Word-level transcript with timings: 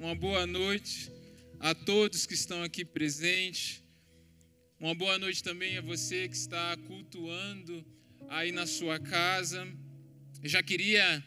uma 0.00 0.14
boa 0.14 0.46
noite 0.46 1.12
a 1.60 1.74
todos 1.74 2.24
que 2.24 2.32
estão 2.32 2.62
aqui 2.62 2.86
presentes. 2.86 3.82
Uma 4.78 4.94
boa 4.94 5.18
noite 5.18 5.42
também 5.42 5.76
a 5.76 5.82
você 5.82 6.26
que 6.26 6.34
está 6.34 6.74
cultuando 6.86 7.84
aí 8.26 8.50
na 8.50 8.66
sua 8.66 8.98
casa. 8.98 9.68
Já 10.42 10.62
queria 10.62 11.22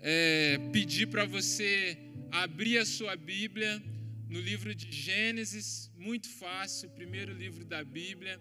é, 0.00 0.58
pedir 0.72 1.06
para 1.06 1.24
você 1.24 1.96
abrir 2.32 2.78
a 2.78 2.84
sua 2.84 3.14
Bíblia 3.14 3.80
no 4.28 4.40
livro 4.40 4.74
de 4.74 4.90
Gênesis, 4.90 5.88
muito 5.96 6.28
fácil, 6.30 6.90
primeiro 6.90 7.32
livro 7.32 7.64
da 7.64 7.84
Bíblia, 7.84 8.40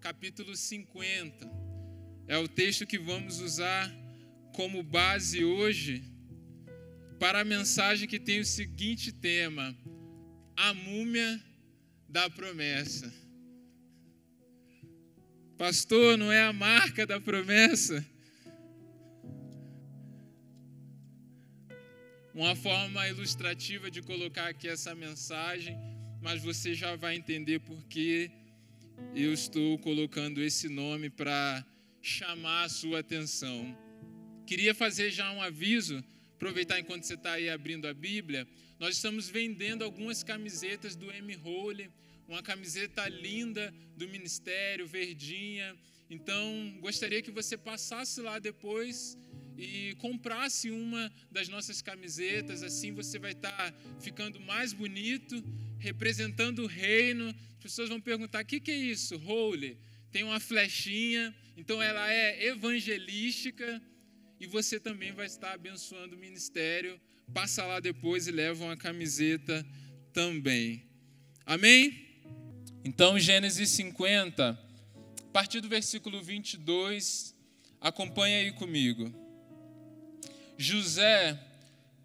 capítulo 0.00 0.56
50. 0.56 1.46
É 2.26 2.38
o 2.38 2.48
texto 2.48 2.86
que 2.86 2.98
vamos 2.98 3.38
usar 3.40 3.94
como 4.54 4.82
base 4.82 5.44
hoje 5.44 6.10
para 7.20 7.42
a 7.42 7.44
mensagem 7.44 8.08
que 8.08 8.18
tem 8.18 8.40
o 8.40 8.44
seguinte 8.44 9.12
tema: 9.12 9.76
A 10.56 10.72
múmia 10.72 11.40
da 12.08 12.28
promessa. 12.30 13.12
Pastor, 15.58 16.16
não 16.16 16.32
é 16.32 16.42
a 16.42 16.52
marca 16.52 17.06
da 17.06 17.20
promessa? 17.20 18.04
Uma 22.32 22.56
forma 22.56 23.06
ilustrativa 23.06 23.90
de 23.90 24.00
colocar 24.00 24.48
aqui 24.48 24.66
essa 24.66 24.94
mensagem, 24.94 25.76
mas 26.22 26.42
você 26.42 26.74
já 26.74 26.96
vai 26.96 27.16
entender 27.16 27.58
por 27.60 27.84
que 27.84 28.30
eu 29.14 29.34
estou 29.34 29.78
colocando 29.78 30.42
esse 30.42 30.68
nome 30.70 31.10
para 31.10 31.66
chamar 32.00 32.64
a 32.64 32.68
sua 32.70 33.00
atenção. 33.00 33.76
Queria 34.46 34.74
fazer 34.74 35.10
já 35.10 35.30
um 35.32 35.42
aviso, 35.42 36.02
aproveitar 36.40 36.80
enquanto 36.80 37.04
você 37.04 37.12
está 37.12 37.32
aí 37.32 37.50
abrindo 37.50 37.86
a 37.86 37.92
Bíblia. 37.92 38.48
Nós 38.78 38.96
estamos 38.96 39.28
vendendo 39.28 39.84
algumas 39.84 40.22
camisetas 40.22 40.96
do 40.96 41.12
M. 41.12 41.36
Holy 41.36 41.90
uma 42.26 42.42
camiseta 42.42 43.06
linda 43.08 43.74
do 43.94 44.08
ministério, 44.08 44.86
verdinha. 44.86 45.76
Então, 46.08 46.78
gostaria 46.80 47.20
que 47.20 47.30
você 47.30 47.58
passasse 47.58 48.22
lá 48.22 48.38
depois 48.38 49.18
e 49.58 49.94
comprasse 49.98 50.70
uma 50.70 51.12
das 51.30 51.48
nossas 51.48 51.82
camisetas, 51.82 52.62
assim 52.62 52.92
você 52.92 53.18
vai 53.18 53.32
estar 53.32 53.50
tá 53.50 53.74
ficando 54.00 54.40
mais 54.40 54.72
bonito, 54.72 55.44
representando 55.78 56.60
o 56.60 56.66
reino. 56.66 57.28
As 57.28 57.62
pessoas 57.64 57.90
vão 57.90 58.00
perguntar: 58.00 58.42
o 58.44 58.46
que, 58.46 58.60
que 58.60 58.70
é 58.70 58.76
isso? 58.78 59.20
Holy. 59.26 59.76
Tem 60.10 60.22
uma 60.24 60.40
flechinha, 60.40 61.34
então 61.56 61.82
ela 61.82 62.10
é 62.12 62.46
evangelística 62.46 63.80
e 64.40 64.46
você 64.46 64.80
também 64.80 65.12
vai 65.12 65.26
estar 65.26 65.52
abençoando 65.52 66.16
o 66.16 66.18
ministério. 66.18 66.98
Passa 67.34 67.62
lá 67.66 67.78
depois 67.78 68.26
e 68.26 68.32
leva 68.32 68.64
uma 68.64 68.76
camiseta 68.76 69.64
também. 70.14 70.88
Amém? 71.44 72.08
Então, 72.82 73.18
Gênesis 73.18 73.68
50, 73.70 74.48
a 74.48 75.24
partir 75.30 75.60
do 75.60 75.68
versículo 75.68 76.22
22, 76.22 77.36
acompanha 77.78 78.38
aí 78.38 78.50
comigo. 78.52 79.14
José 80.56 81.38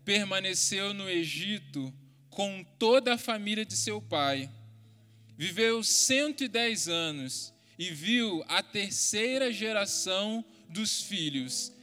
permaneceu 0.04 0.94
no 0.94 1.10
Egito 1.10 1.94
com 2.30 2.66
toda 2.78 3.14
a 3.14 3.18
família 3.18 3.66
de 3.66 3.78
seu 3.78 4.02
pai. 4.02 4.52
Viveu 5.38 5.82
110 5.82 6.90
anos 6.90 7.54
e 7.80 7.90
viu 7.92 8.44
a 8.50 8.62
terceira 8.62 9.54
geração 9.54 10.44
dos 10.70 11.02
filhos 11.02 11.75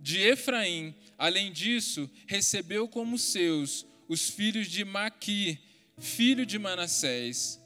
de 0.00 0.18
Efraim. 0.18 0.94
Além 1.18 1.52
disso, 1.52 2.10
recebeu 2.26 2.88
como 2.88 3.18
seus 3.18 3.86
os 4.08 4.28
filhos 4.28 4.68
de 4.68 4.84
Maqui, 4.84 5.58
filho 5.98 6.44
de 6.44 6.58
Manassés. 6.58 7.60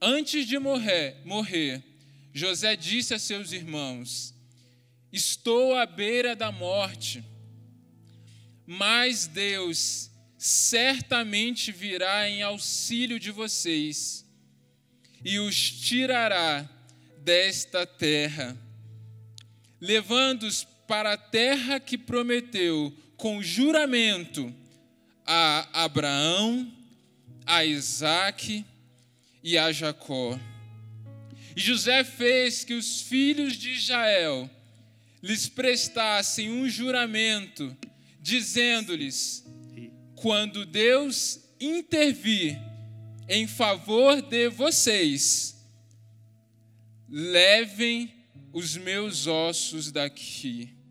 Antes 0.00 0.46
de 0.46 0.58
morrer, 0.58 1.16
morrer, 1.24 1.82
José 2.32 2.74
disse 2.74 3.14
a 3.14 3.18
seus 3.18 3.52
irmãos: 3.52 4.34
Estou 5.12 5.76
à 5.76 5.86
beira 5.86 6.34
da 6.34 6.50
morte, 6.50 7.22
mas 8.66 9.26
Deus 9.26 10.10
certamente 10.36 11.70
virá 11.70 12.28
em 12.28 12.42
auxílio 12.42 13.20
de 13.20 13.30
vocês 13.30 14.26
e 15.24 15.38
os 15.38 15.70
tirará 15.70 16.68
desta 17.18 17.86
terra, 17.86 18.56
levando-os 19.80 20.64
para 20.92 21.14
a 21.14 21.16
terra 21.16 21.80
que 21.80 21.96
prometeu 21.96 22.94
com 23.16 23.42
juramento 23.42 24.54
a 25.24 25.84
Abraão, 25.84 26.70
a 27.46 27.64
Isaque 27.64 28.62
e 29.42 29.56
a 29.56 29.72
Jacó. 29.72 30.38
E 31.56 31.60
José 31.62 32.04
fez 32.04 32.62
que 32.62 32.74
os 32.74 33.00
filhos 33.00 33.54
de 33.54 33.70
Israel 33.70 34.50
lhes 35.22 35.48
prestassem 35.48 36.50
um 36.50 36.68
juramento, 36.68 37.74
dizendo-lhes: 38.20 39.46
quando 40.14 40.66
Deus 40.66 41.40
intervir 41.58 42.60
em 43.30 43.46
favor 43.46 44.20
de 44.20 44.50
vocês, 44.50 45.56
levem 47.08 48.12
os 48.52 48.76
meus 48.76 49.26
ossos 49.26 49.90
daqui. 49.90 50.81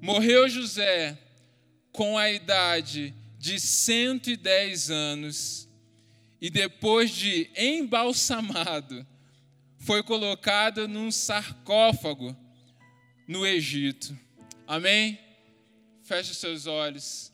Morreu 0.00 0.48
José 0.48 1.18
com 1.92 2.16
a 2.16 2.30
idade 2.30 3.12
de 3.38 3.58
110 3.58 4.90
anos 4.90 5.68
e 6.40 6.48
depois 6.50 7.10
de 7.10 7.50
embalsamado, 7.56 9.04
foi 9.78 10.02
colocado 10.02 10.86
num 10.86 11.10
sarcófago 11.10 12.36
no 13.26 13.44
Egito. 13.44 14.16
Amém? 14.66 15.18
Feche 16.04 16.34
seus 16.34 16.66
olhos. 16.66 17.32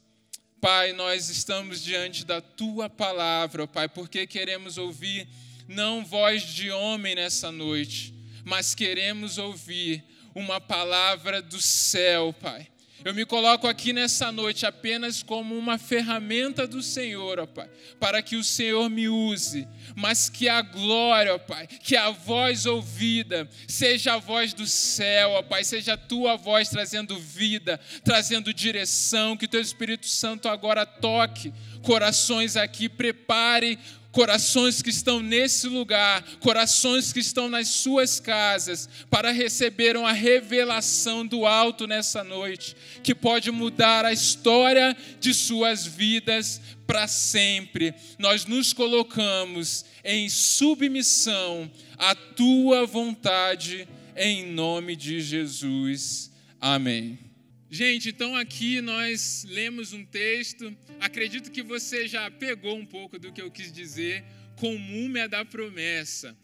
Pai, 0.60 0.94
nós 0.94 1.28
estamos 1.28 1.82
diante 1.82 2.24
da 2.24 2.40
tua 2.40 2.88
palavra, 2.88 3.66
Pai, 3.66 3.88
porque 3.88 4.26
queremos 4.26 4.78
ouvir 4.78 5.28
não 5.68 6.02
voz 6.04 6.42
de 6.42 6.70
homem 6.70 7.14
nessa 7.14 7.52
noite, 7.52 8.14
mas 8.42 8.74
queremos 8.74 9.36
ouvir 9.36 10.02
uma 10.34 10.60
palavra 10.60 11.40
do 11.40 11.60
céu, 11.60 12.32
Pai. 12.32 12.68
Eu 13.04 13.12
me 13.12 13.26
coloco 13.26 13.68
aqui 13.68 13.92
nessa 13.92 14.32
noite 14.32 14.64
apenas 14.64 15.22
como 15.22 15.58
uma 15.58 15.76
ferramenta 15.76 16.66
do 16.66 16.82
Senhor, 16.82 17.38
ó 17.38 17.46
Pai, 17.46 17.68
para 18.00 18.22
que 18.22 18.34
o 18.34 18.42
Senhor 18.42 18.88
me 18.88 19.10
use, 19.10 19.68
mas 19.94 20.30
que 20.30 20.48
a 20.48 20.62
glória, 20.62 21.34
ó 21.34 21.38
Pai, 21.38 21.66
que 21.66 21.96
a 21.96 22.08
voz 22.08 22.64
ouvida 22.64 23.46
seja 23.68 24.14
a 24.14 24.18
voz 24.18 24.54
do 24.54 24.66
céu, 24.66 25.32
ó 25.32 25.42
Pai, 25.42 25.64
seja 25.64 25.92
a 25.92 25.98
tua 25.98 26.34
voz 26.36 26.70
trazendo 26.70 27.18
vida, 27.18 27.78
trazendo 28.02 28.54
direção, 28.54 29.36
que 29.36 29.46
teu 29.46 29.60
Espírito 29.60 30.06
Santo 30.06 30.48
agora 30.48 30.86
toque 30.86 31.52
corações 31.82 32.56
aqui, 32.56 32.88
prepare 32.88 33.78
corações 34.14 34.80
que 34.80 34.90
estão 34.90 35.20
nesse 35.20 35.66
lugar, 35.66 36.22
corações 36.38 37.12
que 37.12 37.18
estão 37.18 37.48
nas 37.48 37.66
suas 37.66 38.20
casas, 38.20 38.88
para 39.10 39.32
receber 39.32 39.96
uma 39.96 40.12
revelação 40.12 41.26
do 41.26 41.44
alto 41.44 41.84
nessa 41.86 42.22
noite, 42.22 42.76
que 43.02 43.12
pode 43.12 43.50
mudar 43.50 44.04
a 44.04 44.12
história 44.12 44.96
de 45.18 45.34
suas 45.34 45.84
vidas 45.84 46.60
para 46.86 47.08
sempre. 47.08 47.92
Nós 48.16 48.46
nos 48.46 48.72
colocamos 48.72 49.84
em 50.04 50.28
submissão 50.28 51.68
à 51.98 52.14
tua 52.14 52.86
vontade, 52.86 53.88
em 54.16 54.46
nome 54.46 54.94
de 54.94 55.20
Jesus. 55.20 56.30
Amém. 56.60 57.33
Gente, 57.70 58.10
então 58.10 58.36
aqui 58.36 58.80
nós 58.80 59.44
lemos 59.48 59.92
um 59.92 60.04
texto. 60.04 60.76
Acredito 61.00 61.50
que 61.50 61.62
você 61.62 62.06
já 62.06 62.30
pegou 62.30 62.76
um 62.76 62.86
pouco 62.86 63.18
do 63.18 63.32
que 63.32 63.40
eu 63.40 63.50
quis 63.50 63.72
dizer 63.72 64.22
com 64.56 64.76
múmia 64.76 65.28
da 65.28 65.44
promessa. 65.44 66.36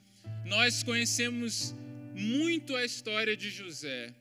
Nós 0.44 0.83
conhecemos 0.83 1.75
muito 2.15 2.75
a 2.75 2.85
história 2.85 3.37
de 3.37 3.50
José. 3.50 4.15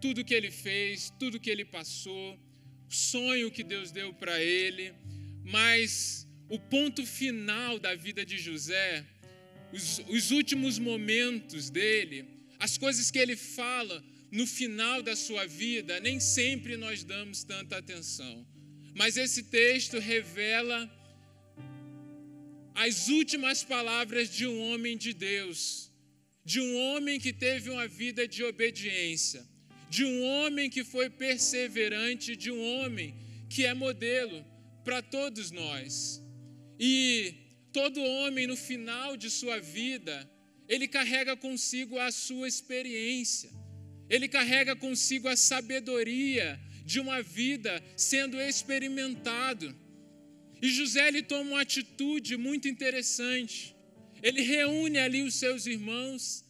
Tudo 0.00 0.24
que 0.24 0.34
ele 0.34 0.50
fez, 0.50 1.12
tudo 1.18 1.38
que 1.38 1.50
ele 1.50 1.64
passou, 1.64 2.38
o 2.88 2.94
sonho 2.94 3.50
que 3.50 3.62
Deus 3.62 3.90
deu 3.90 4.12
para 4.12 4.42
ele, 4.42 4.94
mas 5.44 6.26
o 6.48 6.58
ponto 6.58 7.04
final 7.06 7.78
da 7.78 7.94
vida 7.94 8.24
de 8.24 8.38
José, 8.38 9.04
os, 9.72 10.00
os 10.08 10.30
últimos 10.30 10.78
momentos 10.78 11.70
dele, 11.70 12.24
as 12.58 12.76
coisas 12.78 13.10
que 13.10 13.18
ele 13.18 13.36
fala, 13.36 14.02
no 14.30 14.46
final 14.46 15.02
da 15.02 15.14
sua 15.14 15.46
vida, 15.46 16.00
nem 16.00 16.18
sempre 16.20 16.76
nós 16.76 17.04
damos 17.04 17.44
tanta 17.44 17.78
atenção. 17.78 18.46
Mas 18.94 19.16
esse 19.16 19.44
texto 19.44 19.98
revela 19.98 20.90
as 22.74 23.08
últimas 23.08 23.64
palavras 23.64 24.28
de 24.28 24.46
um 24.46 24.60
homem 24.68 24.96
de 24.96 25.12
Deus, 25.12 25.90
de 26.44 26.60
um 26.60 26.76
homem 26.76 27.18
que 27.18 27.32
teve 27.32 27.70
uma 27.70 27.88
vida 27.88 28.28
de 28.28 28.44
obediência, 28.44 29.46
de 29.88 30.04
um 30.04 30.22
homem 30.22 30.68
que 30.68 30.84
foi 30.84 31.08
perseverante, 31.08 32.36
de 32.36 32.50
um 32.50 32.60
homem 32.60 33.14
que 33.48 33.64
é 33.64 33.72
modelo 33.72 34.44
para 34.84 35.00
todos 35.02 35.50
nós. 35.50 36.22
E 36.78 37.34
todo 37.72 38.02
homem, 38.02 38.46
no 38.46 38.56
final 38.56 39.16
de 39.16 39.30
sua 39.30 39.58
vida, 39.58 40.30
ele 40.68 40.86
carrega 40.86 41.36
consigo 41.36 41.98
a 41.98 42.10
sua 42.10 42.48
experiência, 42.48 43.50
ele 44.08 44.28
carrega 44.28 44.76
consigo 44.76 45.28
a 45.28 45.36
sabedoria 45.36 46.58
de 46.84 47.00
uma 47.00 47.22
vida 47.22 47.82
sendo 47.96 48.40
experimentado. 48.40 49.74
E 50.62 50.68
José 50.68 51.08
ele 51.08 51.22
toma 51.22 51.50
uma 51.50 51.60
atitude 51.60 52.36
muito 52.36 52.68
interessante. 52.68 53.74
Ele 54.22 54.40
reúne 54.40 54.98
ali 54.98 55.22
os 55.22 55.34
seus 55.34 55.66
irmãos. 55.66 56.44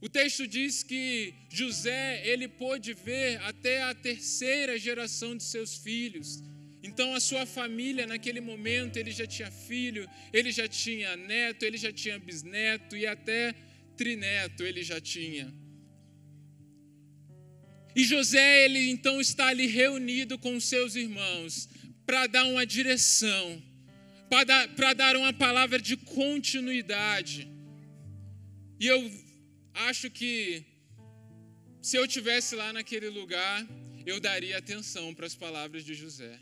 O 0.00 0.08
texto 0.08 0.46
diz 0.46 0.82
que 0.82 1.34
José 1.50 2.26
ele 2.26 2.48
pôde 2.48 2.94
ver 2.94 3.40
até 3.42 3.82
a 3.82 3.94
terceira 3.94 4.78
geração 4.78 5.36
de 5.36 5.42
seus 5.42 5.76
filhos. 5.76 6.42
Então 6.82 7.14
a 7.14 7.20
sua 7.20 7.44
família 7.44 8.06
naquele 8.06 8.40
momento 8.40 8.96
ele 8.96 9.10
já 9.10 9.26
tinha 9.26 9.50
filho, 9.50 10.08
ele 10.32 10.50
já 10.52 10.68
tinha 10.68 11.16
neto, 11.16 11.64
ele 11.64 11.76
já 11.76 11.92
tinha 11.92 12.18
bisneto 12.18 12.96
e 12.96 13.06
até 13.06 13.54
trineto 13.96 14.62
ele 14.62 14.82
já 14.82 15.00
tinha. 15.00 15.52
E 17.96 18.04
José 18.04 18.66
ele 18.66 18.90
então 18.90 19.18
está 19.22 19.46
ali 19.46 19.66
reunido 19.66 20.38
com 20.38 20.60
seus 20.60 20.94
irmãos 20.94 21.66
para 22.04 22.26
dar 22.26 22.44
uma 22.44 22.66
direção, 22.66 23.62
para 24.28 24.92
dar, 24.92 25.16
uma 25.16 25.32
palavra 25.32 25.80
de 25.80 25.96
continuidade. 25.96 27.48
E 28.78 28.86
eu 28.86 29.10
acho 29.72 30.10
que 30.10 30.62
se 31.80 31.96
eu 31.96 32.06
tivesse 32.06 32.54
lá 32.54 32.70
naquele 32.70 33.08
lugar, 33.08 33.66
eu 34.04 34.20
daria 34.20 34.58
atenção 34.58 35.14
para 35.14 35.24
as 35.24 35.34
palavras 35.34 35.82
de 35.82 35.94
José. 35.94 36.38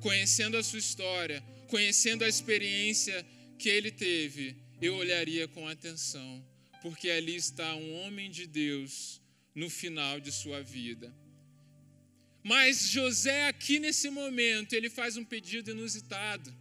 Conhecendo 0.00 0.56
a 0.56 0.64
sua 0.64 0.80
história, 0.80 1.44
conhecendo 1.68 2.24
a 2.24 2.28
experiência 2.28 3.24
que 3.56 3.68
ele 3.68 3.92
teve, 3.92 4.56
eu 4.82 4.96
olharia 4.96 5.46
com 5.46 5.68
atenção, 5.68 6.44
porque 6.82 7.08
ali 7.08 7.36
está 7.36 7.76
um 7.76 8.00
homem 8.00 8.28
de 8.28 8.48
Deus 8.48 9.20
no 9.58 9.68
final 9.68 10.20
de 10.20 10.30
sua 10.30 10.62
vida. 10.62 11.12
Mas 12.50 12.88
José, 12.96 13.48
aqui 13.48 13.78
nesse 13.84 14.08
momento, 14.08 14.72
ele 14.72 14.88
faz 14.88 15.16
um 15.16 15.24
pedido 15.24 15.72
inusitado. 15.72 16.54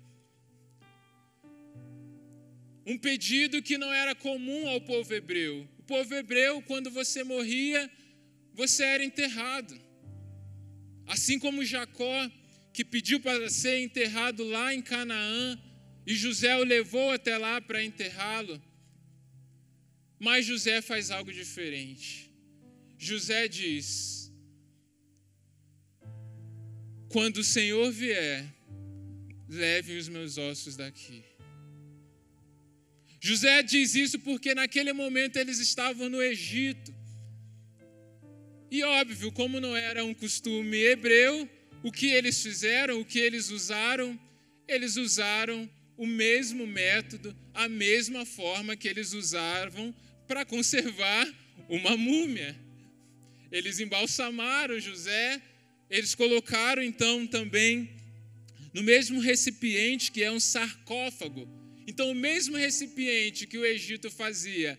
Um 2.86 2.98
pedido 2.98 3.62
que 3.62 3.78
não 3.78 3.94
era 3.94 4.16
comum 4.16 4.68
ao 4.68 4.82
povo 4.82 5.14
hebreu. 5.14 5.56
O 5.78 5.84
povo 5.84 6.16
hebreu, 6.16 6.62
quando 6.64 6.90
você 6.90 7.24
morria, 7.24 7.82
você 8.54 8.84
era 8.84 9.04
enterrado. 9.06 9.80
Assim 11.06 11.38
como 11.38 11.64
Jacó, 11.64 12.32
que 12.74 12.84
pediu 12.84 13.20
para 13.20 13.48
ser 13.50 13.80
enterrado 13.80 14.44
lá 14.44 14.74
em 14.74 14.82
Canaã, 14.82 15.60
e 16.06 16.16
José 16.16 16.56
o 16.58 16.64
levou 16.64 17.12
até 17.12 17.38
lá 17.38 17.62
para 17.62 17.84
enterrá-lo. 17.84 18.62
Mas 20.18 20.48
José 20.48 20.82
faz 20.82 21.12
algo 21.12 21.32
diferente. 21.32 22.28
José 22.98 23.48
diz: 23.48 24.32
quando 27.10 27.38
o 27.38 27.44
Senhor 27.44 27.92
vier, 27.92 28.46
leve 29.48 29.98
os 29.98 30.10
meus 30.10 30.38
ossos 30.38 30.76
daqui. 30.76 31.24
José 33.20 33.64
diz 33.64 33.96
isso 33.96 34.20
porque 34.20 34.54
naquele 34.54 34.94
momento 34.94 35.38
eles 35.38 35.60
estavam 35.60 36.10
no 36.10 36.22
Egito. 36.22 36.94
E 38.70 38.84
óbvio, 38.84 39.32
como 39.32 39.60
não 39.60 39.76
era 39.76 40.04
um 40.04 40.14
costume 40.14 40.78
hebreu, 40.78 41.50
o 41.82 41.92
que 41.92 42.08
eles 42.08 42.42
fizeram, 42.42 43.00
o 43.00 43.06
que 43.06 43.20
eles 43.20 43.50
usaram, 43.50 44.20
eles 44.68 44.98
usaram 44.98 45.70
o 45.98 46.06
mesmo 46.06 46.68
método, 46.68 47.36
a 47.54 47.68
mesma 47.68 48.26
forma 48.26 48.76
que 48.76 48.88
eles 48.88 49.14
usavam 49.14 49.96
para 50.28 50.46
conservar 50.46 51.28
uma 51.70 51.96
múmia. 51.96 52.67
Eles 53.52 53.80
embalsamaram 53.80 54.80
José 54.80 55.42
eles 55.90 56.14
colocaram 56.14 56.82
então 56.84 57.26
também 57.26 57.90
no 58.74 58.84
mesmo 58.84 59.20
recipiente 59.20 60.12
que 60.12 60.22
é 60.22 60.32
um 60.32 60.40
sarcófago. 60.40 61.48
Então, 61.88 62.12
o 62.12 62.16
mesmo 62.16 62.58
recipiente 62.58 63.48
que 63.48 63.58
o 63.58 63.66
Egito 63.66 64.12
fazia 64.12 64.78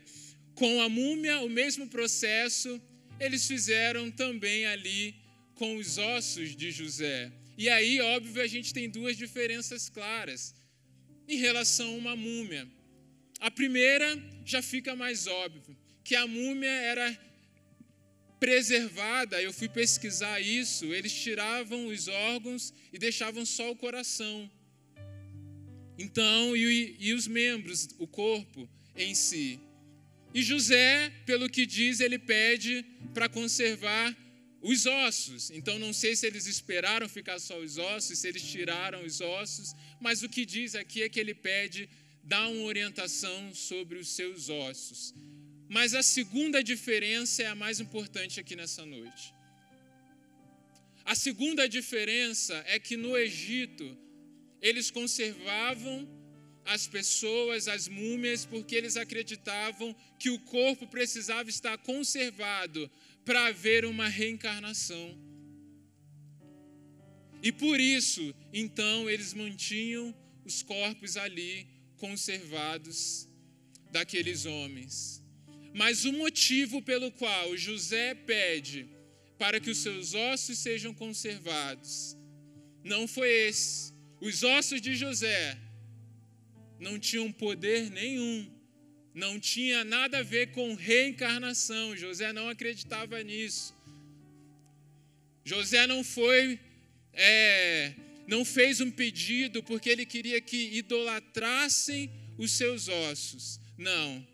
com 0.54 0.82
a 0.82 0.88
múmia, 0.88 1.40
o 1.40 1.48
mesmo 1.48 1.88
processo, 1.88 2.80
eles 3.18 3.46
fizeram 3.46 4.10
também 4.10 4.66
ali 4.66 5.14
com 5.54 5.76
os 5.76 5.96
ossos 5.96 6.54
de 6.54 6.70
José. 6.70 7.32
E 7.56 7.68
aí, 7.70 8.00
óbvio, 8.00 8.42
a 8.42 8.46
gente 8.46 8.74
tem 8.74 8.90
duas 8.90 9.16
diferenças 9.16 9.88
claras 9.88 10.54
em 11.26 11.38
relação 11.38 11.88
a 11.88 11.96
uma 11.96 12.16
múmia. 12.16 12.68
A 13.40 13.50
primeira 13.50 14.22
já 14.44 14.60
fica 14.60 14.94
mais 14.94 15.26
óbvio, 15.26 15.76
que 16.04 16.14
a 16.14 16.26
múmia 16.26 16.70
era 16.70 17.18
preservada, 18.38 19.42
eu 19.42 19.52
fui 19.52 19.68
pesquisar 19.68 20.40
isso, 20.40 20.86
eles 20.86 21.12
tiravam 21.12 21.86
os 21.86 22.08
órgãos 22.08 22.72
e 22.92 22.98
deixavam 22.98 23.44
só 23.44 23.70
o 23.70 23.76
coração. 23.76 24.50
Então, 25.98 26.56
e, 26.56 26.96
e 27.00 27.12
os 27.12 27.26
membros, 27.26 27.88
o 27.98 28.06
corpo 28.06 28.68
em 28.96 29.14
si. 29.14 29.58
E 30.32 30.42
José, 30.42 31.10
pelo 31.26 31.48
que 31.48 31.66
diz, 31.66 32.00
ele 32.00 32.18
pede 32.18 32.84
para 33.12 33.28
conservar 33.28 34.16
os 34.60 34.86
ossos. 34.86 35.50
Então, 35.50 35.78
não 35.78 35.92
sei 35.92 36.14
se 36.14 36.26
eles 36.26 36.46
esperaram 36.46 37.08
ficar 37.08 37.38
só 37.38 37.58
os 37.58 37.78
ossos, 37.78 38.18
se 38.18 38.28
eles 38.28 38.42
tiraram 38.42 39.04
os 39.04 39.20
ossos, 39.20 39.74
mas 40.00 40.22
o 40.22 40.28
que 40.28 40.44
diz 40.44 40.74
aqui 40.74 41.02
é 41.02 41.08
que 41.08 41.18
ele 41.18 41.34
pede 41.34 41.88
dar 42.22 42.46
uma 42.48 42.64
orientação 42.64 43.54
sobre 43.54 43.98
os 43.98 44.08
seus 44.10 44.48
ossos. 44.48 45.14
Mas 45.68 45.94
a 45.94 46.02
segunda 46.02 46.62
diferença 46.62 47.42
é 47.42 47.46
a 47.46 47.54
mais 47.54 47.78
importante 47.80 48.40
aqui 48.40 48.56
nessa 48.56 48.84
noite. 48.86 49.34
A 51.04 51.14
segunda 51.14 51.68
diferença 51.68 52.62
é 52.66 52.78
que 52.78 52.96
no 52.96 53.16
Egito 53.16 53.96
eles 54.60 54.90
conservavam 54.90 56.08
as 56.64 56.86
pessoas, 56.86 57.66
as 57.66 57.88
múmias, 57.88 58.44
porque 58.44 58.74
eles 58.74 58.96
acreditavam 58.96 59.96
que 60.18 60.28
o 60.28 60.38
corpo 60.40 60.86
precisava 60.86 61.48
estar 61.48 61.78
conservado 61.78 62.90
para 63.24 63.46
haver 63.46 63.84
uma 63.84 64.06
reencarnação. 64.06 65.16
E 67.42 67.50
por 67.52 67.80
isso, 67.80 68.34
então, 68.52 69.08
eles 69.08 69.32
mantinham 69.32 70.14
os 70.44 70.62
corpos 70.62 71.16
ali 71.16 71.66
conservados 71.96 73.28
daqueles 73.90 74.44
homens. 74.44 75.24
Mas 75.74 76.04
o 76.04 76.12
motivo 76.12 76.82
pelo 76.82 77.10
qual 77.12 77.56
José 77.56 78.14
pede 78.14 78.88
para 79.38 79.60
que 79.60 79.70
os 79.70 79.78
seus 79.78 80.14
ossos 80.14 80.58
sejam 80.58 80.92
conservados 80.92 82.18
não 82.88 83.06
foi 83.06 83.28
esse. 83.48 83.92
Os 84.20 84.42
ossos 84.42 84.80
de 84.80 84.94
José 84.94 85.56
não 86.80 86.98
tinham 86.98 87.30
poder 87.30 87.90
nenhum, 87.90 88.50
não 89.14 89.38
tinha 89.38 89.84
nada 89.84 90.18
a 90.18 90.22
ver 90.22 90.52
com 90.52 90.74
reencarnação. 90.74 91.96
José 91.96 92.32
não 92.32 92.48
acreditava 92.48 93.22
nisso. 93.22 93.74
José 95.44 95.86
não 95.86 96.02
foi, 96.02 96.58
é, 97.12 97.94
não 98.26 98.44
fez 98.44 98.80
um 98.80 98.90
pedido 98.90 99.62
porque 99.62 99.88
ele 99.88 100.04
queria 100.04 100.40
que 100.40 100.76
idolatrassem 100.76 102.10
os 102.36 102.52
seus 102.52 102.88
ossos. 102.88 103.60
Não. 103.76 104.26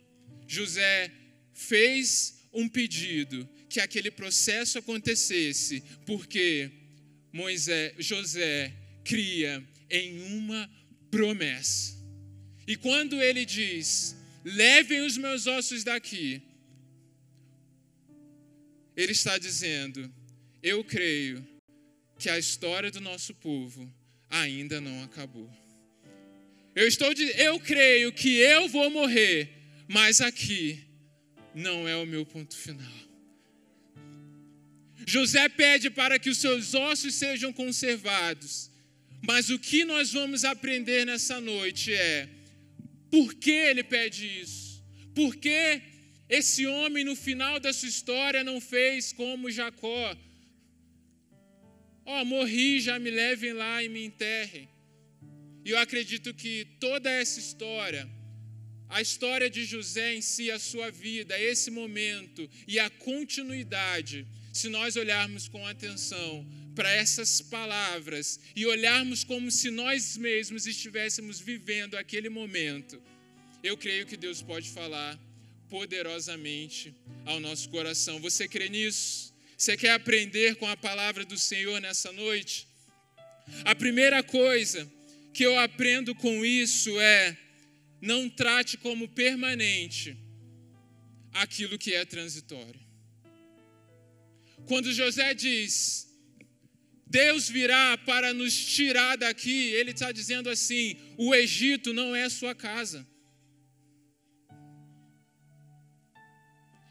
José 0.46 1.10
fez 1.54 2.34
um 2.52 2.68
pedido 2.68 3.48
que 3.68 3.80
aquele 3.80 4.10
processo 4.10 4.78
acontecesse, 4.78 5.82
porque 6.04 6.70
Moisés, 7.32 7.94
José 7.98 8.72
cria 9.02 9.66
em 9.90 10.20
uma 10.36 10.70
promessa. 11.10 11.94
E 12.66 12.76
quando 12.76 13.22
ele 13.22 13.44
diz: 13.44 14.16
"Levem 14.44 15.00
os 15.00 15.16
meus 15.16 15.46
ossos 15.46 15.82
daqui", 15.82 16.42
ele 18.96 19.12
está 19.12 19.38
dizendo: 19.38 20.12
"Eu 20.62 20.84
creio 20.84 21.46
que 22.18 22.30
a 22.30 22.38
história 22.38 22.90
do 22.90 23.00
nosso 23.00 23.34
povo 23.34 23.92
ainda 24.30 24.80
não 24.80 25.02
acabou. 25.02 25.50
Eu 26.74 26.86
estou 26.88 27.12
eu 27.12 27.60
creio 27.60 28.12
que 28.12 28.36
eu 28.38 28.68
vou 28.68 28.90
morrer, 28.90 29.50
mas 29.88 30.20
aqui 30.20 30.93
não 31.54 31.86
é 31.86 31.96
o 31.96 32.06
meu 32.06 32.26
ponto 32.26 32.56
final. 32.56 32.92
José 35.06 35.48
pede 35.48 35.90
para 35.90 36.18
que 36.18 36.30
os 36.30 36.38
seus 36.38 36.74
ossos 36.74 37.14
sejam 37.14 37.52
conservados. 37.52 38.70
Mas 39.26 39.48
o 39.48 39.58
que 39.58 39.84
nós 39.84 40.12
vamos 40.12 40.44
aprender 40.44 41.06
nessa 41.06 41.40
noite 41.40 41.92
é 41.92 42.28
por 43.10 43.34
que 43.34 43.50
ele 43.50 43.82
pede 43.82 44.26
isso? 44.40 44.84
Por 45.14 45.36
que 45.36 45.80
esse 46.28 46.66
homem 46.66 47.04
no 47.04 47.16
final 47.16 47.60
da 47.60 47.72
sua 47.72 47.88
história 47.88 48.42
não 48.44 48.60
fez 48.60 49.12
como 49.12 49.50
Jacó? 49.50 50.16
Ó, 52.06 52.20
oh, 52.20 52.24
morri, 52.24 52.80
já 52.80 52.98
me 52.98 53.10
levem 53.10 53.52
lá 53.52 53.82
e 53.82 53.88
me 53.88 54.04
enterrem. 54.04 54.68
E 55.64 55.70
eu 55.70 55.78
acredito 55.78 56.34
que 56.34 56.66
toda 56.78 57.10
essa 57.10 57.40
história, 57.40 58.06
a 58.94 59.02
história 59.02 59.50
de 59.50 59.64
José 59.64 60.14
em 60.14 60.20
si, 60.20 60.52
a 60.52 60.58
sua 60.60 60.88
vida, 60.88 61.36
esse 61.36 61.68
momento 61.68 62.48
e 62.64 62.78
a 62.78 62.88
continuidade, 62.88 64.24
se 64.52 64.68
nós 64.68 64.94
olharmos 64.94 65.48
com 65.48 65.66
atenção 65.66 66.46
para 66.76 66.88
essas 66.92 67.40
palavras 67.40 68.38
e 68.54 68.64
olharmos 68.64 69.24
como 69.24 69.50
se 69.50 69.68
nós 69.68 70.16
mesmos 70.16 70.64
estivéssemos 70.68 71.40
vivendo 71.40 71.96
aquele 71.96 72.28
momento, 72.28 73.02
eu 73.64 73.76
creio 73.76 74.06
que 74.06 74.16
Deus 74.16 74.40
pode 74.40 74.70
falar 74.70 75.18
poderosamente 75.68 76.94
ao 77.26 77.40
nosso 77.40 77.68
coração. 77.70 78.20
Você 78.20 78.46
crê 78.46 78.68
nisso? 78.68 79.34
Você 79.58 79.76
quer 79.76 79.90
aprender 79.90 80.54
com 80.54 80.68
a 80.68 80.76
palavra 80.76 81.24
do 81.24 81.36
Senhor 81.36 81.80
nessa 81.80 82.12
noite? 82.12 82.68
A 83.64 83.74
primeira 83.74 84.22
coisa 84.22 84.88
que 85.32 85.42
eu 85.42 85.58
aprendo 85.58 86.14
com 86.14 86.44
isso 86.44 87.00
é: 87.00 87.36
não 88.04 88.28
trate 88.28 88.76
como 88.76 89.08
permanente 89.08 90.16
aquilo 91.32 91.78
que 91.78 91.94
é 91.94 92.04
transitório. 92.04 92.80
Quando 94.66 94.92
José 94.92 95.32
diz, 95.34 96.06
Deus 97.06 97.48
virá 97.48 97.96
para 97.98 98.34
nos 98.34 98.54
tirar 98.76 99.16
daqui, 99.16 99.58
ele 99.78 99.92
está 99.92 100.12
dizendo 100.12 100.50
assim: 100.50 100.96
o 101.16 101.34
Egito 101.34 101.92
não 101.92 102.14
é 102.14 102.28
sua 102.28 102.54
casa. 102.54 103.06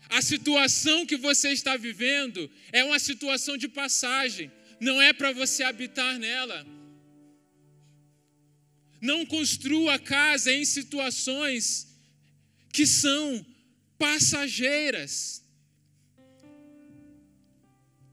A 0.09 0.21
situação 0.21 1.05
que 1.05 1.17
você 1.17 1.49
está 1.49 1.75
vivendo 1.75 2.49
é 2.71 2.83
uma 2.83 2.99
situação 2.99 3.55
de 3.57 3.67
passagem, 3.67 4.51
não 4.79 5.01
é 5.01 5.11
para 5.13 5.31
você 5.31 5.63
habitar 5.63 6.19
nela. 6.19 6.65
Não 9.09 9.25
construa 9.25 9.99
casa 9.99 10.49
em 10.53 10.63
situações 10.63 11.87
que 12.71 12.85
são 12.87 13.45
passageiras. 13.97 15.43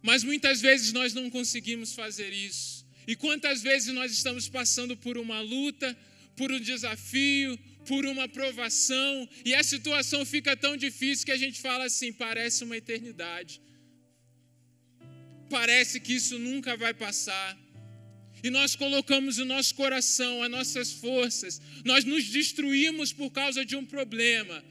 Mas 0.03 0.25
muitas 0.25 0.61
vezes 0.61 0.93
nós 0.93 1.15
não 1.15 1.31
conseguimos 1.31 1.93
fazer 1.93 2.33
isso. 2.33 2.85
E 3.07 3.15
quantas 3.15 3.63
vezes 3.63 3.95
nós 3.95 4.11
estamos 4.11 4.49
passando 4.49 4.97
por 4.97 5.17
uma 5.17 5.41
luta, 5.41 5.97
por 6.35 6.51
um 6.51 6.59
desafio, 6.59 7.57
por 7.87 8.05
uma 8.05 8.29
provação, 8.29 9.29
e 9.45 9.55
a 9.55 9.63
situação 9.63 10.27
fica 10.27 10.57
tão 10.57 10.77
difícil 10.77 11.25
que 11.25 11.37
a 11.39 11.43
gente 11.45 11.61
fala 11.61 11.85
assim: 11.85 12.13
parece 12.13 12.65
uma 12.65 12.77
eternidade. 12.77 13.61
Parece 15.49 16.01
que 16.01 16.15
isso 16.15 16.37
nunca 16.37 16.77
vai 16.77 16.93
passar 16.93 17.57
e 18.43 18.51
nós 18.51 18.75
colocamos 18.75 19.39
o 19.39 19.45
nosso 19.45 19.75
coração, 19.75 20.43
as 20.43 20.51
nossas 20.51 20.93
forças, 20.93 21.61
nós 21.85 22.05
nos 22.05 22.25
destruímos 22.25 23.13
por 23.13 23.31
causa 23.31 23.65
de 23.65 23.77
um 23.77 23.85
problema, 23.85 24.65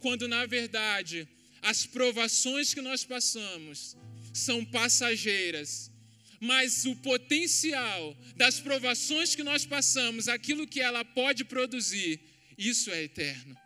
quando 0.00 0.26
na 0.26 0.44
verdade 0.46 1.28
as 1.62 1.86
provações 1.86 2.74
que 2.74 2.80
nós 2.80 3.04
passamos 3.04 3.96
são 4.32 4.64
passageiras, 4.64 5.90
mas 6.40 6.84
o 6.84 6.96
potencial 6.96 8.16
das 8.36 8.60
provações 8.60 9.34
que 9.34 9.42
nós 9.42 9.64
passamos, 9.64 10.28
aquilo 10.28 10.66
que 10.66 10.80
ela 10.80 11.04
pode 11.04 11.44
produzir, 11.44 12.20
isso 12.58 12.90
é 12.90 13.04
eterno. 13.04 13.56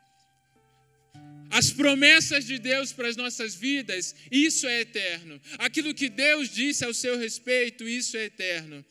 As 1.50 1.70
promessas 1.70 2.44
de 2.44 2.58
Deus 2.58 2.92
para 2.92 3.08
as 3.08 3.16
nossas 3.16 3.54
vidas, 3.54 4.14
isso 4.30 4.66
é 4.66 4.82
eterno. 4.82 5.40
Aquilo 5.58 5.94
que 5.94 6.10
Deus 6.10 6.50
disse 6.50 6.84
ao 6.84 6.92
seu 6.92 7.18
respeito, 7.18 7.88
isso 7.88 8.18
é 8.18 8.24
eterno 8.24 8.84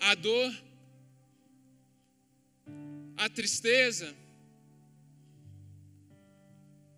a 0.00 0.14
dor, 0.14 0.64
a 3.16 3.28
tristeza, 3.28 4.14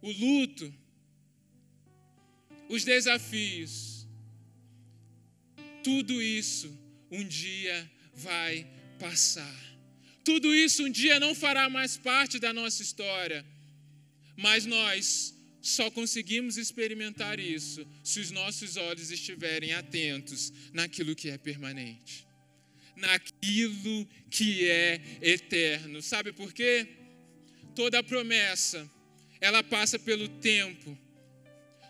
o 0.02 0.10
luto, 0.10 0.72
os 2.68 2.84
desafios, 2.84 4.06
tudo 5.82 6.20
isso 6.20 6.78
um 7.10 7.24
dia 7.24 7.90
vai 8.14 8.66
passar. 8.98 9.70
Tudo 10.22 10.54
isso 10.54 10.84
um 10.84 10.90
dia 10.90 11.18
não 11.18 11.34
fará 11.34 11.68
mais 11.70 11.96
parte 11.96 12.38
da 12.38 12.52
nossa 12.52 12.82
história, 12.82 13.44
mas 14.36 14.66
nós 14.66 15.34
só 15.62 15.90
conseguimos 15.90 16.56
experimentar 16.56 17.40
isso 17.40 17.86
se 18.02 18.20
os 18.20 18.30
nossos 18.30 18.76
olhos 18.76 19.10
estiverem 19.10 19.72
atentos 19.72 20.52
naquilo 20.72 21.16
que 21.16 21.28
é 21.30 21.38
permanente 21.38 22.29
naquilo 23.00 24.06
que 24.30 24.68
é 24.68 25.00
eterno. 25.20 26.00
Sabe 26.02 26.32
por 26.32 26.52
quê? 26.52 26.86
Toda 27.74 28.02
promessa, 28.02 28.88
ela 29.40 29.62
passa 29.62 29.98
pelo 29.98 30.28
tempo. 30.28 30.96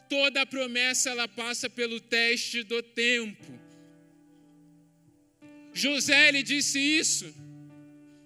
Toda 0.08 0.46
promessa, 0.46 1.10
ela 1.10 1.28
passa 1.28 1.68
pelo 1.68 2.00
teste 2.00 2.62
do 2.62 2.82
tempo. 2.82 3.60
José, 5.72 6.28
ele 6.28 6.42
disse 6.42 6.78
isso, 6.78 7.32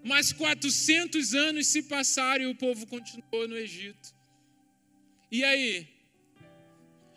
mas 0.02 0.32
400 0.32 1.34
anos 1.34 1.66
se 1.66 1.82
passaram 1.82 2.44
e 2.44 2.46
o 2.46 2.54
povo 2.54 2.86
continuou 2.86 3.46
no 3.48 3.56
Egito. 3.56 4.14
E 5.30 5.42
aí? 5.44 5.86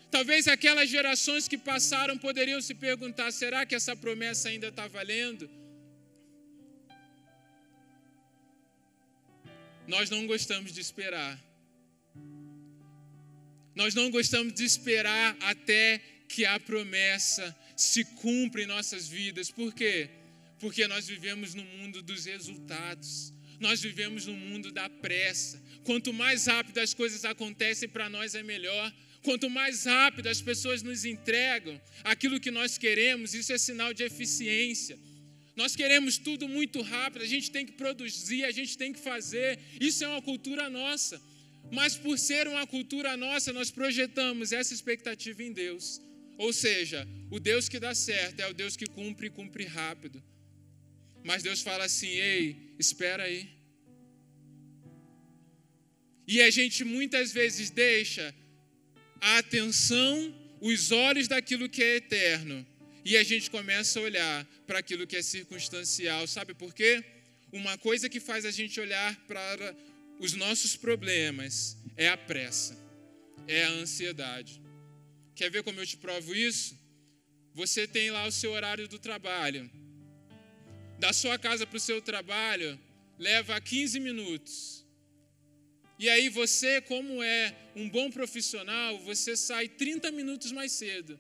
Talvez 0.10 0.48
aquelas 0.48 0.90
gerações 0.90 1.48
que 1.48 1.58
passaram 1.58 2.18
poderiam 2.18 2.62
se 2.62 2.74
perguntar: 2.74 3.32
será 3.32 3.66
que 3.66 3.76
essa 3.76 3.96
promessa 3.96 4.50
ainda 4.50 4.68
está 4.68 4.88
valendo? 4.88 5.50
Nós 9.88 10.10
não 10.10 10.28
gostamos 10.28 10.74
de 10.74 10.82
esperar. 10.82 11.42
Nós 13.74 13.96
não 13.96 14.10
gostamos 14.12 14.54
de 14.54 14.66
esperar 14.66 15.38
até 15.40 16.02
que 16.28 16.46
a 16.46 16.60
promessa 16.60 17.56
se 17.76 18.04
cumpra 18.04 18.62
em 18.62 18.66
nossas 18.66 19.08
vidas. 19.08 19.50
Por 19.50 19.74
quê? 19.74 20.10
Porque 20.60 20.88
nós 20.88 21.08
vivemos 21.08 21.54
no 21.54 21.64
mundo 21.64 22.02
dos 22.02 22.26
resultados. 22.26 23.34
Nós 23.60 23.82
vivemos 23.82 24.26
no 24.26 24.34
mundo 24.34 24.72
da 24.72 24.90
pressa. 24.90 25.64
Quanto 25.84 26.12
mais 26.12 26.48
rápido 26.48 26.80
as 26.80 26.94
coisas 26.94 27.24
acontecem 27.24 27.88
para 27.88 28.10
nós 28.10 28.36
é 28.36 28.44
melhor. 28.44 28.94
Quanto 29.24 29.50
mais 29.50 29.86
rápido 29.86 30.28
as 30.28 30.42
pessoas 30.42 30.84
nos 30.84 31.06
entregam 31.06 31.80
aquilo 32.04 32.40
que 32.40 32.52
nós 32.52 32.78
queremos, 32.78 33.34
isso 33.34 33.54
é 33.54 33.58
sinal 33.58 33.94
de 33.94 34.04
eficiência. 34.04 34.98
Nós 35.58 35.76
queremos 35.76 36.20
tudo 36.20 36.48
muito 36.48 36.82
rápido, 36.84 37.24
a 37.24 37.32
gente 37.36 37.50
tem 37.50 37.66
que 37.66 37.72
produzir, 37.72 38.44
a 38.46 38.52
gente 38.52 38.78
tem 38.78 38.94
que 38.94 39.00
fazer. 39.00 39.60
Isso 39.82 40.04
é 40.04 40.08
uma 40.08 40.22
cultura 40.22 40.70
nossa. 40.70 41.20
Mas 41.72 41.96
por 41.98 42.16
ser 42.20 42.48
uma 42.48 42.68
cultura 42.68 43.18
nossa, 43.18 43.52
nós 43.52 43.72
projetamos 43.72 44.52
essa 44.52 44.72
expectativa 44.72 45.42
em 45.42 45.52
Deus. 45.52 46.00
Ou 46.38 46.54
seja, 46.54 47.08
o 47.32 47.40
Deus 47.40 47.68
que 47.68 47.80
dá 47.80 47.96
certo 47.96 48.40
é 48.40 48.48
o 48.48 48.54
Deus 48.54 48.78
que 48.78 48.86
cumpre 48.86 49.28
e 49.28 49.30
cumpre 49.32 49.66
rápido. 49.66 50.24
Mas 51.24 51.42
Deus 51.42 51.62
fala 51.62 51.86
assim: 51.86 52.08
ei, 52.08 52.76
espera 52.78 53.24
aí. 53.24 53.50
E 56.28 56.40
a 56.40 56.52
gente 56.52 56.84
muitas 56.84 57.32
vezes 57.32 57.72
deixa 57.72 58.34
a 59.20 59.40
atenção, 59.40 60.14
os 60.62 60.92
olhos 60.92 61.28
daquilo 61.28 61.68
que 61.68 61.82
é 61.82 61.96
eterno 61.96 62.66
e 63.10 63.16
a 63.16 63.24
gente 63.24 63.50
começa 63.50 64.00
a 64.00 64.02
olhar 64.02 64.46
para 64.68 64.80
aquilo 64.80 65.08
que 65.08 65.16
é 65.16 65.22
circunstancial. 65.22 66.28
Sabe 66.28 66.54
por 66.54 66.74
quê? 66.74 67.02
Uma 67.54 67.78
coisa 67.78 68.10
que 68.10 68.20
faz 68.20 68.44
a 68.44 68.52
gente 68.52 68.82
olhar 68.82 69.16
para 69.26 69.74
os 70.20 70.34
nossos 70.34 70.76
problemas 70.76 71.78
é 71.96 72.10
a 72.10 72.18
pressa, 72.18 72.78
é 73.48 73.64
a 73.64 73.70
ansiedade. 73.70 74.62
Quer 75.34 75.50
ver 75.50 75.64
como 75.64 75.80
eu 75.80 75.88
te 75.88 75.96
provo 75.96 76.36
isso? 76.36 76.78
Você 77.54 77.88
tem 77.88 78.12
lá 78.12 78.28
o 78.28 78.32
seu 78.32 78.52
horário 78.52 78.90
do 78.90 79.00
trabalho. 79.00 79.72
Da 81.00 81.14
sua 81.14 81.40
casa 81.40 81.66
para 81.66 81.78
o 81.78 81.80
seu 81.80 82.02
trabalho 82.02 82.78
leva 83.18 83.62
15 83.62 84.02
minutos. 84.02 84.86
E 85.98 86.10
aí 86.10 86.28
você, 86.28 86.82
como 86.82 87.24
é 87.24 87.56
um 87.74 87.88
bom 87.90 88.12
profissional, 88.12 89.00
você 89.00 89.38
sai 89.38 89.70
30 89.70 90.12
minutos 90.12 90.52
mais 90.52 90.74
cedo. 90.74 91.18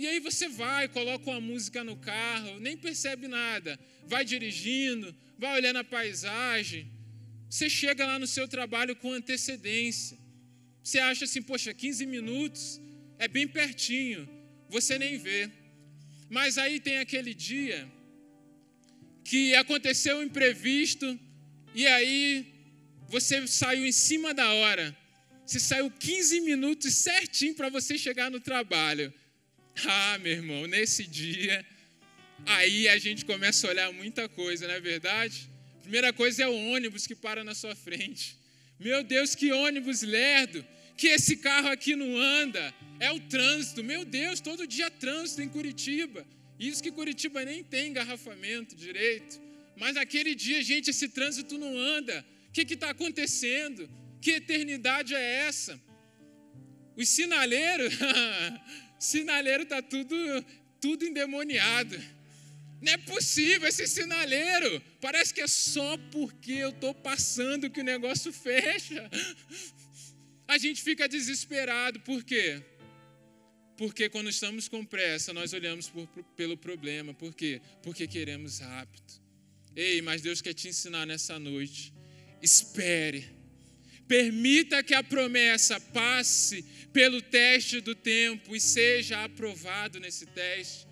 E 0.00 0.06
aí 0.06 0.18
você 0.18 0.48
vai, 0.48 0.88
coloca 0.88 1.28
uma 1.28 1.42
música 1.42 1.84
no 1.84 1.94
carro, 1.94 2.58
nem 2.58 2.74
percebe 2.74 3.28
nada, 3.28 3.78
vai 4.06 4.24
dirigindo, 4.24 5.14
vai 5.38 5.52
olhando 5.58 5.80
a 5.80 5.84
paisagem. 5.84 6.90
Você 7.50 7.68
chega 7.68 8.06
lá 8.06 8.18
no 8.18 8.26
seu 8.26 8.48
trabalho 8.48 8.96
com 8.96 9.12
antecedência. 9.12 10.16
Você 10.82 10.98
acha 11.00 11.26
assim, 11.26 11.42
poxa, 11.42 11.74
15 11.74 12.06
minutos 12.06 12.80
é 13.18 13.28
bem 13.28 13.46
pertinho, 13.46 14.26
você 14.70 14.98
nem 14.98 15.18
vê. 15.18 15.50
Mas 16.30 16.56
aí 16.56 16.80
tem 16.80 16.96
aquele 16.96 17.34
dia 17.34 17.86
que 19.22 19.54
aconteceu 19.54 20.16
um 20.16 20.22
imprevisto 20.22 21.06
e 21.74 21.86
aí 21.86 22.46
você 23.06 23.46
saiu 23.46 23.84
em 23.84 23.92
cima 23.92 24.32
da 24.32 24.50
hora. 24.50 24.96
Você 25.44 25.60
saiu 25.60 25.90
15 25.90 26.40
minutos 26.40 26.94
certinho 26.94 27.54
para 27.54 27.68
você 27.68 27.98
chegar 27.98 28.30
no 28.30 28.40
trabalho. 28.40 29.12
Ah, 29.86 30.18
meu 30.18 30.32
irmão, 30.32 30.66
nesse 30.66 31.06
dia 31.06 31.64
aí 32.46 32.88
a 32.88 32.98
gente 32.98 33.24
começa 33.24 33.66
a 33.66 33.70
olhar 33.70 33.92
muita 33.92 34.28
coisa, 34.28 34.66
não 34.66 34.74
é 34.74 34.80
verdade? 34.80 35.48
Primeira 35.82 36.12
coisa 36.12 36.42
é 36.42 36.48
o 36.48 36.54
ônibus 36.72 37.06
que 37.06 37.14
para 37.14 37.42
na 37.42 37.54
sua 37.54 37.74
frente. 37.74 38.38
Meu 38.78 39.02
Deus, 39.02 39.34
que 39.34 39.52
ônibus 39.52 40.02
lerdo! 40.02 40.64
Que 40.96 41.08
esse 41.08 41.36
carro 41.38 41.68
aqui 41.68 41.96
não 41.96 42.16
anda. 42.16 42.74
É 42.98 43.10
o 43.10 43.18
trânsito. 43.20 43.82
Meu 43.82 44.04
Deus, 44.04 44.40
todo 44.40 44.66
dia 44.66 44.90
trânsito 44.90 45.42
em 45.42 45.48
Curitiba. 45.48 46.26
Isso 46.58 46.82
que 46.82 46.92
Curitiba 46.92 47.44
nem 47.44 47.64
tem 47.64 47.88
engarrafamento 47.88 48.76
direito. 48.76 49.40
Mas 49.76 49.94
naquele 49.94 50.34
dia, 50.34 50.62
gente, 50.62 50.90
esse 50.90 51.08
trânsito 51.08 51.56
não 51.56 51.76
anda. 51.78 52.24
O 52.48 52.52
que 52.52 52.74
está 52.74 52.90
acontecendo? 52.90 53.88
Que 54.20 54.32
eternidade 54.32 55.14
é 55.14 55.46
essa? 55.48 55.80
Os 56.96 57.08
sinaleiros, 57.08 57.94
sinaleiro 59.00 59.64
está 59.64 59.82
tudo, 59.82 60.14
tudo 60.80 61.04
endemoniado. 61.04 61.98
Não 62.80 62.92
é 62.92 62.96
possível 62.98 63.68
esse 63.68 63.86
sinaleiro. 63.86 64.80
Parece 65.00 65.34
que 65.34 65.40
é 65.40 65.46
só 65.48 65.96
porque 66.12 66.52
eu 66.52 66.70
estou 66.70 66.94
passando 66.94 67.70
que 67.70 67.80
o 67.80 67.84
negócio 67.84 68.32
fecha. 68.32 69.10
A 70.46 70.56
gente 70.58 70.82
fica 70.82 71.08
desesperado. 71.08 72.00
Por 72.00 72.22
quê? 72.22 72.62
Porque 73.76 74.08
quando 74.08 74.28
estamos 74.28 74.68
com 74.68 74.84
pressa, 74.84 75.32
nós 75.32 75.52
olhamos 75.52 75.88
por, 75.88 76.06
pelo 76.36 76.56
problema. 76.56 77.14
Por 77.14 77.34
quê? 77.34 77.60
Porque 77.82 78.06
queremos 78.06 78.58
rápido. 78.58 79.20
Ei, 79.74 80.02
mas 80.02 80.20
Deus 80.20 80.40
quer 80.40 80.52
te 80.52 80.68
ensinar 80.68 81.06
nessa 81.06 81.38
noite. 81.38 81.92
Espere. 82.42 83.39
Permita 84.10 84.82
que 84.82 84.92
a 84.92 85.04
promessa 85.04 85.78
passe 85.78 86.64
pelo 86.92 87.22
teste 87.22 87.80
do 87.80 87.94
tempo 87.94 88.56
e 88.56 88.60
seja 88.60 89.22
aprovado 89.22 90.00
nesse 90.00 90.26
teste. 90.26 90.84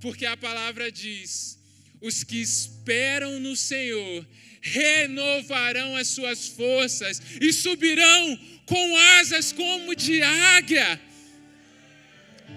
Porque 0.00 0.26
a 0.26 0.36
palavra 0.36 0.90
diz: 0.90 1.60
os 2.00 2.24
que 2.24 2.40
esperam 2.40 3.38
no 3.38 3.54
Senhor 3.54 4.26
renovarão 4.60 5.94
as 5.94 6.08
suas 6.08 6.48
forças 6.48 7.22
e 7.40 7.52
subirão 7.52 8.36
com 8.66 8.96
asas 9.20 9.52
como 9.52 9.94
de 9.94 10.20
águia. 10.20 11.00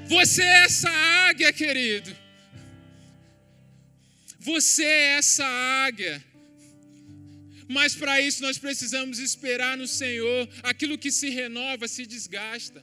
Você 0.08 0.42
é 0.42 0.64
essa 0.66 0.90
águia, 0.90 1.54
querido. 1.54 2.18
Você 4.40 4.84
é 4.84 5.18
essa 5.20 5.46
águia. 5.46 6.33
Mas 7.78 7.96
para 7.96 8.16
isso 8.22 8.40
nós 8.48 8.58
precisamos 8.66 9.18
esperar 9.28 9.76
no 9.82 9.88
Senhor. 9.88 10.42
Aquilo 10.72 10.98
que 11.04 11.12
se 11.20 11.30
renova 11.30 11.88
se 11.88 12.06
desgasta. 12.06 12.80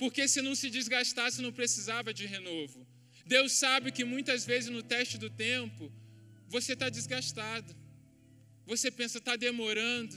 Porque 0.00 0.26
se 0.32 0.40
não 0.46 0.54
se 0.60 0.68
desgastasse, 0.76 1.40
não 1.40 1.52
precisava 1.60 2.12
de 2.12 2.26
renovo. 2.26 2.80
Deus 3.24 3.52
sabe 3.52 3.92
que 3.92 4.04
muitas 4.04 4.44
vezes 4.44 4.70
no 4.76 4.82
teste 4.82 5.16
do 5.24 5.30
tempo, 5.30 5.84
você 6.48 6.72
está 6.72 6.88
desgastado. 6.88 7.70
Você 8.66 8.90
pensa, 8.90 9.18
está 9.18 9.36
demorando, 9.36 10.16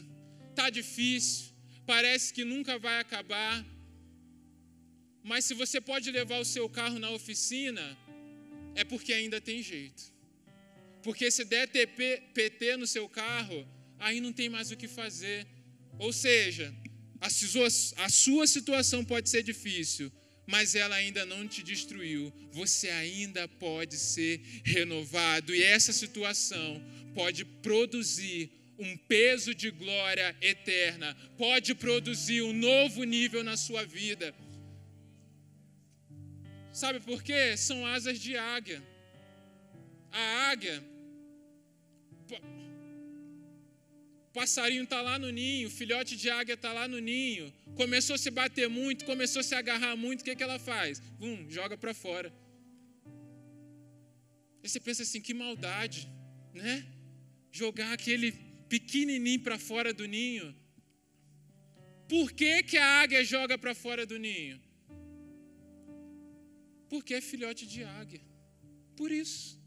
está 0.50 0.72
difícil, 0.72 1.54
parece 1.86 2.34
que 2.34 2.44
nunca 2.44 2.80
vai 2.80 3.00
acabar. 3.00 3.64
Mas 5.22 5.46
se 5.46 5.54
você 5.54 5.80
pode 5.80 6.10
levar 6.10 6.40
o 6.40 6.50
seu 6.56 6.68
carro 6.68 6.98
na 6.98 7.12
oficina, 7.12 7.86
é 8.74 8.84
porque 8.84 9.14
ainda 9.14 9.40
tem 9.40 9.62
jeito. 9.62 10.15
Porque 11.06 11.30
se 11.30 11.46
der 11.46 11.68
TP, 11.68 12.24
PT 12.34 12.78
no 12.78 12.88
seu 12.88 13.08
carro, 13.08 13.60
aí 14.00 14.20
não 14.20 14.34
tem 14.34 14.50
mais 14.50 14.72
o 14.72 14.76
que 14.76 14.88
fazer. 14.88 15.46
Ou 16.00 16.12
seja, 16.12 16.74
a 17.22 17.30
sua, 17.30 17.68
a 17.98 18.10
sua 18.10 18.48
situação 18.48 19.06
pode 19.06 19.30
ser 19.30 19.44
difícil, 19.44 20.12
mas 20.48 20.74
ela 20.74 20.96
ainda 20.96 21.24
não 21.24 21.48
te 21.48 21.62
destruiu. 21.62 22.34
Você 22.52 22.90
ainda 22.90 23.48
pode 23.48 23.98
ser 23.98 24.42
renovado. 24.66 25.54
E 25.54 25.62
essa 25.62 25.94
situação 25.94 26.84
pode 27.14 27.46
produzir 27.46 28.50
um 28.80 28.98
peso 28.98 29.54
de 29.54 29.70
glória 29.70 30.36
eterna, 30.42 31.16
pode 31.38 31.76
produzir 31.76 32.42
um 32.42 32.52
novo 32.52 33.04
nível 33.04 33.44
na 33.44 33.56
sua 33.56 33.86
vida. 33.86 34.34
Sabe 36.74 37.00
por 37.00 37.22
quê? 37.22 37.56
São 37.56 37.86
asas 37.86 38.20
de 38.20 38.36
águia. 38.36 38.84
A 40.12 40.50
águia, 40.50 40.84
passarinho 44.36 44.84
está 44.84 45.02
lá 45.02 45.18
no 45.18 45.30
ninho, 45.32 45.70
filhote 45.70 46.18
de 46.18 46.30
águia 46.30 46.56
está 46.56 46.74
lá 46.74 46.88
no 46.88 47.00
ninho, 47.00 47.54
começou 47.82 48.16
a 48.16 48.18
se 48.18 48.30
bater 48.30 48.68
muito, 48.68 49.06
começou 49.06 49.40
a 49.40 49.44
se 49.44 49.56
agarrar 49.56 49.96
muito, 49.96 50.22
o 50.22 50.24
que, 50.26 50.36
que 50.36 50.44
ela 50.44 50.60
faz? 50.60 51.00
Bum, 51.22 51.50
joga 51.50 51.78
para 51.78 51.94
fora. 51.94 52.34
Aí 54.62 54.70
você 54.70 54.80
pensa 54.80 55.04
assim, 55.04 55.22
que 55.22 55.34
maldade, 55.34 56.10
né? 56.54 56.86
Jogar 57.52 57.94
aquele 57.94 58.34
pequenininho 58.68 59.42
para 59.42 59.58
fora 59.58 59.94
do 59.94 60.06
ninho. 60.06 60.54
Por 62.10 62.32
que, 62.32 62.64
que 62.64 62.78
a 62.78 63.02
águia 63.02 63.24
joga 63.24 63.58
para 63.58 63.74
fora 63.74 64.06
do 64.06 64.18
ninho? 64.20 64.60
Porque 66.90 67.14
é 67.14 67.22
filhote 67.22 67.66
de 67.66 67.84
águia. 67.84 68.22
Por 68.96 69.12
isso. 69.12 69.62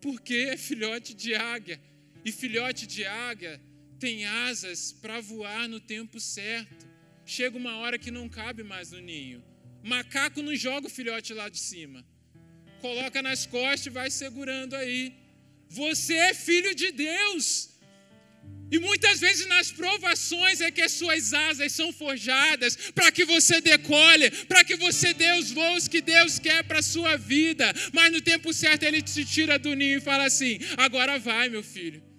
Porque 0.00 0.34
é 0.52 0.56
filhote 0.56 1.14
de 1.14 1.34
águia. 1.34 1.80
E 2.24 2.30
filhote 2.32 2.86
de 2.86 3.04
águia 3.04 3.60
tem 3.98 4.24
asas 4.24 4.92
para 4.92 5.20
voar 5.20 5.68
no 5.68 5.80
tempo 5.80 6.20
certo. 6.20 6.88
Chega 7.24 7.56
uma 7.56 7.76
hora 7.78 7.98
que 7.98 8.10
não 8.10 8.28
cabe 8.28 8.62
mais 8.62 8.90
no 8.90 9.00
ninho. 9.00 9.42
Macaco 9.82 10.42
não 10.42 10.54
joga 10.54 10.86
o 10.86 10.90
filhote 10.90 11.32
lá 11.32 11.48
de 11.48 11.58
cima. 11.58 12.04
Coloca 12.80 13.22
nas 13.22 13.46
costas 13.46 13.86
e 13.86 13.90
vai 13.90 14.10
segurando 14.10 14.74
aí. 14.74 15.14
Você 15.68 16.14
é 16.14 16.34
filho 16.34 16.74
de 16.74 16.90
Deus. 16.92 17.70
E 18.70 18.78
muitas 18.78 19.18
vezes 19.18 19.46
nas 19.46 19.72
provações 19.72 20.60
é 20.60 20.70
que 20.70 20.80
as 20.80 20.92
suas 20.92 21.32
asas 21.34 21.72
são 21.72 21.92
forjadas 21.92 22.76
para 22.94 23.10
que 23.10 23.24
você 23.24 23.60
decole, 23.60 24.30
para 24.46 24.62
que 24.64 24.76
você 24.76 25.12
dê 25.12 25.32
os 25.38 25.50
voos 25.50 25.88
que 25.88 26.00
Deus 26.00 26.38
quer 26.38 26.62
para 26.64 26.78
a 26.78 26.82
sua 26.82 27.16
vida. 27.16 27.72
Mas 27.92 28.12
no 28.12 28.20
tempo 28.20 28.52
certo 28.52 28.84
ele 28.84 29.02
te 29.02 29.24
tira 29.24 29.58
do 29.58 29.74
ninho 29.74 29.98
e 29.98 30.00
fala 30.00 30.24
assim: 30.24 30.58
agora 30.76 31.18
vai, 31.18 31.48
meu 31.48 31.62
filho. 31.62 32.09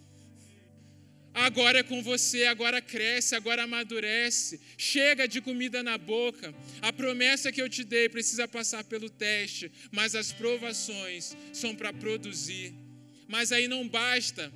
Agora 1.34 1.80
é 1.80 1.84
com 1.84 2.04
você, 2.04 2.46
agora 2.46 2.82
cresce, 2.82 3.36
agora 3.36 3.64
amadurece. 3.64 4.60
Chega 4.78 5.28
de 5.28 5.40
comida 5.40 5.82
na 5.82 5.98
boca. 5.98 6.54
A 6.82 6.92
promessa 6.92 7.52
que 7.52 7.62
eu 7.62 7.70
te 7.70 7.84
dei 7.84 8.10
precisa 8.10 8.48
passar 8.48 8.84
pelo 8.84 9.10
teste, 9.10 9.72
mas 9.92 10.14
as 10.14 10.34
provações 10.34 11.36
são 11.54 11.74
para 11.74 11.94
produzir. 11.94 12.74
Mas 13.28 13.52
aí 13.54 13.68
não 13.68 13.88
basta 13.88 14.52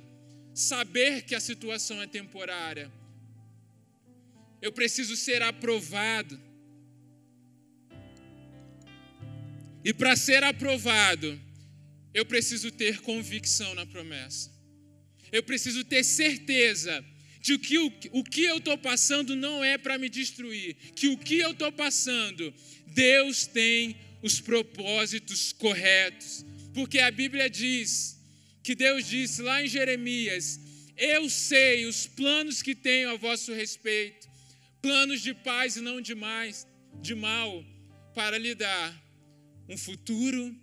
saber 0.54 1.22
que 1.22 1.34
a 1.34 1.40
situação 1.40 2.00
é 2.02 2.06
temporária. 2.06 2.92
Eu 4.60 4.70
preciso 4.70 5.16
ser 5.16 5.42
aprovado. 5.42 6.38
E 9.82 9.94
para 9.94 10.14
ser 10.14 10.42
aprovado, 10.44 11.40
eu 12.12 12.26
preciso 12.26 12.70
ter 12.70 13.00
convicção 13.00 13.74
na 13.74 13.86
promessa. 13.86 14.55
Eu 15.32 15.42
preciso 15.42 15.84
ter 15.84 16.04
certeza 16.04 17.04
de 17.40 17.58
que 17.58 17.78
o, 17.78 17.92
o 18.12 18.24
que 18.24 18.42
eu 18.42 18.58
estou 18.58 18.76
passando 18.76 19.36
não 19.36 19.62
é 19.62 19.78
para 19.78 19.98
me 19.98 20.08
destruir, 20.08 20.74
que 20.96 21.08
o 21.08 21.16
que 21.16 21.38
eu 21.38 21.52
estou 21.52 21.70
passando, 21.70 22.52
Deus 22.88 23.46
tem 23.46 23.96
os 24.22 24.40
propósitos 24.40 25.52
corretos. 25.52 26.44
Porque 26.74 26.98
a 26.98 27.10
Bíblia 27.10 27.48
diz 27.48 28.18
que 28.62 28.74
Deus 28.74 29.06
disse 29.06 29.42
lá 29.42 29.62
em 29.62 29.68
Jeremias: 29.68 30.60
Eu 30.96 31.30
sei 31.30 31.86
os 31.86 32.06
planos 32.06 32.62
que 32.62 32.74
tenho 32.74 33.10
a 33.10 33.16
vosso 33.16 33.52
respeito, 33.52 34.28
planos 34.82 35.22
de 35.22 35.32
paz 35.32 35.76
e 35.76 35.80
não 35.80 36.00
de 36.00 36.14
mais, 36.14 36.66
de 37.00 37.14
mal, 37.14 37.64
para 38.14 38.38
lhe 38.38 38.54
dar 38.54 39.06
um 39.68 39.78
futuro 39.78 40.54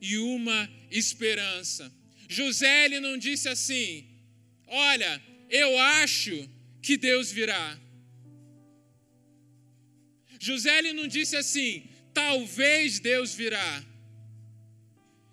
e 0.00 0.16
uma 0.18 0.70
esperança. 0.90 1.92
José 2.28 2.86
ele 2.86 3.00
não 3.00 3.16
disse 3.18 3.48
assim: 3.48 4.06
Olha, 4.66 5.22
eu 5.50 5.78
acho 5.78 6.48
que 6.82 6.96
Deus 6.96 7.30
virá. 7.30 7.78
José 10.40 10.78
ele 10.78 10.92
não 10.92 11.06
disse 11.06 11.36
assim: 11.36 11.84
Talvez 12.12 13.00
Deus 13.00 13.34
virá. 13.34 13.84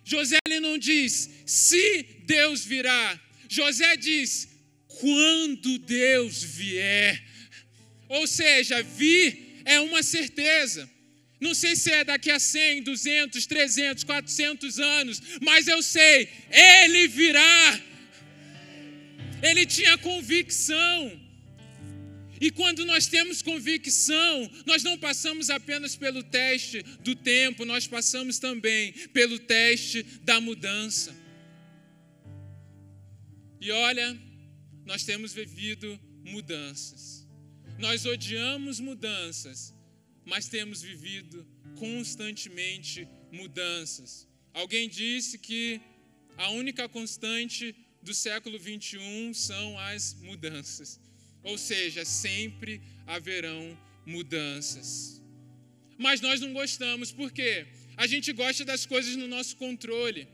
José 0.03 0.37
ele 0.45 0.59
não 0.59 0.77
diz 0.77 1.29
se 1.45 2.03
Deus 2.25 2.65
virá. 2.65 3.19
José 3.47 3.95
diz 3.97 4.49
quando 4.87 5.77
Deus 5.79 6.43
vier. 6.43 7.23
Ou 8.07 8.27
seja, 8.27 8.81
vir 8.83 9.61
é 9.65 9.79
uma 9.79 10.03
certeza. 10.03 10.89
Não 11.41 11.55
sei 11.55 11.75
se 11.75 11.91
é 11.91 12.03
daqui 12.03 12.29
a 12.29 12.39
100, 12.39 12.83
200, 12.83 13.45
300, 13.47 14.03
400 14.03 14.79
anos, 14.79 15.21
mas 15.41 15.67
eu 15.67 15.81
sei, 15.81 16.29
ele 16.51 17.07
virá. 17.07 17.81
Ele 19.41 19.65
tinha 19.65 19.97
convicção. 19.97 21.19
E 22.39 22.51
quando 22.51 22.85
nós 22.85 23.07
temos 23.07 23.41
convicção, 23.41 24.51
nós 24.67 24.83
não 24.83 24.97
passamos 24.97 25.49
apenas 25.49 25.95
pelo 25.95 26.21
teste 26.23 26.83
do 27.01 27.15
tempo, 27.15 27.65
nós 27.65 27.87
passamos 27.87 28.37
também 28.37 28.91
pelo 29.09 29.39
teste 29.39 30.03
da 30.23 30.39
mudança. 30.39 31.15
E 33.59 33.71
olha, 33.71 34.19
nós 34.85 35.03
temos 35.03 35.33
vivido 35.33 35.99
mudanças. 36.23 37.27
Nós 37.79 38.05
odiamos 38.05 38.79
mudanças, 38.79 39.73
mas 40.31 40.47
temos 40.47 40.81
vivido 40.81 41.45
constantemente 41.77 43.05
mudanças. 43.33 44.11
Alguém 44.53 44.87
disse 44.87 45.37
que 45.37 45.81
a 46.37 46.49
única 46.51 46.87
constante 46.87 47.75
do 48.01 48.13
século 48.13 48.57
21 48.57 49.33
são 49.33 49.77
as 49.77 50.13
mudanças. 50.21 51.01
Ou 51.43 51.57
seja, 51.57 52.05
sempre 52.05 52.81
haverão 53.05 53.77
mudanças. 54.05 55.21
Mas 55.97 56.21
nós 56.21 56.39
não 56.39 56.53
gostamos, 56.53 57.11
por 57.11 57.29
quê? 57.33 57.67
A 57.97 58.07
gente 58.07 58.31
gosta 58.31 58.63
das 58.63 58.85
coisas 58.85 59.17
no 59.17 59.27
nosso 59.27 59.57
controle. 59.57 60.29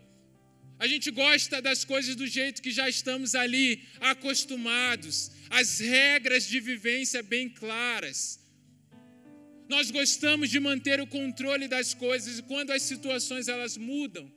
A 0.77 0.85
gente 0.85 1.09
gosta 1.09 1.59
das 1.59 1.83
coisas 1.83 2.15
do 2.15 2.27
jeito 2.27 2.61
que 2.61 2.69
já 2.69 2.87
estamos 2.87 3.33
ali 3.33 3.83
acostumados, 3.99 5.31
as 5.49 5.79
regras 5.79 6.47
de 6.47 6.59
vivência 6.59 7.23
bem 7.23 7.49
claras. 7.49 8.46
Nós 9.73 9.91
gostamos 9.91 10.49
de 10.49 10.59
manter 10.59 10.99
o 11.01 11.07
controle 11.07 11.67
das 11.67 11.93
coisas 11.93 12.39
e 12.39 12.43
quando 12.43 12.71
as 12.71 12.83
situações 12.83 13.47
elas 13.47 13.75
mudam, 13.75 14.31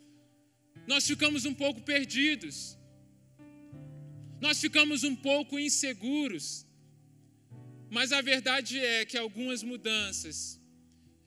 nós 0.87 1.07
ficamos 1.07 1.45
um 1.45 1.55
pouco 1.55 1.81
perdidos. 1.83 2.77
Nós 4.40 4.61
ficamos 4.61 5.05
um 5.05 5.14
pouco 5.14 5.59
inseguros. 5.59 6.66
Mas 7.97 8.12
a 8.12 8.21
verdade 8.21 8.79
é 8.79 9.05
que 9.05 9.19
algumas 9.19 9.62
mudanças 9.62 10.61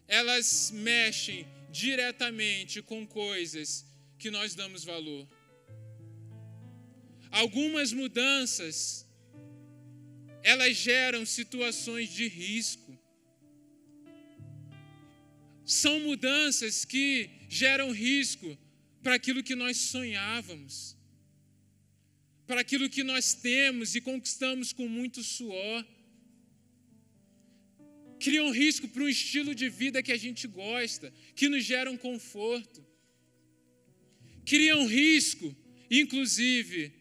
elas 0.08 0.72
mexem 0.72 1.48
diretamente 1.72 2.82
com 2.82 3.06
coisas 3.06 3.86
que 4.18 4.30
nós 4.30 4.54
damos 4.56 4.84
valor. 4.84 5.28
Algumas 7.32 7.92
mudanças 7.92 9.08
elas 10.44 10.76
geram 10.76 11.26
situações 11.26 12.10
de 12.10 12.28
risco. 12.28 12.83
São 15.66 16.00
mudanças 16.00 16.84
que 16.84 17.30
geram 17.50 17.92
risco 17.92 18.58
para 19.02 19.16
aquilo 19.16 19.44
que 19.44 19.56
nós 19.56 19.78
sonhávamos, 19.78 20.98
para 22.46 22.62
aquilo 22.62 22.90
que 22.90 23.04
nós 23.04 23.34
temos 23.34 23.96
e 23.96 24.02
conquistamos 24.02 24.74
com 24.74 24.88
muito 24.88 25.24
suor. 25.24 25.86
Criam 28.20 28.52
risco 28.52 28.88
para 28.88 29.04
um 29.04 29.10
estilo 29.10 29.54
de 29.54 29.70
vida 29.70 30.02
que 30.02 30.12
a 30.12 30.18
gente 30.18 30.48
gosta, 30.48 31.14
que 31.36 31.50
nos 31.50 31.64
gera 31.64 31.92
um 31.92 31.98
conforto. 31.98 32.86
Criam 34.46 34.86
risco, 34.88 35.56
inclusive, 35.90 36.92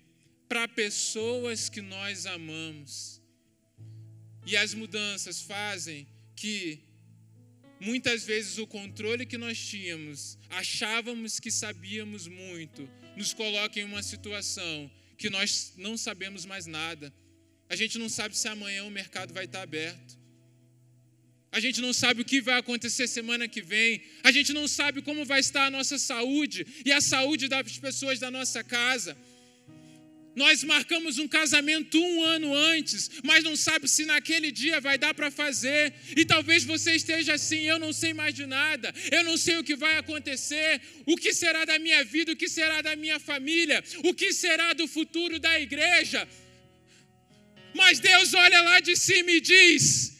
para 0.48 0.68
pessoas 0.68 1.68
que 1.68 1.80
nós 1.80 2.26
amamos. 2.26 3.20
E 4.46 4.56
as 4.56 4.74
mudanças 4.74 5.40
fazem 5.42 6.06
que 6.34 6.80
muitas 7.82 8.24
vezes 8.24 8.58
o 8.58 8.66
controle 8.66 9.26
que 9.26 9.36
nós 9.36 9.58
tínhamos, 9.58 10.38
achávamos 10.48 11.40
que 11.40 11.50
sabíamos 11.50 12.28
muito, 12.28 12.88
nos 13.16 13.34
coloca 13.34 13.80
em 13.80 13.84
uma 13.84 14.02
situação 14.02 14.90
que 15.18 15.28
nós 15.28 15.74
não 15.76 15.96
sabemos 15.96 16.44
mais 16.44 16.64
nada. 16.66 17.12
A 17.68 17.74
gente 17.74 17.98
não 17.98 18.08
sabe 18.08 18.38
se 18.38 18.46
amanhã 18.46 18.84
o 18.84 18.90
mercado 18.90 19.34
vai 19.34 19.46
estar 19.46 19.62
aberto. 19.62 20.16
A 21.50 21.58
gente 21.58 21.80
não 21.80 21.92
sabe 21.92 22.22
o 22.22 22.24
que 22.24 22.40
vai 22.40 22.58
acontecer 22.58 23.06
semana 23.08 23.48
que 23.48 23.60
vem. 23.60 24.00
A 24.22 24.30
gente 24.30 24.52
não 24.52 24.68
sabe 24.68 25.02
como 25.02 25.24
vai 25.24 25.40
estar 25.40 25.66
a 25.66 25.70
nossa 25.70 25.98
saúde 25.98 26.64
e 26.86 26.92
a 26.92 27.00
saúde 27.00 27.48
das 27.48 27.78
pessoas 27.78 28.20
da 28.20 28.30
nossa 28.30 28.62
casa. 28.62 29.16
Nós 30.34 30.64
marcamos 30.64 31.18
um 31.18 31.28
casamento 31.28 32.00
um 32.00 32.22
ano 32.22 32.54
antes, 32.54 33.10
mas 33.22 33.44
não 33.44 33.54
sabe 33.54 33.86
se 33.86 34.06
naquele 34.06 34.50
dia 34.50 34.80
vai 34.80 34.96
dar 34.96 35.12
para 35.12 35.30
fazer. 35.30 35.92
E 36.16 36.24
talvez 36.24 36.64
você 36.64 36.94
esteja 36.94 37.34
assim: 37.34 37.60
eu 37.60 37.78
não 37.78 37.92
sei 37.92 38.14
mais 38.14 38.34
de 38.34 38.46
nada, 38.46 38.94
eu 39.10 39.22
não 39.24 39.36
sei 39.36 39.58
o 39.58 39.64
que 39.64 39.76
vai 39.76 39.98
acontecer, 39.98 40.80
o 41.06 41.16
que 41.16 41.34
será 41.34 41.64
da 41.64 41.78
minha 41.78 42.02
vida, 42.04 42.32
o 42.32 42.36
que 42.36 42.48
será 42.48 42.80
da 42.80 42.96
minha 42.96 43.20
família, 43.20 43.84
o 44.04 44.14
que 44.14 44.32
será 44.32 44.72
do 44.72 44.88
futuro 44.88 45.38
da 45.38 45.60
igreja. 45.60 46.26
Mas 47.74 47.98
Deus 47.98 48.32
olha 48.32 48.60
lá 48.62 48.80
de 48.80 48.96
cima 48.96 49.30
e 49.32 49.40
diz: 49.40 50.14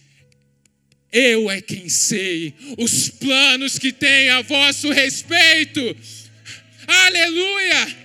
Eu 1.11 1.51
é 1.51 1.63
quem 1.63 1.89
sei 1.89 2.55
os 2.77 3.09
planos 3.09 3.79
que 3.79 3.93
tem 3.93 4.29
a 4.29 4.43
vosso 4.43 4.91
respeito. 4.91 5.97
Aleluia! 6.87 8.02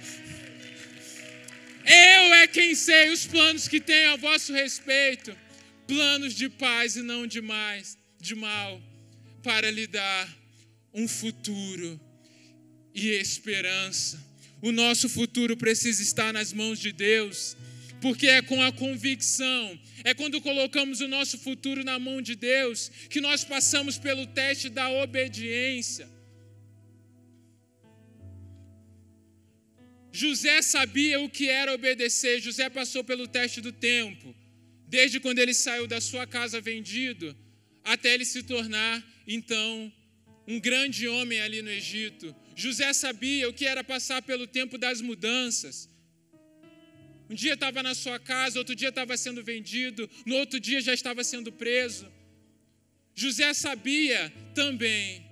Eu 1.87 2.33
é 2.33 2.47
quem 2.47 2.75
sei 2.75 3.09
os 3.11 3.25
planos 3.25 3.69
que 3.69 3.79
tenho 3.79 4.11
a 4.11 4.17
vosso 4.17 4.51
respeito, 4.51 5.33
planos 5.87 6.33
de 6.33 6.49
paz 6.49 6.97
e 6.97 7.01
não 7.01 7.25
de 7.25 7.39
mais, 7.39 7.97
de 8.19 8.35
mal, 8.35 8.81
para 9.41 9.71
lhe 9.71 9.87
dar 9.87 10.27
um 10.93 11.07
futuro 11.07 11.97
e 12.93 13.07
esperança. 13.11 14.21
O 14.61 14.73
nosso 14.73 15.07
futuro 15.07 15.55
precisa 15.55 16.03
estar 16.03 16.33
nas 16.33 16.51
mãos 16.51 16.77
de 16.77 16.91
Deus, 16.91 17.55
porque 18.01 18.27
é 18.27 18.41
com 18.41 18.61
a 18.61 18.71
convicção, 18.71 19.79
é 20.03 20.13
quando 20.13 20.41
colocamos 20.41 20.99
o 20.99 21.07
nosso 21.07 21.37
futuro 21.37 21.85
na 21.85 21.97
mão 21.97 22.21
de 22.21 22.35
Deus, 22.35 22.91
que 23.09 23.21
nós 23.21 23.45
passamos 23.45 23.97
pelo 23.97 24.27
teste 24.27 24.67
da 24.67 24.89
obediência. 24.89 26.16
José 30.21 30.63
sabia 30.63 31.19
o 31.19 31.29
que 31.29 31.47
era 31.47 31.71
obedecer. 31.77 32.41
José 32.41 32.67
passou 32.77 33.03
pelo 33.03 33.27
teste 33.27 33.59
do 33.61 33.71
tempo, 33.71 34.35
desde 34.95 35.19
quando 35.19 35.37
ele 35.43 35.53
saiu 35.53 35.85
da 35.85 36.01
sua 36.01 36.25
casa 36.25 36.59
vendido, 36.59 37.27
até 37.83 38.15
ele 38.15 38.25
se 38.25 38.41
tornar, 38.41 38.95
então, 39.27 39.93
um 40.47 40.59
grande 40.59 41.07
homem 41.07 41.39
ali 41.39 41.61
no 41.61 41.69
Egito. 41.69 42.35
José 42.55 42.89
sabia 42.93 43.47
o 43.47 43.53
que 43.53 43.65
era 43.73 43.83
passar 43.83 44.23
pelo 44.23 44.47
tempo 44.47 44.75
das 44.75 45.01
mudanças. 45.01 45.87
Um 47.29 47.35
dia 47.35 47.53
estava 47.53 47.83
na 47.83 47.93
sua 47.93 48.17
casa, 48.17 48.57
outro 48.57 48.75
dia 48.75 48.89
estava 48.89 49.15
sendo 49.17 49.43
vendido, 49.43 50.09
no 50.25 50.35
outro 50.37 50.59
dia 50.59 50.81
já 50.81 50.95
estava 50.95 51.23
sendo 51.23 51.51
preso. 51.51 52.11
José 53.13 53.53
sabia 53.53 54.33
também 54.55 55.23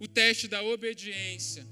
o 0.00 0.08
teste 0.08 0.48
da 0.48 0.60
obediência, 0.64 1.64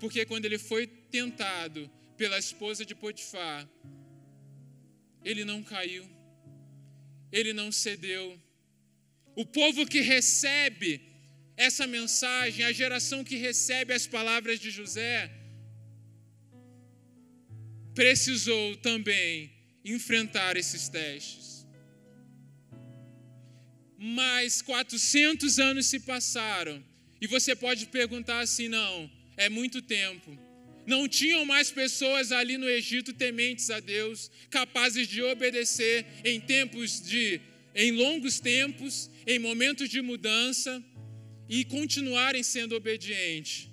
porque 0.00 0.24
quando 0.24 0.46
ele 0.46 0.58
foi 0.58 0.88
tentado 1.14 1.80
pela 2.20 2.38
esposa 2.44 2.84
de 2.84 2.94
Potifar, 3.02 3.68
ele 5.28 5.44
não 5.50 5.62
caiu, 5.62 6.04
ele 7.30 7.52
não 7.52 7.70
cedeu. 7.70 8.26
O 9.36 9.44
povo 9.46 9.86
que 9.86 10.00
recebe 10.00 10.90
essa 11.56 11.86
mensagem, 11.86 12.64
a 12.64 12.72
geração 12.72 13.22
que 13.22 13.36
recebe 13.36 13.92
as 13.94 14.06
palavras 14.08 14.58
de 14.58 14.70
José, 14.78 15.30
precisou 17.94 18.76
também 18.88 19.52
enfrentar 19.84 20.56
esses 20.56 20.88
testes. 20.88 21.64
Mas 23.96 24.60
400 24.62 25.60
anos 25.60 25.86
se 25.86 26.00
passaram, 26.00 26.76
e 27.20 27.28
você 27.28 27.54
pode 27.54 27.86
perguntar 27.86 28.40
assim: 28.40 28.66
não, 28.68 29.08
é 29.36 29.48
muito 29.48 29.80
tempo. 29.80 30.43
Não 30.86 31.08
tinham 31.08 31.44
mais 31.44 31.70
pessoas 31.70 32.30
ali 32.30 32.58
no 32.58 32.68
Egito 32.68 33.12
tementes 33.12 33.70
a 33.70 33.80
Deus, 33.80 34.30
capazes 34.50 35.08
de 35.08 35.22
obedecer 35.22 36.06
em 36.24 36.40
tempos 36.40 37.00
de 37.00 37.40
em 37.74 37.90
longos 37.90 38.38
tempos, 38.38 39.10
em 39.26 39.38
momentos 39.38 39.88
de 39.88 40.00
mudança 40.00 40.82
e 41.48 41.64
continuarem 41.64 42.42
sendo 42.42 42.76
obedientes. 42.76 43.68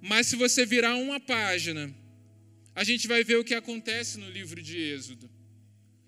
Mas 0.00 0.28
se 0.28 0.36
você 0.36 0.64
virar 0.64 0.94
uma 0.96 1.18
página, 1.18 1.92
a 2.74 2.84
gente 2.84 3.08
vai 3.08 3.24
ver 3.24 3.36
o 3.36 3.44
que 3.44 3.54
acontece 3.54 4.18
no 4.18 4.30
livro 4.30 4.62
de 4.62 4.78
Êxodo. 4.78 5.28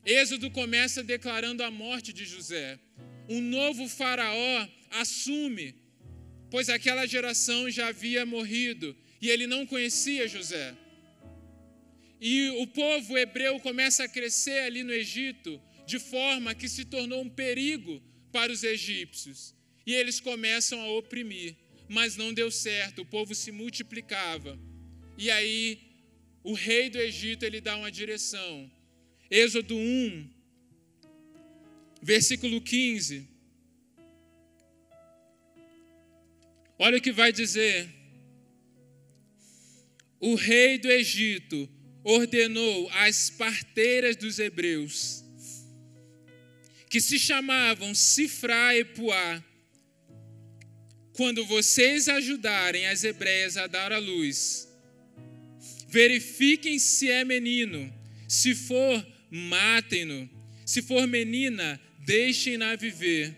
Êxodo 0.05 0.51
começa 0.51 1.03
declarando 1.03 1.63
a 1.63 1.71
morte 1.71 2.13
de 2.13 2.25
José. 2.25 2.79
Um 3.29 3.41
novo 3.41 3.89
faraó 3.89 4.69
assume, 4.91 5.75
pois 6.51 6.69
aquela 6.69 7.07
geração 7.07 7.69
já 7.69 7.89
havia 7.89 8.25
morrido 8.25 8.97
e 9.27 9.31
ele 9.31 9.47
não 9.49 9.67
conhecia 9.67 10.29
José. 10.29 10.73
E 12.21 12.49
o 12.63 12.67
povo 12.69 13.19
hebreu 13.19 13.59
começa 13.59 14.05
a 14.05 14.09
crescer 14.09 14.61
ali 14.61 14.85
no 14.85 14.93
Egito, 14.93 15.61
de 15.85 15.99
forma 15.99 16.55
que 16.55 16.69
se 16.69 16.85
tornou 16.85 17.23
um 17.23 17.29
perigo 17.29 18.01
para 18.31 18.53
os 18.53 18.63
egípcios. 18.63 19.53
E 19.85 19.93
eles 19.93 20.21
começam 20.21 20.81
a 20.81 20.93
oprimir, 20.93 21.57
mas 21.89 22.17
não 22.17 22.33
deu 22.33 22.53
certo, 22.53 23.03
o 23.03 23.05
povo 23.05 23.35
se 23.35 23.51
multiplicava. 23.51 24.57
E 25.19 25.29
aí 25.29 25.81
o 26.45 26.53
rei 26.53 26.89
do 26.89 26.99
Egito 26.99 27.45
ele 27.45 27.61
dá 27.61 27.77
uma 27.77 27.91
direção. 27.91 28.71
Êxodo 29.29 29.75
1 29.77 30.31
versículo 32.01 32.61
15. 32.61 33.29
Olha 36.79 36.99
o 36.99 37.01
que 37.01 37.11
vai 37.11 37.33
dizer. 37.33 37.97
O 40.21 40.35
rei 40.35 40.79
do 40.79 40.91
Egito 40.91 41.69
ordenou 42.03 42.89
às 42.91 43.31
parteiras 43.31 44.17
dos 44.17 44.39
hebreus, 44.39 45.25
que 46.89 47.01
se 47.01 47.19
chamavam 47.19 47.95
Sifrá 47.95 48.77
e 48.77 48.85
Puá, 48.85 49.45
quando 51.13 51.45
vocês 51.47 52.09
ajudarem 52.09 52.87
as 52.87 53.03
hebreias 53.03 53.57
a 53.57 53.67
dar 53.67 53.93
à 53.93 53.99
luz, 53.99 54.69
verifiquem 55.89 56.79
se 56.79 57.11
é 57.11 57.25
menino, 57.25 57.93
se 58.29 58.55
for, 58.55 59.07
matem-no, 59.31 60.29
se 60.65 60.83
for 60.83 61.07
menina, 61.07 61.81
deixem-na 62.01 62.77
viver. 62.77 63.35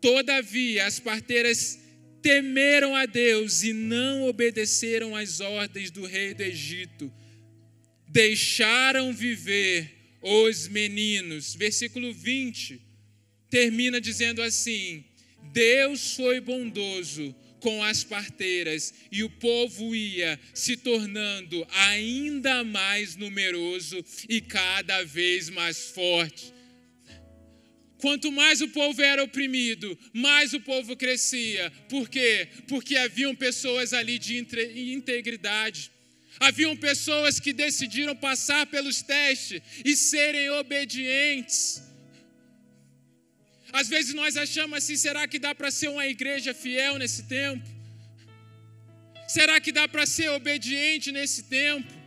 Todavia, 0.00 0.86
as 0.86 0.98
parteiras 0.98 1.78
temeram 2.22 2.94
a 2.94 3.06
Deus 3.06 3.62
e 3.62 3.72
não 3.72 4.26
obedeceram 4.26 5.16
às 5.16 5.40
ordens 5.40 5.90
do 5.90 6.06
rei 6.06 6.34
do 6.34 6.42
Egito. 6.42 7.12
Deixaram 8.08 9.12
viver 9.12 9.90
os 10.22 10.68
meninos. 10.68 11.54
Versículo 11.54 12.12
20 12.12 12.80
termina 13.48 14.00
dizendo 14.00 14.42
assim: 14.42 15.04
Deus 15.52 16.14
foi 16.14 16.40
bondoso 16.40 17.34
com 17.60 17.82
as 17.82 18.02
parteiras 18.02 18.94
e 19.12 19.22
o 19.22 19.30
povo 19.30 19.94
ia 19.94 20.40
se 20.54 20.76
tornando 20.76 21.66
ainda 21.70 22.64
mais 22.64 23.16
numeroso 23.16 24.02
e 24.28 24.40
cada 24.40 25.04
vez 25.04 25.50
mais 25.50 25.90
forte. 25.90 26.59
Quanto 28.00 28.32
mais 28.32 28.60
o 28.60 28.68
povo 28.68 29.02
era 29.02 29.22
oprimido, 29.22 29.98
mais 30.12 30.52
o 30.54 30.60
povo 30.60 30.96
crescia. 30.96 31.70
Por 31.88 32.08
quê? 32.08 32.48
Porque 32.66 32.96
haviam 32.96 33.34
pessoas 33.34 33.92
ali 33.92 34.18
de 34.18 34.38
integridade. 34.98 35.90
Haviam 36.38 36.74
pessoas 36.74 37.38
que 37.38 37.52
decidiram 37.52 38.16
passar 38.16 38.66
pelos 38.66 39.02
testes 39.02 39.60
e 39.84 39.94
serem 39.94 40.48
obedientes. 40.50 41.82
Às 43.72 43.88
vezes 43.88 44.14
nós 44.14 44.36
achamos 44.36 44.78
assim: 44.78 44.96
será 44.96 45.28
que 45.28 45.38
dá 45.38 45.54
para 45.54 45.70
ser 45.70 45.88
uma 45.88 46.06
igreja 46.06 46.54
fiel 46.54 46.96
nesse 46.98 47.24
tempo? 47.24 47.68
Será 49.28 49.60
que 49.60 49.70
dá 49.70 49.86
para 49.86 50.06
ser 50.06 50.30
obediente 50.30 51.12
nesse 51.12 51.42
tempo? 51.44 51.99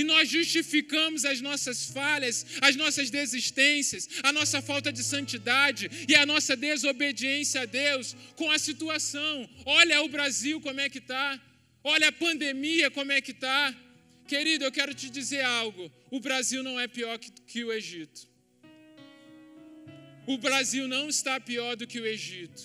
E 0.00 0.04
nós 0.12 0.30
justificamos 0.30 1.26
as 1.26 1.42
nossas 1.42 1.78
falhas, 1.96 2.36
as 2.62 2.74
nossas 2.74 3.10
desistências, 3.10 4.08
a 4.22 4.32
nossa 4.32 4.62
falta 4.62 4.90
de 4.90 5.02
santidade 5.04 5.90
e 6.08 6.14
a 6.14 6.24
nossa 6.24 6.56
desobediência 6.56 7.60
a 7.60 7.66
Deus 7.66 8.16
com 8.34 8.50
a 8.50 8.58
situação. 8.58 9.34
Olha 9.66 10.00
o 10.00 10.08
Brasil 10.08 10.58
como 10.66 10.80
é 10.80 10.88
que 10.88 11.02
está. 11.04 11.38
Olha 11.84 12.08
a 12.08 12.12
pandemia 12.12 12.90
como 12.90 13.12
é 13.12 13.20
que 13.20 13.32
está. 13.32 13.76
Querido, 14.26 14.64
eu 14.64 14.72
quero 14.72 14.94
te 14.94 15.10
dizer 15.10 15.42
algo. 15.42 15.92
O 16.10 16.18
Brasil 16.18 16.62
não 16.62 16.80
é 16.80 16.88
pior 16.88 17.18
que, 17.18 17.62
o 17.62 17.70
Egito. 17.70 18.26
O 20.26 20.38
Brasil 20.38 20.88
não 20.88 21.10
está 21.10 21.38
pior 21.38 21.76
do 21.76 21.86
que 21.86 22.00
o 22.00 22.06
Egito. 22.06 22.62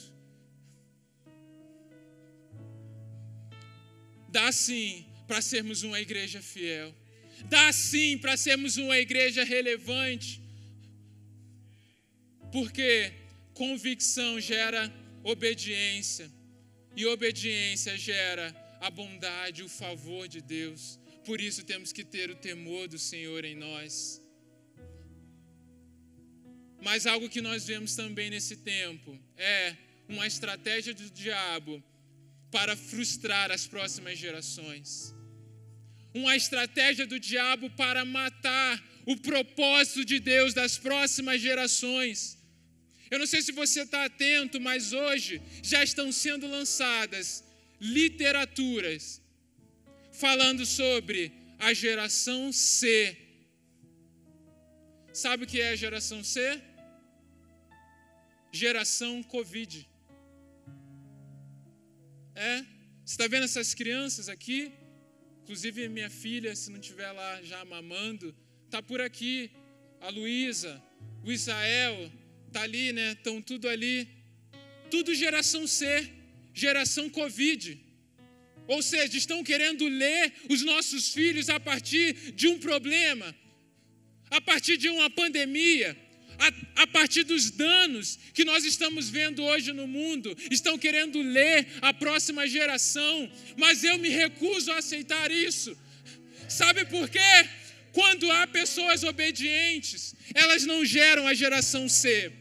Dá 4.29 4.49
sim 4.53 5.05
para 5.27 5.41
sermos 5.41 5.83
uma 5.83 5.99
igreja 5.99 6.41
fiel. 6.41 6.95
Dá 7.43 7.71
sim 7.71 8.17
para 8.17 8.37
sermos 8.37 8.77
uma 8.77 8.97
igreja 8.97 9.43
relevante. 9.43 10.41
Porque 12.51 13.13
convicção 13.53 14.39
gera 14.39 14.91
obediência. 15.23 16.31
E 16.95 17.05
obediência 17.05 17.97
gera 17.97 18.55
a 18.79 18.89
bondade, 18.89 19.63
o 19.63 19.69
favor 19.69 20.27
de 20.27 20.41
Deus. 20.41 20.99
Por 21.25 21.41
isso 21.41 21.63
temos 21.63 21.91
que 21.91 22.03
ter 22.03 22.29
o 22.29 22.35
temor 22.35 22.87
do 22.87 22.97
Senhor 22.97 23.43
em 23.43 23.55
nós. 23.55 24.21
Mas 26.81 27.07
algo 27.07 27.27
que 27.27 27.41
nós 27.41 27.65
vemos 27.65 27.95
também 27.95 28.29
nesse 28.29 28.57
tempo 28.57 29.19
é 29.35 29.75
uma 30.07 30.27
estratégia 30.27 30.93
do 30.93 31.09
diabo 31.09 31.83
para 32.51 32.75
frustrar 32.75 33.51
as 33.51 33.65
próximas 33.65 34.19
gerações 34.19 35.14
uma 36.19 36.33
estratégia 36.41 37.05
do 37.05 37.19
diabo 37.19 37.69
para 37.81 38.05
matar 38.05 38.73
o 39.05 39.15
propósito 39.17 40.03
de 40.11 40.17
Deus 40.19 40.53
das 40.53 40.77
próximas 40.77 41.41
gerações. 41.41 42.37
Eu 43.11 43.19
não 43.19 43.27
sei 43.31 43.41
se 43.41 43.51
você 43.51 43.81
está 43.81 44.05
atento, 44.05 44.59
mas 44.67 44.93
hoje 44.93 45.41
já 45.61 45.83
estão 45.83 46.07
sendo 46.11 46.47
lançadas 46.47 47.43
literaturas 47.79 49.21
falando 50.23 50.65
sobre 50.65 51.19
a 51.59 51.73
geração 51.73 52.51
C. 52.51 53.17
Sabe 55.25 55.43
o 55.43 55.47
que 55.47 55.59
é 55.59 55.69
a 55.71 55.81
geração 55.83 56.23
C? 56.23 56.39
Geração 58.63 59.21
Covid. 59.21 59.87
É? 62.35 62.55
Você 63.03 63.13
está 63.15 63.27
vendo 63.27 63.43
essas 63.43 63.73
crianças 63.73 64.29
aqui? 64.29 64.73
Inclusive, 65.45 65.87
minha 65.89 66.09
filha, 66.09 66.55
se 66.55 66.71
não 66.71 66.79
estiver 66.79 67.11
lá 67.11 67.39
já 67.43 67.63
mamando, 67.65 68.35
está 68.65 68.81
por 68.81 68.99
aqui. 68.99 69.51
A 70.01 70.09
Luísa, 70.09 70.81
o 71.23 71.31
Israel, 71.31 72.11
está 72.47 72.63
ali, 72.63 72.91
né? 72.91 73.11
Estão 73.11 73.39
tudo 73.39 73.69
ali. 73.69 74.07
Tudo 74.89 75.13
geração 75.13 75.67
C, 75.67 76.09
geração 76.51 77.11
Covid. 77.11 77.79
Ou 78.65 78.81
seja, 78.81 79.15
estão 79.15 79.43
querendo 79.43 79.87
ler 79.87 80.33
os 80.49 80.63
nossos 80.63 81.13
filhos 81.13 81.47
a 81.47 81.59
partir 81.59 82.31
de 82.31 82.47
um 82.47 82.57
problema, 82.57 83.27
a 84.31 84.41
partir 84.41 84.77
de 84.77 84.89
uma 84.89 85.11
pandemia, 85.11 85.95
a, 86.39 86.83
a, 86.83 86.87
partir 86.87 87.23
dos 87.23 87.51
danos 87.51 88.19
que 88.33 88.45
nós 88.45 88.63
estamos 88.65 89.09
vendo 89.09 89.43
hoje 89.43 89.71
no 89.71 89.87
mundo, 89.87 90.35
estão 90.51 90.77
querendo 90.77 91.21
ler 91.21 91.67
a 91.81 91.93
próxima 91.93 92.47
geração, 92.47 93.31
mas 93.57 93.83
eu 93.83 93.97
me 93.97 94.09
recuso 94.09 94.71
a 94.71 94.77
aceitar 94.77 95.31
isso. 95.31 95.77
Sabe 96.47 96.85
por 96.85 97.09
quê? 97.09 97.19
Quando 97.91 98.29
há 98.31 98.45
pessoas 98.47 99.03
obedientes, 99.03 100.15
elas 100.33 100.65
não 100.65 100.83
geram 100.83 101.27
a 101.27 101.33
geração 101.33 101.87
C, 101.87 102.31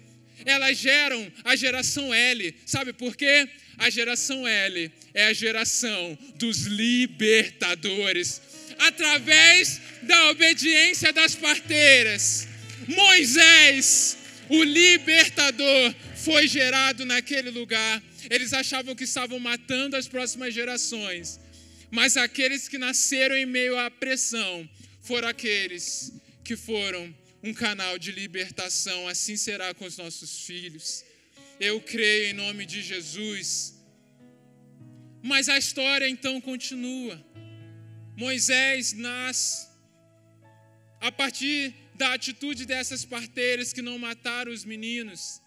elas 0.44 0.76
geram 0.76 1.32
a 1.44 1.54
geração 1.54 2.12
L. 2.12 2.54
Sabe 2.66 2.92
por 2.92 3.16
quê? 3.16 3.48
A 3.78 3.88
geração 3.90 4.46
L 4.46 4.90
é 5.14 5.26
a 5.26 5.32
geração 5.32 6.18
dos 6.36 6.62
libertadores, 6.62 8.40
através 8.78 9.80
da 10.02 10.30
obediência 10.30 11.12
das 11.12 11.34
parteiras 11.34 12.48
Moisés, 12.88 14.16
o 14.48 14.62
libertador, 14.62 15.94
foi 16.16 16.48
gerado 16.48 17.04
naquele 17.04 17.50
lugar. 17.50 18.02
Eles 18.30 18.52
achavam 18.52 18.94
que 18.94 19.04
estavam 19.04 19.38
matando 19.38 19.96
as 19.96 20.08
próximas 20.08 20.54
gerações, 20.54 21.38
mas 21.90 22.16
aqueles 22.16 22.68
que 22.68 22.78
nasceram 22.78 23.36
em 23.36 23.46
meio 23.46 23.78
à 23.78 23.90
pressão 23.90 24.68
foram 25.02 25.28
aqueles 25.28 26.12
que 26.42 26.56
foram 26.56 27.14
um 27.42 27.52
canal 27.52 27.98
de 27.98 28.10
libertação. 28.10 29.06
Assim 29.06 29.36
será 29.36 29.74
com 29.74 29.84
os 29.84 29.98
nossos 29.98 30.40
filhos. 30.46 31.04
Eu 31.60 31.80
creio 31.80 32.30
em 32.30 32.32
nome 32.32 32.64
de 32.64 32.82
Jesus. 32.82 33.74
Mas 35.22 35.48
a 35.48 35.58
história 35.58 36.08
então 36.08 36.40
continua. 36.40 37.22
Moisés 38.16 38.92
nasce. 38.92 39.68
A 41.00 41.12
partir 41.12 41.74
da 41.94 42.12
atitude 42.12 42.66
dessas 42.66 43.04
parteiras 43.04 43.72
que 43.72 43.82
não 43.82 43.98
mataram 43.98 44.52
os 44.52 44.64
meninos. 44.64 45.40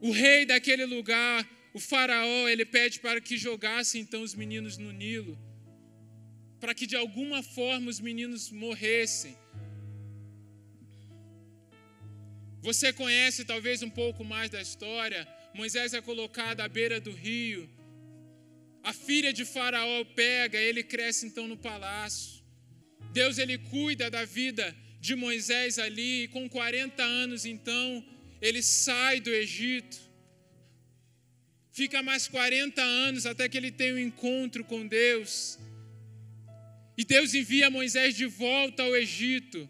O 0.00 0.12
rei 0.12 0.46
daquele 0.46 0.86
lugar, 0.86 1.48
o 1.74 1.80
faraó, 1.80 2.48
ele 2.48 2.64
pede 2.64 3.00
para 3.00 3.20
que 3.20 3.36
jogassem 3.36 4.00
então 4.00 4.22
os 4.22 4.34
meninos 4.34 4.78
no 4.78 4.92
Nilo, 4.92 5.38
para 6.60 6.74
que 6.74 6.86
de 6.86 6.96
alguma 6.96 7.42
forma 7.42 7.90
os 7.90 8.00
meninos 8.00 8.50
morressem. 8.50 9.36
Você 12.62 12.92
conhece 12.92 13.44
talvez 13.44 13.82
um 13.82 13.90
pouco 13.90 14.22
mais 14.24 14.50
da 14.50 14.60
história. 14.60 15.26
Moisés 15.54 15.94
é 15.94 16.00
colocado 16.00 16.60
à 16.60 16.68
beira 16.68 17.00
do 17.00 17.10
rio. 17.10 17.68
A 18.82 18.92
filha 18.92 19.32
de 19.32 19.44
Faraó 19.44 20.04
pega, 20.04 20.58
ele 20.58 20.82
cresce 20.82 21.26
então 21.26 21.46
no 21.48 21.56
palácio. 21.56 22.39
Deus 23.12 23.38
ele 23.38 23.58
cuida 23.58 24.10
da 24.10 24.24
vida 24.24 24.76
de 25.00 25.14
Moisés 25.14 25.78
ali, 25.78 26.24
e 26.24 26.28
com 26.28 26.48
40 26.48 27.02
anos 27.02 27.44
então, 27.44 28.04
ele 28.40 28.62
sai 28.62 29.20
do 29.20 29.30
Egito. 29.30 29.98
Fica 31.72 32.02
mais 32.02 32.28
40 32.28 32.82
anos 32.82 33.26
até 33.26 33.48
que 33.48 33.56
ele 33.56 33.70
tem 33.70 33.92
um 33.92 33.98
encontro 33.98 34.64
com 34.64 34.86
Deus. 34.86 35.58
E 36.96 37.04
Deus 37.04 37.32
envia 37.32 37.70
Moisés 37.70 38.14
de 38.14 38.26
volta 38.26 38.82
ao 38.82 38.94
Egito 38.94 39.68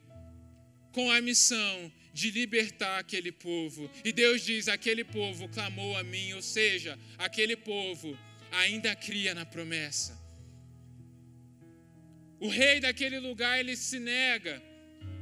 com 0.92 1.11
a 1.11 1.20
missão 1.20 1.92
de 2.12 2.31
libertar 2.31 2.98
aquele 2.98 3.31
povo. 3.31 3.88
E 4.05 4.12
Deus 4.12 4.44
diz: 4.44 4.66
aquele 4.66 5.05
povo 5.05 5.48
clamou 5.48 5.96
a 5.96 6.03
mim, 6.03 6.33
ou 6.33 6.42
seja, 6.42 6.98
aquele 7.18 7.57
povo 7.57 8.18
ainda 8.50 8.96
cria 8.96 9.35
na 9.35 9.46
promessa. 9.46 10.18
O 12.40 12.48
rei 12.48 12.81
daquele 12.81 13.18
lugar 13.18 13.61
ele 13.61 13.76
se 13.76 13.98
nega. 13.98 14.62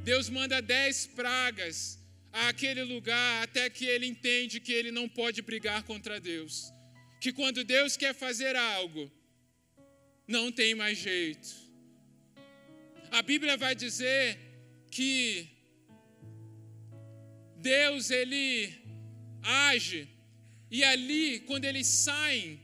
Deus 0.03 0.29
manda 0.29 0.61
dez 0.61 1.05
pragas 1.05 1.99
àquele 2.31 2.83
lugar 2.83 3.43
até 3.43 3.69
que 3.69 3.85
ele 3.85 4.05
entende 4.05 4.61
que 4.61 4.71
ele 4.71 4.91
não 4.91 5.07
pode 5.09 5.41
brigar 5.41 5.83
contra 5.83 6.19
Deus. 6.19 6.71
Que 7.19 7.33
quando 7.33 7.65
Deus 7.65 7.97
quer 7.97 8.13
fazer 8.13 8.55
algo, 8.55 9.11
não 10.25 10.51
tem 10.51 10.73
mais 10.73 10.97
jeito. 10.97 11.49
A 13.11 13.21
Bíblia 13.21 13.57
vai 13.57 13.75
dizer 13.75 14.39
que 14.89 15.49
Deus 17.57 18.09
ele 18.11 18.73
age 19.43 20.07
e 20.71 20.83
ali 20.83 21.41
quando 21.41 21.65
eles 21.65 21.87
saem 21.87 22.61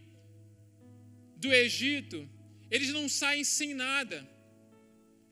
do 1.37 1.51
Egito, 1.51 2.29
eles 2.71 2.89
não 2.89 3.09
saem 3.09 3.43
sem 3.43 3.73
nada. 3.73 4.34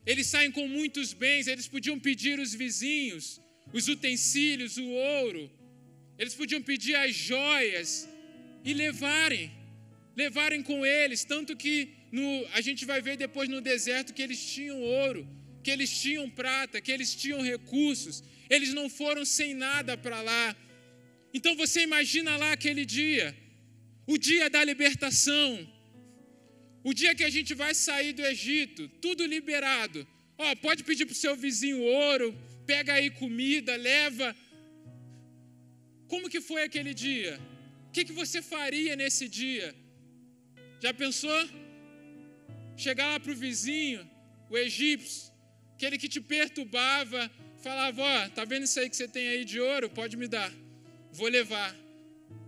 Eles 0.06 0.26
saem 0.26 0.50
com 0.50 0.66
muitos 0.68 1.12
bens, 1.12 1.46
eles 1.46 1.66
podiam 1.66 1.98
pedir 1.98 2.38
os 2.38 2.54
vizinhos, 2.54 3.40
os 3.72 3.88
utensílios, 3.88 4.76
o 4.76 4.88
ouro, 4.88 5.50
eles 6.18 6.34
podiam 6.34 6.62
pedir 6.62 6.94
as 6.94 7.14
joias 7.14 8.08
e 8.64 8.72
levarem, 8.72 9.50
levarem 10.16 10.62
com 10.62 10.84
eles, 10.86 11.24
tanto 11.24 11.56
que 11.56 11.88
no, 12.12 12.46
a 12.52 12.60
gente 12.60 12.84
vai 12.84 13.00
ver 13.00 13.16
depois 13.16 13.48
no 13.48 13.60
deserto 13.60 14.14
que 14.14 14.22
eles 14.22 14.44
tinham 14.52 14.80
ouro, 14.80 15.26
que 15.62 15.70
eles 15.70 15.90
tinham 15.90 16.28
prata, 16.30 16.80
que 16.80 16.92
eles 16.92 17.14
tinham 17.14 17.42
recursos, 17.42 18.22
eles 18.48 18.72
não 18.72 18.88
foram 18.88 19.24
sem 19.24 19.54
nada 19.54 19.96
para 19.96 20.20
lá. 20.20 20.56
Então 21.32 21.56
você 21.56 21.82
imagina 21.82 22.36
lá 22.36 22.52
aquele 22.52 22.84
dia, 22.84 23.34
o 24.06 24.16
dia 24.16 24.48
da 24.48 24.62
libertação, 24.62 25.66
o 26.88 26.92
dia 26.92 27.14
que 27.14 27.24
a 27.24 27.30
gente 27.30 27.52
vai 27.54 27.74
sair 27.74 28.12
do 28.12 28.24
Egito, 28.32 28.86
tudo 29.04 29.24
liberado. 29.24 30.06
Ó, 30.36 30.54
pode 30.56 30.84
pedir 30.84 31.06
para 31.06 31.14
o 31.14 31.22
seu 31.24 31.34
vizinho 31.34 31.80
ouro, 31.80 32.36
pega 32.66 32.92
aí 32.92 33.08
comida, 33.10 33.74
leva. 33.74 34.36
Como 36.06 36.28
que 36.28 36.40
foi 36.42 36.62
aquele 36.62 36.92
dia? 36.92 37.40
O 37.88 37.92
que, 37.94 38.04
que 38.04 38.12
você 38.12 38.42
faria 38.42 38.94
nesse 38.96 39.26
dia? 39.28 39.74
Já 40.78 40.92
pensou? 40.92 41.40
Chegar 42.76 43.06
lá 43.12 43.18
para 43.18 43.32
o 43.32 43.36
vizinho, 43.36 44.00
o 44.50 44.58
egípcio, 44.58 45.32
aquele 45.74 45.96
que 45.96 46.08
te 46.08 46.20
perturbava, 46.20 47.30
falava: 47.62 48.02
Ó, 48.02 48.28
tá 48.28 48.44
vendo 48.44 48.64
isso 48.64 48.78
aí 48.78 48.90
que 48.90 48.96
você 48.96 49.08
tem 49.08 49.26
aí 49.28 49.44
de 49.44 49.58
ouro? 49.58 49.88
Pode 49.88 50.18
me 50.18 50.28
dar, 50.28 50.52
vou 51.12 51.28
levar. 51.28 51.74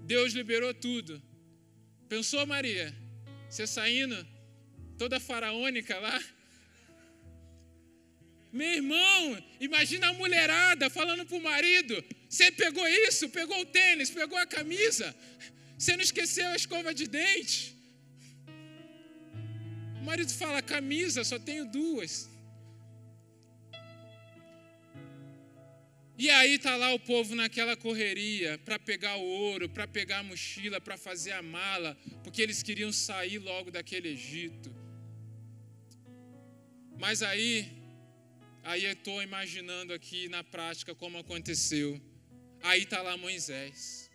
Deus 0.05 0.35
liberou 0.35 0.75
tudo. 0.75 1.23
Pensou, 2.09 2.45
Maria? 2.47 3.06
Você 3.57 3.67
saindo 3.67 4.17
toda 4.99 5.19
faraônica 5.19 5.99
lá. 5.99 6.23
Meu 8.53 8.69
irmão, 8.81 9.43
imagina 9.59 10.09
a 10.09 10.13
mulherada 10.13 10.91
falando 10.91 11.25
para 11.25 11.39
o 11.39 11.43
marido: 11.43 12.05
Você 12.29 12.51
pegou 12.53 12.87
isso, 12.87 13.31
pegou 13.31 13.59
o 13.59 13.65
tênis, 13.65 14.11
pegou 14.11 14.37
a 14.37 14.45
camisa, 14.45 15.17
você 15.79 15.97
não 15.97 16.03
esqueceu 16.03 16.47
a 16.49 16.57
escova 16.57 16.93
de 16.93 17.07
dente. 17.07 17.75
O 20.03 20.05
marido 20.05 20.31
fala: 20.35 20.61
Camisa, 20.61 21.25
só 21.25 21.39
tenho 21.39 21.65
duas. 21.65 22.29
E 26.19 26.31
aí 26.31 26.59
tá 26.59 26.75
lá 26.77 26.95
o 26.95 26.99
povo 26.99 27.35
naquela 27.35 27.77
correria 27.77 28.59
para 28.65 28.79
pegar 28.79 29.17
o 29.17 29.23
ouro, 29.23 29.69
para 29.69 29.87
pegar 29.87 30.21
a 30.21 30.23
mochila, 30.23 30.81
para 30.81 30.97
fazer 30.97 31.33
a 31.33 31.43
mala, 31.43 31.95
porque 32.25 32.41
eles 32.41 32.63
queriam 32.63 32.91
sair 32.91 33.39
logo 33.39 33.71
daquele 33.71 34.09
Egito. 34.09 34.75
Mas 36.99 37.23
aí, 37.23 37.71
aí 38.65 38.85
eu 38.87 38.93
estou 38.93 39.23
imaginando 39.23 39.93
aqui 39.93 40.27
na 40.31 40.43
prática 40.43 40.95
como 40.95 41.19
aconteceu. 41.19 42.01
Aí 42.63 42.85
está 42.85 43.03
lá 43.03 43.15
Moisés. 43.19 44.11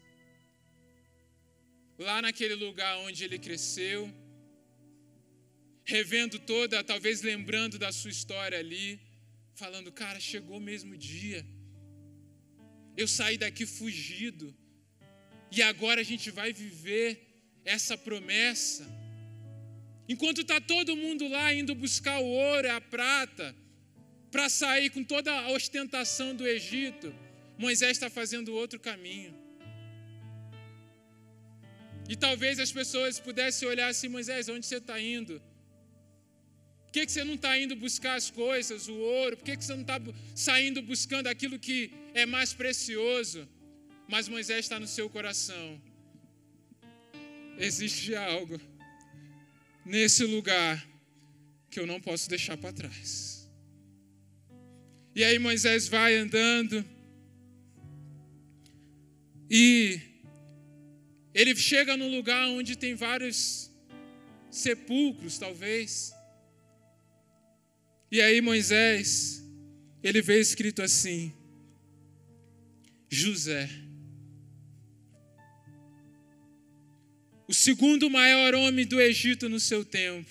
Lá 2.00 2.20
naquele 2.20 2.56
lugar 2.56 2.98
onde 2.98 3.24
ele 3.24 3.38
cresceu, 3.38 4.12
revendo 5.86 6.40
toda, 6.40 6.84
talvez 6.84 7.22
lembrando 7.22 7.78
da 7.78 7.92
sua 7.92 8.10
história 8.10 8.58
ali, 8.58 9.00
falando, 9.54 9.92
cara, 9.92 10.20
chegou 10.20 10.58
o 10.58 10.68
mesmo 10.72 10.98
dia 10.98 11.46
eu 13.02 13.08
saí 13.08 13.38
daqui 13.38 13.66
fugido. 13.66 14.56
E 15.52 15.62
agora 15.62 16.00
a 16.02 16.04
gente 16.04 16.30
vai 16.32 16.54
viver 16.54 17.08
essa 17.66 17.98
promessa. 17.98 18.86
Enquanto 20.08 20.42
está 20.42 20.60
todo 20.60 20.96
mundo 20.96 21.28
lá 21.28 21.54
indo 21.54 21.74
buscar 21.76 22.20
o 22.20 22.26
ouro 22.26 22.68
e 22.68 22.70
a 22.70 22.82
prata, 22.82 23.56
para 24.32 24.48
sair 24.50 24.90
com 24.90 25.04
toda 25.04 25.32
a 25.32 25.52
ostentação 25.52 26.34
do 26.34 26.48
Egito, 26.48 27.14
Moisés 27.58 27.92
está 27.92 28.10
fazendo 28.10 28.54
outro 28.54 28.80
caminho. 28.80 29.34
E 32.08 32.16
talvez 32.16 32.60
as 32.60 32.72
pessoas 32.72 33.20
pudessem 33.20 33.68
olhar 33.68 33.88
assim: 33.88 34.08
Moisés, 34.08 34.50
onde 34.50 34.66
você 34.66 34.78
está 34.78 35.00
indo? 35.00 35.42
Por 36.92 37.00
que, 37.00 37.06
que 37.06 37.12
você 37.14 37.24
não 37.24 37.36
está 37.36 37.58
indo 37.58 37.74
buscar 37.74 38.16
as 38.16 38.30
coisas, 38.30 38.90
o 38.90 38.96
ouro? 38.96 39.38
Por 39.38 39.46
que, 39.46 39.56
que 39.56 39.64
você 39.64 39.74
não 39.74 39.80
está 39.80 39.98
saindo 40.36 40.82
buscando 40.82 41.28
aquilo 41.28 41.58
que 41.58 41.90
é 42.14 42.26
mais 42.26 42.52
precioso? 42.52 43.48
Mas 44.10 44.28
Moisés 44.28 44.66
está 44.66 44.78
no 44.78 44.86
seu 44.86 45.10
coração. 45.10 45.82
Existe 47.58 48.14
algo 48.14 48.60
nesse 49.86 50.26
lugar 50.26 50.86
que 51.70 51.80
eu 51.80 51.88
não 51.88 52.02
posso 52.02 52.30
deixar 52.30 52.58
para 52.58 52.74
trás. 52.74 53.50
E 55.16 55.24
aí 55.24 55.40
Moisés 55.40 55.88
vai 55.88 56.18
andando 56.18 56.84
e 59.50 59.98
ele 61.34 61.56
chega 61.56 61.96
num 61.96 62.14
lugar 62.14 62.50
onde 62.50 62.76
tem 62.76 62.96
vários 62.96 63.72
sepulcros, 64.50 65.38
talvez. 65.38 66.14
E 68.12 68.20
aí 68.20 68.42
Moisés, 68.42 69.42
ele 70.04 70.22
vê 70.22 70.40
escrito 70.40 70.82
assim: 70.82 71.34
José. 73.10 73.70
O 77.48 77.54
segundo 77.54 78.10
maior 78.10 78.54
homem 78.56 78.86
do 78.86 79.00
Egito 79.00 79.48
no 79.48 79.60
seu 79.60 79.84
tempo. 79.86 80.30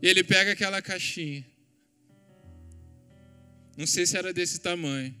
E 0.00 0.06
ele 0.06 0.22
pega 0.22 0.52
aquela 0.52 0.80
caixinha. 0.80 1.44
Não 3.76 3.86
sei 3.86 4.06
se 4.06 4.16
era 4.16 4.32
desse 4.32 4.60
tamanho. 4.60 5.14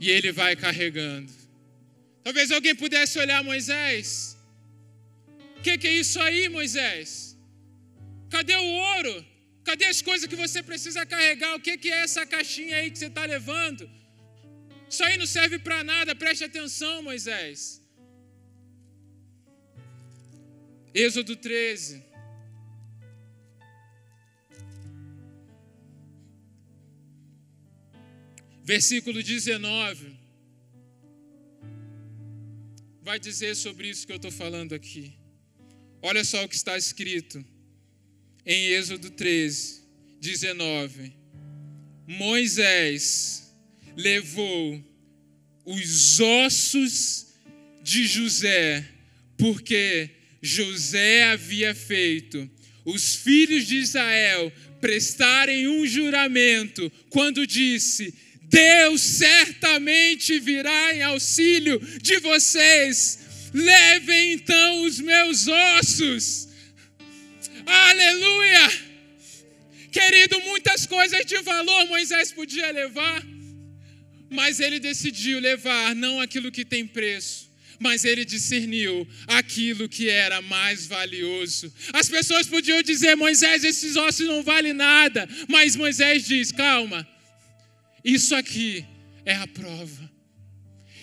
E 0.00 0.10
ele 0.10 0.32
vai 0.32 0.56
carregando. 0.56 1.32
Talvez 2.24 2.50
alguém 2.50 2.74
pudesse 2.74 3.18
olhar 3.18 3.42
Moisés. 3.44 4.36
O 5.58 5.62
que, 5.62 5.76
que 5.76 5.86
é 5.86 5.92
isso 5.92 6.18
aí, 6.26 6.48
Moisés? 6.48 7.36
Cadê 8.30 8.56
o 8.56 8.70
ouro? 8.94 9.14
Cadê 9.62 9.84
as 9.84 10.00
coisas 10.00 10.26
que 10.26 10.36
você 10.44 10.62
precisa 10.62 11.04
carregar? 11.04 11.54
O 11.54 11.60
que, 11.60 11.76
que 11.76 11.90
é 11.92 12.00
essa 12.06 12.24
caixinha 12.24 12.76
aí 12.76 12.90
que 12.90 12.98
você 12.98 13.06
está 13.06 13.24
levando? 13.24 13.88
Isso 14.88 15.04
aí 15.04 15.16
não 15.18 15.26
serve 15.26 15.58
para 15.58 15.84
nada, 15.84 16.14
preste 16.14 16.44
atenção, 16.44 17.02
Moisés. 17.02 17.80
Êxodo 20.94 21.36
13. 21.36 22.09
Versículo 28.70 29.20
19. 29.20 30.16
Vai 33.02 33.18
dizer 33.18 33.56
sobre 33.56 33.88
isso 33.88 34.06
que 34.06 34.12
eu 34.12 34.16
estou 34.22 34.30
falando 34.30 34.76
aqui. 34.76 35.12
Olha 36.00 36.22
só 36.22 36.44
o 36.44 36.48
que 36.48 36.54
está 36.54 36.78
escrito 36.78 37.44
em 38.46 38.66
Êxodo 38.68 39.10
13, 39.10 39.82
19. 40.20 41.12
Moisés 42.06 43.52
levou 43.96 44.80
os 45.64 46.20
ossos 46.20 47.26
de 47.82 48.06
José, 48.06 48.88
porque 49.36 50.10
José 50.40 51.24
havia 51.24 51.74
feito 51.74 52.48
os 52.84 53.16
filhos 53.16 53.66
de 53.66 53.78
Israel 53.78 54.52
prestarem 54.80 55.66
um 55.66 55.84
juramento 55.84 56.88
quando 57.10 57.44
disse: 57.44 58.14
Deus 58.50 59.00
certamente 59.00 60.38
virá 60.40 60.94
em 60.94 61.02
auxílio 61.02 61.78
de 62.02 62.18
vocês. 62.18 63.20
Levem 63.54 64.32
então 64.32 64.82
os 64.82 64.98
meus 64.98 65.46
ossos. 65.46 66.48
Aleluia! 67.64 68.90
Querido, 69.92 70.40
muitas 70.40 70.86
coisas 70.86 71.24
de 71.24 71.40
valor 71.42 71.86
Moisés 71.86 72.32
podia 72.32 72.70
levar, 72.70 73.24
mas 74.28 74.60
ele 74.60 74.78
decidiu 74.80 75.38
levar 75.40 75.94
não 75.94 76.20
aquilo 76.20 76.52
que 76.52 76.64
tem 76.64 76.86
preço, 76.86 77.50
mas 77.78 78.04
ele 78.04 78.24
discerniu 78.24 79.06
aquilo 79.26 79.88
que 79.88 80.08
era 80.08 80.40
mais 80.42 80.86
valioso. 80.86 81.72
As 81.92 82.08
pessoas 82.08 82.46
podiam 82.46 82.82
dizer: 82.82 83.16
Moisés, 83.16 83.64
esses 83.64 83.96
ossos 83.96 84.26
não 84.26 84.42
valem 84.42 84.72
nada, 84.72 85.28
mas 85.48 85.74
Moisés 85.74 86.24
diz: 86.24 86.52
calma, 86.52 87.06
isso 88.04 88.34
aqui 88.34 88.84
é 89.24 89.34
a 89.34 89.46
prova, 89.46 90.10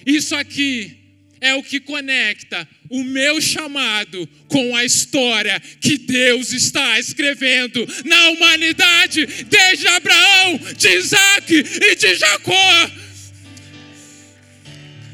isso 0.06 0.36
aqui 0.36 1.08
é 1.40 1.54
o 1.54 1.64
que 1.64 1.80
conecta 1.80 2.68
o 2.90 3.04
meu 3.04 3.40
chamado 3.42 4.28
com 4.48 4.76
a 4.76 4.84
história 4.84 5.60
que 5.60 5.98
Deus 5.98 6.52
está 6.52 7.00
escrevendo 7.00 7.86
na 8.06 8.30
humanidade, 8.30 9.26
desde 9.26 9.88
Abraão, 9.88 10.60
de 10.76 10.90
Isaac 10.90 11.54
e 11.54 11.96
de 11.96 12.16
Jacó. 12.16 12.92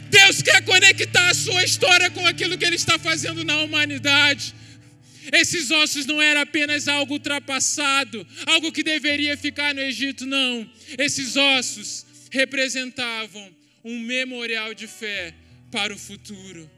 Deus 0.10 0.42
quer 0.42 0.64
conectar 0.64 1.30
a 1.30 1.34
sua 1.34 1.64
história 1.64 2.10
com 2.12 2.26
aquilo 2.26 2.58
que 2.58 2.66
Ele 2.66 2.76
está 2.76 3.00
fazendo 3.00 3.44
na 3.44 3.58
humanidade. 3.58 4.54
Esses 5.34 5.72
ossos 5.72 6.06
não 6.06 6.22
eram 6.22 6.42
apenas 6.42 6.88
algo 6.88 7.14
ultrapassado, 7.14 8.26
algo 8.46 8.72
que 8.72 8.84
deveria 8.84 9.36
ficar 9.36 9.74
no 9.74 9.82
Egito, 9.82 10.28
não. 10.28 10.70
Esses 10.96 11.36
ossos 11.36 12.06
representavam 12.30 13.52
um 13.84 14.00
memorial 14.00 14.76
de 14.76 14.86
fé 14.86 15.34
para 15.72 15.92
o 15.92 15.98
futuro. 15.98 16.70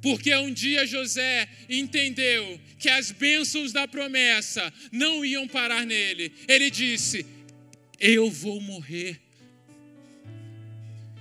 Porque 0.00 0.34
um 0.34 0.50
dia 0.50 0.86
José 0.86 1.46
entendeu 1.68 2.58
que 2.78 2.88
as 2.88 3.10
bênçãos 3.10 3.72
da 3.72 3.86
promessa 3.86 4.72
não 4.90 5.22
iam 5.22 5.46
parar 5.46 5.84
nele. 5.84 6.32
Ele 6.48 6.70
disse: 6.70 7.26
Eu 8.00 8.30
vou 8.30 8.58
morrer. 8.58 9.20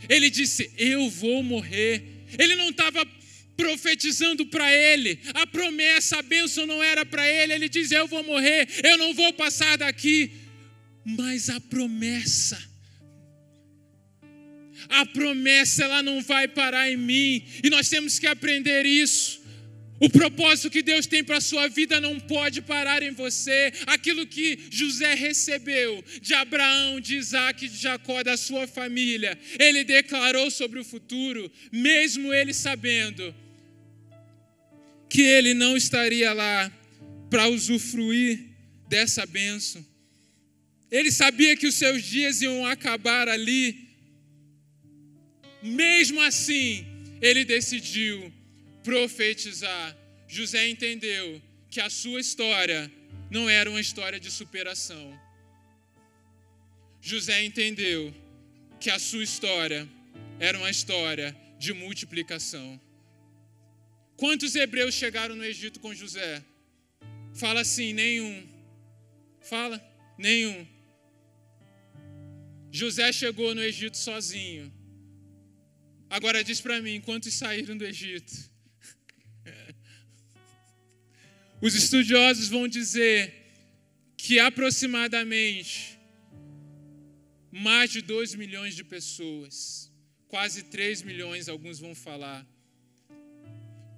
Ele 0.10 0.30
disse: 0.30 0.72
Eu 0.78 1.10
vou 1.10 1.44
morrer. 1.44 2.02
Ele 2.40 2.56
não 2.56 2.70
estava 2.70 3.06
profetizando 3.62 4.44
para 4.48 4.74
ele, 4.74 5.20
a 5.36 5.46
promessa, 5.46 6.18
a 6.18 6.22
bênção 6.24 6.66
não 6.66 6.82
era 6.82 7.06
para 7.06 7.28
ele. 7.30 7.54
Ele 7.54 7.70
diz: 7.70 7.92
Eu 7.92 8.08
vou 8.08 8.24
morrer, 8.24 8.68
eu 8.84 8.98
não 8.98 9.14
vou 9.14 9.32
passar 9.34 9.78
daqui. 9.78 10.32
Mas 11.06 11.50
a 11.50 11.60
promessa 11.60 12.72
a 14.90 15.06
promessa 15.06 15.86
ela 15.86 16.04
não 16.04 16.22
vai 16.22 16.48
parar 16.48 16.92
em 16.92 16.98
mim, 16.98 17.46
e 17.64 17.70
nós 17.70 17.88
temos 17.88 18.20
que 18.20 18.28
aprender 18.28 18.86
isso. 18.86 19.40
O 20.02 20.10
propósito 20.10 20.72
que 20.72 20.82
Deus 20.82 21.06
tem 21.06 21.24
para 21.24 21.38
a 21.38 21.42
sua 21.42 21.68
vida 21.68 22.02
não 22.02 22.20
pode 22.20 22.60
parar 22.62 23.04
em 23.04 23.12
você. 23.12 23.72
Aquilo 23.86 24.26
que 24.26 24.58
José 24.72 25.14
recebeu 25.14 26.04
de 26.20 26.34
Abraão, 26.34 27.00
de 27.00 27.16
Isaac, 27.16 27.68
de 27.68 27.78
Jacó, 27.78 28.24
da 28.24 28.36
sua 28.36 28.66
família, 28.66 29.40
ele 29.60 29.84
declarou 29.84 30.50
sobre 30.50 30.80
o 30.80 30.84
futuro, 30.84 31.52
mesmo 31.72 32.34
ele 32.34 32.52
sabendo 32.52 33.34
que 35.12 35.22
ele 35.22 35.54
não 35.54 35.76
estaria 35.76 36.32
lá 36.32 36.72
para 37.30 37.50
usufruir 37.50 38.46
dessa 38.88 39.26
bênção. 39.26 39.86
Ele 40.90 41.12
sabia 41.12 41.58
que 41.58 41.68
os 41.68 41.76
seus 41.76 42.02
dias 42.02 42.42
iam 42.42 42.66
acabar 42.66 43.28
ali, 43.28 43.90
mesmo 45.62 46.22
assim, 46.22 46.86
ele 47.22 47.44
decidiu 47.44 48.32
profetizar. 48.86 49.98
José 50.30 50.70
entendeu 50.70 51.42
que 51.70 51.82
a 51.82 51.90
sua 51.90 52.22
história 52.22 52.90
não 53.30 53.50
era 53.50 53.70
uma 53.70 53.82
história 53.82 54.18
de 54.18 54.32
superação. 54.32 55.20
José 57.02 57.44
entendeu 57.44 58.14
que 58.80 58.90
a 58.90 58.98
sua 58.98 59.26
história 59.26 59.86
era 60.40 60.58
uma 60.58 60.70
história 60.70 61.36
de 61.60 61.74
multiplicação. 61.74 62.80
Quantos 64.22 64.54
hebreus 64.54 64.94
chegaram 64.94 65.36
no 65.36 65.44
Egito 65.44 65.80
com 65.80 65.96
José? 65.96 66.46
Fala 67.34 67.62
assim, 67.62 67.92
nenhum. 67.92 68.48
Fala, 69.52 69.78
nenhum. 70.16 70.68
José 72.72 73.12
chegou 73.12 73.56
no 73.56 73.64
Egito 73.64 73.98
sozinho. 73.98 74.72
Agora 76.08 76.44
diz 76.44 76.62
para 76.62 76.80
mim, 76.84 77.02
quantos 77.02 77.34
saíram 77.34 77.76
do 77.76 77.84
Egito? 77.84 78.32
Os 81.60 81.74
estudiosos 81.74 82.48
vão 82.48 82.68
dizer 82.68 83.34
que 84.16 84.38
aproximadamente 84.38 86.00
mais 87.52 87.90
de 87.90 88.04
2 88.04 88.36
milhões 88.36 88.76
de 88.76 88.84
pessoas, 88.84 89.92
quase 90.28 90.62
3 90.66 91.02
milhões, 91.02 91.50
alguns 91.50 91.80
vão 91.80 91.96
falar. 91.96 92.48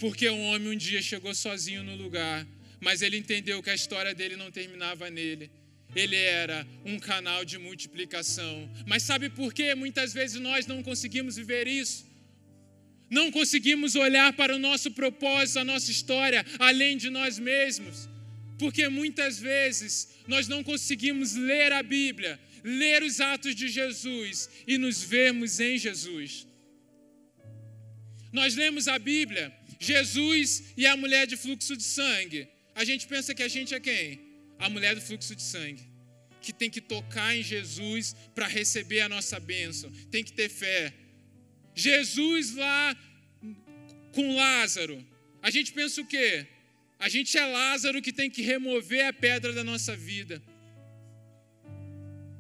Porque 0.04 0.30
um 0.30 0.43
homem 0.49 0.70
um 0.74 0.80
dia 0.88 1.01
chegou 1.01 1.34
sozinho 1.34 1.84
no 1.89 1.95
lugar, 2.04 2.45
mas 2.86 3.01
ele 3.01 3.18
entendeu 3.24 3.64
que 3.64 3.70
a 3.70 3.80
história 3.82 4.14
dele 4.20 4.36
não 4.36 4.49
terminava 4.60 5.10
nele 5.10 5.49
ele 5.95 6.16
era 6.16 6.68
um 6.86 6.99
canal 6.99 7.45
de 7.45 7.58
multiplicação. 7.58 8.70
Mas 8.86 9.04
sabe 9.04 9.30
por 9.30 9.54
que 9.54 9.74
muitas 9.76 10.14
vezes 10.14 10.39
nós 10.39 10.66
não 10.66 10.82
conseguimos 10.82 11.36
viver 11.36 11.68
isso? 11.68 12.06
Não 13.10 13.32
conseguimos 13.32 13.95
olhar 13.95 14.34
para 14.34 14.56
o 14.56 14.60
nosso 14.60 14.89
propósito, 14.91 15.60
a 15.60 15.64
nossa 15.64 15.91
história, 15.91 16.45
além 16.58 16.97
de 16.97 17.10
nós 17.10 17.38
mesmos. 17.38 18.10
Porque 18.58 18.88
muitas 18.88 19.39
vezes 19.39 20.10
nós 20.28 20.47
não 20.47 20.64
conseguimos 20.64 21.36
ler 21.36 21.72
a 21.72 21.84
Bíblia, 21.84 22.39
ler 22.64 23.04
os 23.04 23.20
atos 23.20 23.54
de 23.54 23.68
Jesus 23.68 24.49
e 24.66 24.78
nos 24.78 25.04
vermos 25.04 25.60
em 25.60 25.78
Jesus. 25.78 26.47
Nós 28.32 28.56
lemos 28.56 28.88
a 28.88 28.97
Bíblia, 28.97 29.54
Jesus 29.91 30.47
e 30.81 30.86
a 30.86 30.95
mulher 31.03 31.25
de 31.31 31.38
fluxo 31.43 31.75
de 31.81 31.88
sangue. 31.99 32.41
A 32.81 32.84
gente 32.89 33.03
pensa 33.13 33.36
que 33.36 33.43
a 33.43 33.51
gente 33.55 33.73
é 33.75 33.79
quem? 33.79 34.34
a 34.63 34.69
mulher 34.69 34.95
do 34.95 35.01
fluxo 35.01 35.36
de 35.36 35.41
sangue, 35.41 35.84
que 36.41 36.53
tem 36.53 36.69
que 36.69 36.79
tocar 36.79 37.36
em 37.36 37.43
Jesus 37.43 38.15
para 38.34 38.47
receber 38.47 39.01
a 39.01 39.09
nossa 39.09 39.39
bênção, 39.39 39.91
tem 40.09 40.23
que 40.23 40.34
ter 40.34 40.49
fé. 40.49 40.93
Jesus 41.75 42.55
lá 42.55 42.97
com 44.13 44.36
Lázaro, 44.36 45.05
a 45.41 45.49
gente 45.49 45.73
pensa 45.73 45.99
o 46.01 46.05
quê? 46.05 46.47
A 46.99 47.09
gente 47.09 47.38
é 47.38 47.45
Lázaro 47.45 48.01
que 48.01 48.13
tem 48.13 48.29
que 48.29 48.41
remover 48.41 49.05
a 49.05 49.11
pedra 49.11 49.51
da 49.51 49.63
nossa 49.63 49.95
vida. 49.95 50.41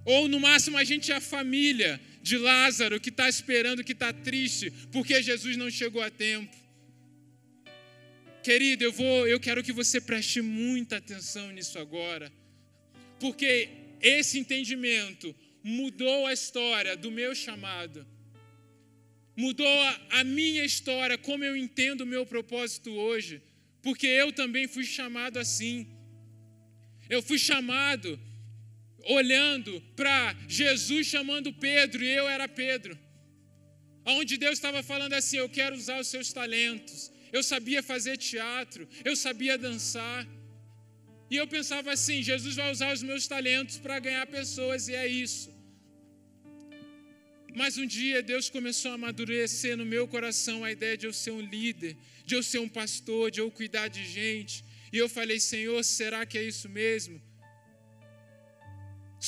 Ou 0.05 0.27
no 0.27 0.39
máximo 0.39 0.77
a 0.77 0.83
gente 0.83 1.11
é 1.11 1.15
a 1.15 1.21
família 1.21 1.99
de 2.21 2.37
Lázaro 2.37 3.01
que 3.01 3.09
está 3.09 3.27
esperando, 3.27 3.83
que 3.83 3.91
está 3.91 4.13
triste, 4.13 4.71
porque 4.91 5.21
Jesus 5.21 5.57
não 5.57 5.69
chegou 5.69 6.01
a 6.01 6.09
tempo. 6.09 6.55
Querido, 8.43 8.83
eu 8.83 8.91
vou, 8.91 9.25
eu 9.25 9.39
quero 9.39 9.63
que 9.63 9.71
você 9.71 10.01
preste 10.01 10.41
muita 10.41 10.97
atenção 10.97 11.49
nisso 11.51 11.79
agora, 11.79 12.31
porque 13.17 13.69
esse 14.01 14.37
entendimento 14.37 15.33
mudou 15.63 16.25
a 16.27 16.33
história 16.33 16.97
do 16.97 17.09
meu 17.09 17.33
chamado, 17.33 18.05
mudou 19.35 19.75
a, 20.09 20.23
minha 20.25 20.65
história, 20.65 21.17
como 21.17 21.45
eu 21.45 21.55
entendo 21.55 22.01
o 22.01 22.05
meu 22.05 22.25
propósito 22.25 22.91
hoje, 22.91 23.41
porque 23.81 24.07
eu 24.07 24.31
também 24.33 24.67
fui 24.67 24.83
chamado 24.83 25.39
assim. 25.39 25.87
Eu 27.09 27.21
fui 27.21 27.39
chamado 27.39 28.19
olhando 29.05 29.81
para 29.95 30.35
Jesus 30.47 31.07
chamando 31.07 31.53
Pedro 31.53 32.03
e 32.03 32.09
eu 32.09 32.27
era 32.27 32.47
Pedro. 32.47 32.97
Onde 34.05 34.37
Deus 34.37 34.53
estava 34.53 34.83
falando 34.83 35.13
assim: 35.13 35.37
Eu 35.37 35.49
quero 35.49 35.75
usar 35.75 35.99
os 35.99 36.07
seus 36.07 36.31
talentos, 36.33 37.11
eu 37.35 37.41
sabia 37.51 37.81
fazer 37.91 38.15
teatro, 38.29 38.83
eu 39.09 39.15
sabia 39.25 39.57
dançar. 39.67 40.21
E 41.31 41.35
eu 41.41 41.47
pensava 41.55 41.91
assim: 41.95 42.17
Jesus 42.31 42.55
vai 42.61 42.69
usar 42.75 42.93
os 42.93 43.03
meus 43.09 43.25
talentos 43.33 43.77
para 43.85 43.97
ganhar 44.07 44.25
pessoas, 44.27 44.87
e 44.87 44.95
é 45.03 45.07
isso. 45.07 45.49
Mas 47.55 47.77
um 47.81 47.87
dia 47.97 48.21
Deus 48.31 48.49
começou 48.55 48.91
a 48.91 48.95
amadurecer 48.99 49.75
no 49.81 49.85
meu 49.93 50.05
coração 50.07 50.57
a 50.63 50.71
ideia 50.71 50.95
de 51.01 51.07
eu 51.07 51.13
ser 51.21 51.31
um 51.31 51.43
líder, 51.55 51.95
de 52.25 52.35
eu 52.35 52.43
ser 52.51 52.59
um 52.59 52.69
pastor, 52.69 53.25
de 53.31 53.41
eu 53.43 53.49
cuidar 53.59 53.87
de 53.87 54.05
gente. 54.05 54.55
E 54.93 54.97
eu 55.03 55.09
falei: 55.17 55.39
Senhor, 55.39 55.83
será 55.83 56.25
que 56.25 56.37
é 56.37 56.43
isso 56.43 56.69
mesmo? 56.69 57.19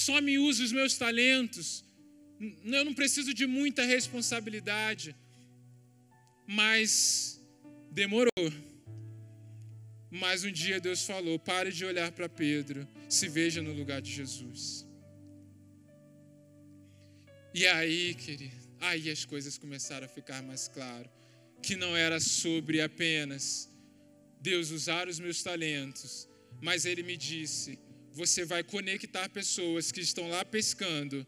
Só 0.05 0.19
me 0.21 0.37
usa 0.37 0.63
os 0.63 0.71
meus 0.71 0.95
talentos. 0.95 1.67
Eu 2.77 2.85
não 2.85 2.93
preciso 2.93 3.33
de 3.33 3.47
muita 3.47 3.83
responsabilidade. 3.95 5.15
Mas 6.45 7.34
Demorou. 8.01 8.47
Mas 10.11 10.43
um 10.43 10.51
dia 10.51 10.81
Deus 10.87 11.01
falou: 11.11 11.39
pare 11.39 11.71
de 11.71 11.83
olhar 11.85 12.11
para 12.11 12.27
Pedro, 12.27 12.85
se 13.07 13.27
veja 13.29 13.61
no 13.61 13.73
lugar 13.79 14.01
de 14.01 14.11
Jesus. 14.11 14.85
E 17.53 17.65
aí, 17.65 18.13
querido, 18.13 18.67
aí 18.81 19.09
as 19.09 19.23
coisas 19.23 19.57
começaram 19.57 20.05
a 20.07 20.09
ficar 20.09 20.41
mais 20.43 20.67
claro. 20.67 21.09
que 21.65 21.75
não 21.75 21.95
era 21.95 22.19
sobre 22.19 22.81
apenas 22.81 23.69
Deus 24.39 24.69
usar 24.69 25.07
os 25.07 25.19
meus 25.19 25.41
talentos, 25.41 26.29
mas 26.61 26.85
ele 26.85 27.01
me 27.01 27.17
disse: 27.17 27.79
você 28.11 28.45
vai 28.45 28.63
conectar 28.63 29.27
pessoas 29.29 29.91
que 29.91 30.01
estão 30.01 30.27
lá 30.29 30.43
pescando, 30.43 31.25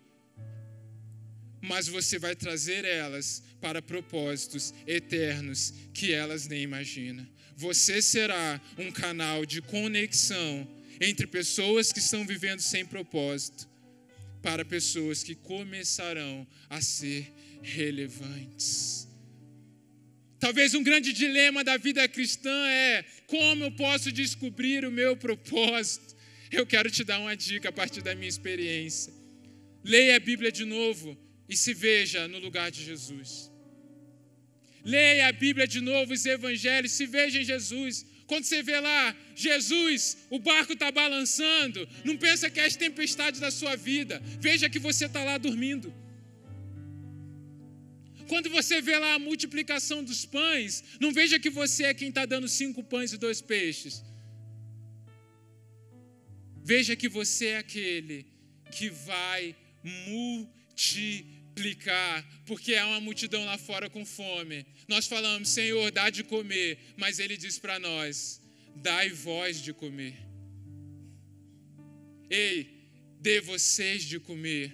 mas 1.62 1.88
você 1.88 2.20
vai 2.20 2.36
trazer 2.36 2.86
elas 2.86 3.44
para 3.60 3.82
propósitos 3.82 4.74
eternos 4.86 5.74
que 5.94 6.14
elas 6.14 6.48
nem 6.48 6.62
imaginam. 6.62 7.28
Você 7.56 8.02
será 8.02 8.62
um 8.78 8.92
canal 8.92 9.46
de 9.46 9.62
conexão 9.62 10.68
entre 11.02 11.26
pessoas 11.26 11.92
que 11.92 12.00
estão 12.00 12.26
vivendo 12.26 12.60
sem 12.60 12.86
propósito 12.86 13.68
para 14.42 14.64
pessoas 14.64 15.24
que 15.24 15.36
começarão 15.36 16.48
a 16.70 16.82
ser 16.82 17.34
relevantes. 17.62 19.08
Talvez 20.40 20.76
um 20.76 20.84
grande 20.84 21.12
dilema 21.14 21.64
da 21.64 21.78
vida 21.78 22.08
cristã 22.08 22.68
é 22.70 23.04
como 23.26 23.64
eu 23.64 23.72
posso 23.72 24.12
descobrir 24.12 24.86
o 24.86 24.92
meu 24.92 25.18
propósito. 25.18 26.16
Eu 26.52 26.66
quero 26.66 26.92
te 26.92 27.04
dar 27.04 27.20
uma 27.20 27.36
dica 27.36 27.70
a 27.70 27.72
partir 27.72 28.02
da 28.02 28.14
minha 28.14 28.30
experiência. 28.30 29.12
Leia 29.84 30.16
a 30.16 30.20
Bíblia 30.20 30.52
de 30.52 30.64
novo 30.64 31.18
e 31.50 31.56
se 31.56 31.74
veja 31.74 32.28
no 32.28 32.40
lugar 32.40 32.70
de 32.72 32.84
Jesus. 32.84 33.52
Leia 34.84 35.28
a 35.28 35.32
Bíblia 35.32 35.68
de 35.68 35.82
novo, 35.82 36.14
os 36.14 36.26
evangelhos, 36.26 36.92
se 36.94 37.06
veja 37.06 37.42
em 37.42 37.44
Jesus. 37.44 38.06
Quando 38.26 38.46
você 38.46 38.62
vê 38.62 38.80
lá, 38.80 39.16
Jesus, 39.36 40.18
o 40.30 40.40
barco 40.40 40.74
está 40.74 40.92
balançando, 40.92 41.88
não 42.04 42.18
pensa 42.18 42.50
que 42.50 42.60
é 42.60 42.66
as 42.66 42.76
tempestades 42.76 43.40
da 43.40 43.52
sua 43.52 43.76
vida. 43.76 44.22
Veja 44.40 44.70
que 44.70 44.80
você 44.80 45.06
está 45.06 45.24
lá 45.24 45.38
dormindo. 45.38 45.94
Quando 48.28 48.50
você 48.50 48.82
vê 48.82 48.98
lá 48.98 49.14
a 49.14 49.20
multiplicação 49.20 50.04
dos 50.04 50.26
pães, 50.26 50.84
não 51.00 51.14
veja 51.14 51.40
que 51.40 51.50
você 51.50 51.86
é 51.86 51.94
quem 51.94 52.10
está 52.10 52.26
dando 52.26 52.48
cinco 52.48 52.84
pães 52.84 53.14
e 53.14 53.18
dois 53.18 53.42
peixes. 53.42 54.04
Veja 56.62 56.94
que 56.98 57.08
você 57.08 57.46
é 57.48 57.58
aquele 57.60 58.26
que 58.70 58.90
vai 58.90 59.56
multiplicar, 59.84 60.58
porque 62.46 62.76
há 62.76 62.88
uma 62.88 63.00
multidão 63.00 63.44
lá 63.46 63.58
fora 63.58 63.90
com 63.90 64.06
fome. 64.06 64.66
Nós 64.88 65.08
falamos, 65.08 65.50
Senhor, 65.50 65.92
dá 65.92 66.10
de 66.10 66.24
comer, 66.24 66.78
mas 66.96 67.20
Ele 67.20 67.38
diz 67.38 67.58
para 67.60 67.80
nós: 67.80 68.42
dai 68.76 69.10
voz 69.10 69.62
de 69.62 69.74
comer. 69.74 70.16
Ei, 72.30 72.56
dê 73.20 73.40
vocês 73.42 74.04
de 74.04 74.20
comer. 74.20 74.74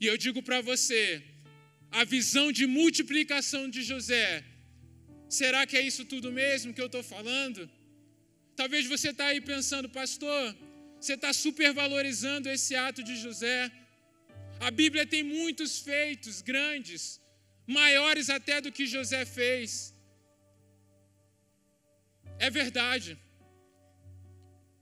E 0.00 0.06
eu 0.06 0.16
digo 0.16 0.42
para 0.42 0.60
você, 0.60 1.22
a 1.90 2.04
visão 2.04 2.52
de 2.52 2.66
multiplicação 2.66 3.68
de 3.68 3.82
José. 3.82 4.44
Será 5.28 5.66
que 5.66 5.76
é 5.76 5.82
isso 5.82 6.04
tudo 6.04 6.30
mesmo 6.32 6.72
que 6.74 6.80
eu 6.80 6.86
estou 6.86 7.02
falando? 7.02 7.68
Talvez 8.56 8.86
você 8.86 9.10
está 9.10 9.26
aí 9.26 9.40
pensando, 9.40 9.88
pastor, 9.88 10.56
você 11.00 11.14
está 11.14 11.32
supervalorizando 11.32 12.48
esse 12.48 12.74
ato 12.74 13.02
de 13.02 13.16
José. 13.16 13.70
A 14.60 14.70
Bíblia 14.70 15.06
tem 15.06 15.22
muitos 15.22 15.80
feitos 15.80 16.40
grandes, 16.42 17.20
maiores 17.66 18.28
até 18.28 18.60
do 18.60 18.72
que 18.72 18.86
José 18.86 19.24
fez. 19.24 19.94
É 22.38 22.50
verdade. 22.50 23.18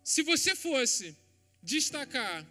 Se 0.02 0.22
você 0.22 0.54
fosse 0.54 1.16
destacar 1.62 2.46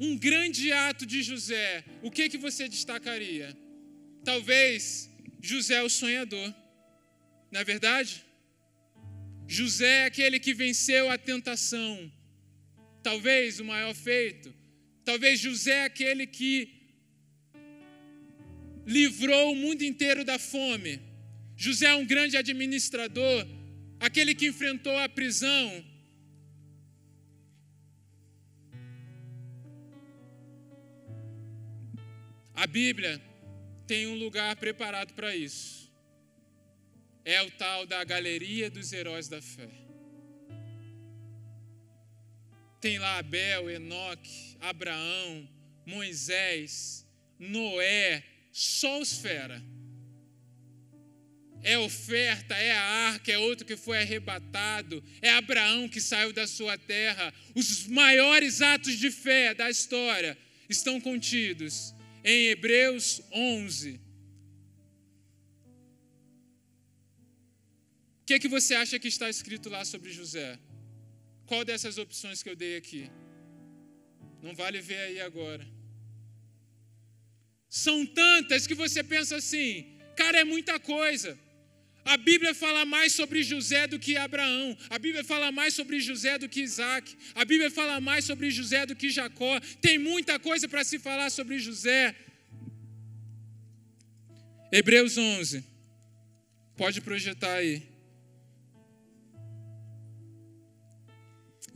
um 0.00 0.16
grande 0.16 0.72
ato 0.72 1.04
de 1.04 1.22
José, 1.22 1.84
o 2.02 2.10
que 2.10 2.28
que 2.28 2.38
você 2.38 2.68
destacaria? 2.68 3.56
Talvez 4.24 5.10
José 5.40 5.82
o 5.82 5.88
sonhador. 5.88 6.54
Não 7.50 7.60
é 7.60 7.64
verdade? 7.64 8.24
José 9.46 10.02
é 10.02 10.04
aquele 10.06 10.38
que 10.38 10.52
venceu 10.52 11.10
a 11.10 11.16
tentação. 11.16 12.12
Talvez 13.02 13.58
o 13.60 13.64
maior 13.64 13.94
feito. 13.94 14.54
Talvez 15.08 15.40
José 15.40 15.70
é 15.70 15.84
aquele 15.84 16.26
que 16.26 16.52
livrou 18.86 19.52
o 19.52 19.56
mundo 19.56 19.82
inteiro 19.82 20.22
da 20.22 20.38
fome. 20.38 21.00
José 21.56 21.86
é 21.86 21.94
um 21.94 22.04
grande 22.04 22.36
administrador, 22.36 23.46
aquele 23.98 24.34
que 24.34 24.46
enfrentou 24.46 24.94
a 24.98 25.08
prisão, 25.08 25.82
A 32.54 32.66
Bíblia 32.66 33.22
tem 33.86 34.08
um 34.08 34.16
lugar 34.16 34.56
preparado 34.56 35.14
para 35.14 35.34
isso. 35.34 35.90
É 37.24 37.40
o 37.40 37.50
tal 37.52 37.86
da 37.86 38.02
galeria 38.02 38.68
dos 38.68 38.92
heróis 38.92 39.28
da 39.28 39.40
fé. 39.40 39.87
Tem 42.80 42.98
lá 42.98 43.18
Abel, 43.18 43.70
Enoque, 43.70 44.56
Abraão, 44.60 45.48
Moisés, 45.84 47.06
Noé, 47.38 48.22
só 48.52 49.00
os 49.00 49.18
fera. 49.18 49.62
É 51.62 51.76
oferta, 51.78 52.54
é 52.54 52.72
a 52.72 52.82
arca, 52.82 53.32
é 53.32 53.38
outro 53.38 53.66
que 53.66 53.76
foi 53.76 53.98
arrebatado, 53.98 55.02
é 55.20 55.30
Abraão 55.30 55.88
que 55.88 56.00
saiu 56.00 56.32
da 56.32 56.46
sua 56.46 56.78
terra. 56.78 57.34
Os 57.54 57.86
maiores 57.88 58.62
atos 58.62 58.96
de 58.96 59.10
fé 59.10 59.54
da 59.54 59.68
história 59.68 60.38
estão 60.68 61.00
contidos 61.00 61.94
em 62.24 62.48
Hebreus 62.48 63.20
11. 63.32 64.00
O 68.22 68.24
que, 68.26 68.34
é 68.34 68.38
que 68.38 68.48
você 68.48 68.74
acha 68.74 68.98
que 68.98 69.08
está 69.08 69.28
escrito 69.28 69.68
lá 69.68 69.84
sobre 69.84 70.12
José? 70.12 70.58
Qual 71.48 71.64
dessas 71.64 71.96
opções 71.96 72.42
que 72.42 72.50
eu 72.50 72.56
dei 72.62 72.76
aqui? 72.76 73.10
Não 74.42 74.54
vale 74.54 74.80
ver 74.80 75.00
aí 75.06 75.20
agora. 75.20 75.66
São 77.68 78.04
tantas 78.04 78.66
que 78.66 78.74
você 78.74 79.02
pensa 79.02 79.36
assim, 79.36 79.98
cara, 80.14 80.40
é 80.40 80.44
muita 80.44 80.78
coisa. 80.78 81.38
A 82.04 82.16
Bíblia 82.16 82.54
fala 82.54 82.84
mais 82.84 83.12
sobre 83.14 83.42
José 83.42 83.86
do 83.86 83.98
que 83.98 84.16
Abraão. 84.16 84.76
A 84.90 84.98
Bíblia 84.98 85.24
fala 85.24 85.50
mais 85.50 85.74
sobre 85.74 86.00
José 86.00 86.38
do 86.38 86.48
que 86.48 86.60
Isaac. 86.60 87.16
A 87.34 87.44
Bíblia 87.44 87.70
fala 87.70 88.00
mais 88.00 88.24
sobre 88.24 88.50
José 88.50 88.86
do 88.86 88.96
que 88.96 89.10
Jacó. 89.10 89.58
Tem 89.80 89.98
muita 89.98 90.38
coisa 90.38 90.68
para 90.68 90.84
se 90.84 90.98
falar 90.98 91.30
sobre 91.30 91.58
José. 91.58 92.14
Hebreus 94.72 95.16
11. 95.18 95.64
Pode 96.76 97.00
projetar 97.00 97.54
aí. 97.54 97.97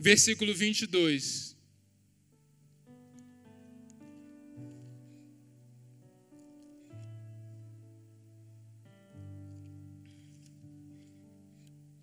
Versículo 0.03 0.53
22. 0.53 1.53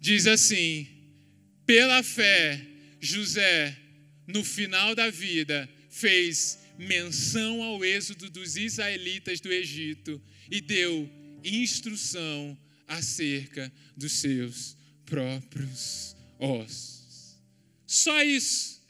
diz 0.01 0.27
assim: 0.27 0.89
pela 1.67 2.03
fé, 2.03 2.59
José, 2.99 3.77
no 4.27 4.43
final 4.43 4.95
da 4.95 5.11
vida, 5.11 5.69
fez 5.91 6.59
menção 6.79 7.63
ao 7.63 7.85
êxodo 7.85 8.31
dos 8.31 8.57
israelitas 8.57 9.41
do 9.41 9.53
Egito 9.53 10.21
e 10.51 10.63
deu 10.63 11.07
instrução 11.45 12.59
acerca 12.89 13.71
dos 13.95 14.13
seus 14.13 14.75
próprios 15.05 16.17
ossos. 16.39 17.00
Só 17.91 18.23
isso. 18.23 18.81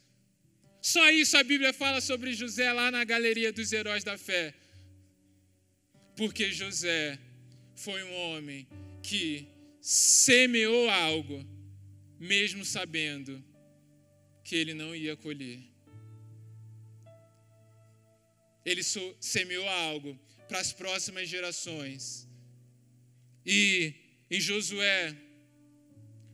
Só 0.83 1.11
isso 1.11 1.35
a 1.39 1.43
Bíblia 1.43 1.73
fala 1.73 2.03
sobre 2.03 2.35
José 2.35 2.71
lá 2.71 2.91
na 2.91 3.03
galeria 3.03 3.51
dos 3.51 3.73
heróis 3.73 4.05
da 4.05 4.19
fé. 4.19 4.55
Porque 6.15 6.53
José 6.53 7.19
foi 7.75 8.03
um 8.03 8.15
homem 8.15 8.69
que 9.03 9.49
semeou 9.81 10.91
algo, 10.91 11.43
mesmo 12.19 12.63
sabendo 12.63 13.43
que 14.45 14.55
ele 14.55 14.75
não 14.75 14.95
ia 14.95 15.17
colher. 15.17 15.61
Ele 18.67 18.83
semeou 19.19 19.67
algo 19.67 20.21
para 20.47 20.61
as 20.61 20.75
próximas 20.75 21.27
gerações. 21.27 22.29
E 23.47 23.95
em 24.31 24.39
Josué, 24.39 25.17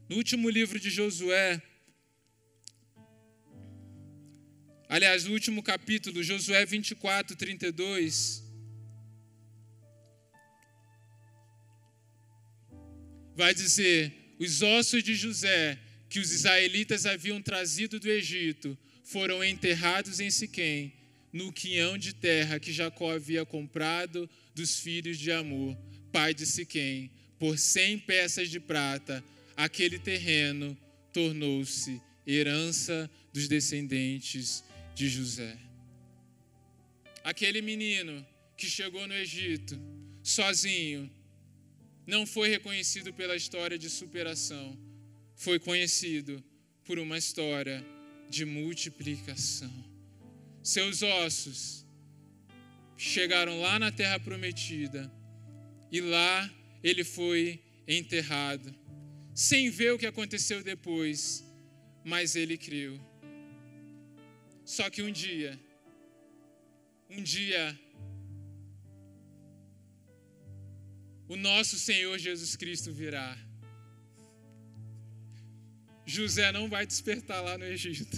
no 0.09 0.17
último 0.17 0.51
livro 0.51 0.81
de 0.81 0.91
Josué, 0.91 1.62
aliás, 4.89 5.24
no 5.24 5.32
último 5.32 5.62
capítulo, 5.62 6.22
Josué 6.22 6.64
24, 6.64 7.37
32. 7.37 8.47
vai 13.37 13.55
dizer: 13.55 14.12
os 14.39 14.62
ossos 14.62 15.05
de 15.05 15.14
José, 15.14 15.78
que 16.09 16.18
os 16.18 16.32
israelitas 16.32 17.05
haviam 17.05 17.41
trazido 17.43 18.01
do 18.01 18.09
Egito, 18.09 18.76
foram 19.05 19.45
enterrados 19.45 20.18
em 20.18 20.30
Siquém, 20.30 20.93
no 21.32 21.53
quinhão 21.53 21.99
de 21.99 22.14
terra 22.14 22.59
que 22.59 22.72
Jacó 22.72 23.12
havia 23.12 23.45
comprado 23.45 24.28
dos 24.55 24.80
filhos 24.80 25.18
de 25.18 25.30
Amor, 25.30 25.76
pai 26.11 26.32
de 26.32 26.47
Siquém, 26.47 27.11
por 27.39 27.59
cem 27.59 27.99
peças 27.99 28.49
de 28.49 28.59
prata, 28.59 29.22
aquele 29.55 29.99
terreno 29.99 30.76
tornou-se 31.12 32.01
herança 32.26 33.11
dos 33.32 33.47
descendentes 33.47 34.64
de 34.97 35.11
José. 35.11 35.59
Aquele 37.23 37.61
menino 37.61 38.27
que 38.57 38.67
chegou 38.67 39.07
no 39.07 39.13
Egito 39.13 39.79
sozinho 40.23 41.11
não 42.07 42.25
foi 42.25 42.49
reconhecido 42.49 43.13
pela 43.13 43.37
história 43.37 43.79
de 43.79 43.91
superação, 43.91 44.67
foi 45.35 45.59
conhecido 45.59 46.43
por 46.83 46.99
uma 46.99 47.19
história 47.19 47.85
de 48.31 48.47
multiplicação. 48.47 49.71
Seus 50.63 51.03
ossos 51.03 51.85
chegaram 52.97 53.61
lá 53.61 53.79
na 53.79 53.93
terra 53.93 54.19
prometida 54.19 55.13
e 55.93 56.01
lá 56.01 56.51
ele 56.83 57.05
foi 57.05 57.63
enterrado, 57.87 58.75
sem 59.35 59.69
ver 59.69 59.93
o 59.93 59.99
que 59.99 60.07
aconteceu 60.07 60.65
depois, 60.65 61.45
mas 62.03 62.35
ele 62.35 62.57
creu. 62.57 62.99
Só 64.67 64.91
que 64.91 65.01
um 65.01 65.12
dia, 65.12 65.57
um 67.09 67.23
dia, 67.23 67.79
o 71.29 71.37
nosso 71.37 71.79
Senhor 71.79 72.19
Jesus 72.19 72.57
Cristo 72.57 72.93
virá. 72.93 73.39
José 76.05 76.51
não 76.51 76.69
vai 76.69 76.85
despertar 76.85 77.41
lá 77.45 77.57
no 77.57 77.64
Egito. 77.64 78.17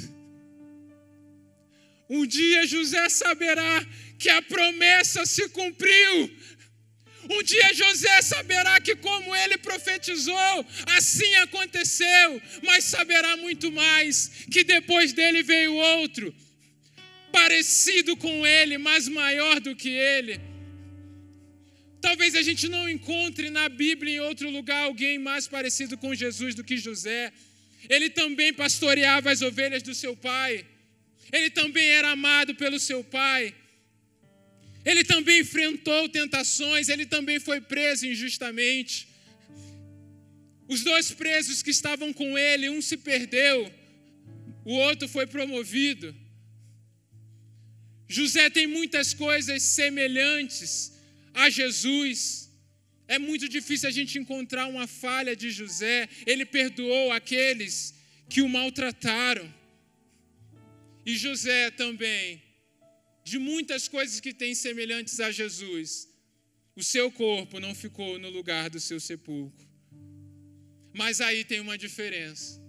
Um 2.09 2.27
dia 2.27 2.67
José 2.67 3.11
saberá 3.11 3.85
que 4.19 4.31
a 4.31 4.41
promessa 4.41 5.27
se 5.27 5.51
cumpriu. 5.51 6.35
Um 7.31 7.43
dia 7.43 7.75
José 7.75 8.23
saberá 8.23 8.81
que, 8.81 8.97
como 8.97 9.37
ele 9.37 9.59
profetizou, 9.59 10.67
assim 10.87 11.35
aconteceu, 11.37 12.43
mas 12.63 12.85
saberá 12.85 13.37
muito 13.37 13.71
mais: 13.71 14.31
que 14.51 14.65
depois 14.65 15.13
dele 15.13 15.43
veio 15.43 15.75
outro, 15.75 16.35
parecido 17.31 18.17
com 18.17 18.47
ele, 18.47 18.79
mas 18.79 19.09
maior 19.09 19.61
do 19.61 19.77
que 19.77 19.91
ele. 19.91 20.41
Talvez 22.01 22.35
a 22.35 22.43
gente 22.43 22.69
não 22.69 22.89
encontre 22.89 23.51
na 23.51 23.69
Bíblia 23.69 24.17
em 24.17 24.21
outro 24.21 24.49
lugar 24.49 24.85
alguém 24.85 25.19
mais 25.19 25.47
parecido 25.49 25.99
com 25.99 26.15
Jesus 26.15 26.55
do 26.55 26.65
que 26.65 26.77
José. 26.77 27.33
Ele 27.89 28.09
também 28.09 28.53
pastoreava 28.53 29.31
as 29.31 29.43
ovelhas 29.43 29.83
do 29.83 29.95
seu 29.95 30.17
pai. 30.17 30.65
Ele 31.33 31.51
também 31.51 31.89
era 31.89 32.11
amado 32.11 32.55
pelo 32.55 32.79
seu 32.79 33.03
pai. 33.03 33.55
Ele 34.91 35.05
também 35.05 35.41
enfrentou 35.41 36.09
tentações, 36.09 36.89
ele 36.89 37.05
também 37.05 37.39
foi 37.39 37.61
preso 37.61 38.07
injustamente. 38.07 39.07
Os 40.67 40.83
dois 40.83 41.11
presos 41.11 41.63
que 41.63 41.71
estavam 41.71 42.11
com 42.11 42.39
ele, 42.39 42.71
um 42.71 42.81
se 42.81 42.97
perdeu, 42.97 43.71
o 44.65 44.73
outro 44.87 45.07
foi 45.07 45.27
promovido. 45.27 46.17
José 48.09 48.49
tem 48.49 48.67
muitas 48.67 49.13
coisas 49.13 49.63
semelhantes 49.63 50.95
a 51.35 51.51
Jesus. 51.51 52.51
É 53.07 53.19
muito 53.19 53.47
difícil 53.47 53.91
a 53.91 53.93
gente 53.93 54.19
encontrar 54.19 54.69
uma 54.69 54.87
falha 54.87 55.37
de 55.37 55.51
José. 55.51 56.09
Ele 56.27 56.47
perdoou 56.47 57.13
aqueles 57.13 57.95
que 58.27 58.41
o 58.41 58.49
maltrataram. 58.49 59.47
E 61.05 61.15
José 61.15 61.71
também 61.73 62.48
de 63.29 63.39
muitas 63.39 63.87
coisas 63.89 64.21
que 64.21 64.33
têm 64.33 64.55
semelhantes 64.55 65.21
a 65.21 65.31
Jesus, 65.31 66.09
o 66.75 66.83
seu 66.83 67.11
corpo 67.11 67.61
não 67.61 67.75
ficou 67.75 68.19
no 68.19 68.31
lugar 68.31 68.71
do 68.71 68.81
seu 68.81 68.99
sepulcro. 68.99 69.67
Mas 70.93 71.21
aí 71.21 71.45
tem 71.45 71.61
uma 71.61 71.77
diferença. 71.77 72.61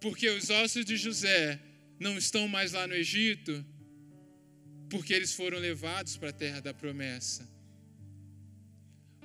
Porque 0.00 0.28
os 0.28 0.50
ossos 0.50 0.84
de 0.84 0.96
José 0.96 1.60
não 1.98 2.16
estão 2.16 2.46
mais 2.48 2.72
lá 2.72 2.86
no 2.86 2.94
Egito, 2.94 3.64
porque 4.88 5.12
eles 5.12 5.32
foram 5.32 5.58
levados 5.58 6.16
para 6.16 6.30
a 6.30 6.38
terra 6.44 6.60
da 6.60 6.72
promessa. 6.72 7.48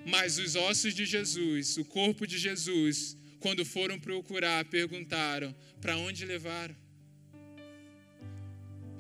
Mas 0.06 0.40
os 0.40 0.56
ossos 0.56 0.94
de 0.94 1.06
Jesus, 1.06 1.78
o 1.78 1.86
corpo 1.86 2.26
de 2.26 2.38
Jesus, 2.38 3.16
quando 3.40 3.64
foram 3.64 4.00
procurar, 4.00 4.66
perguntaram: 4.66 5.56
para 5.80 5.98
onde 5.98 6.26
levaram? 6.26 6.76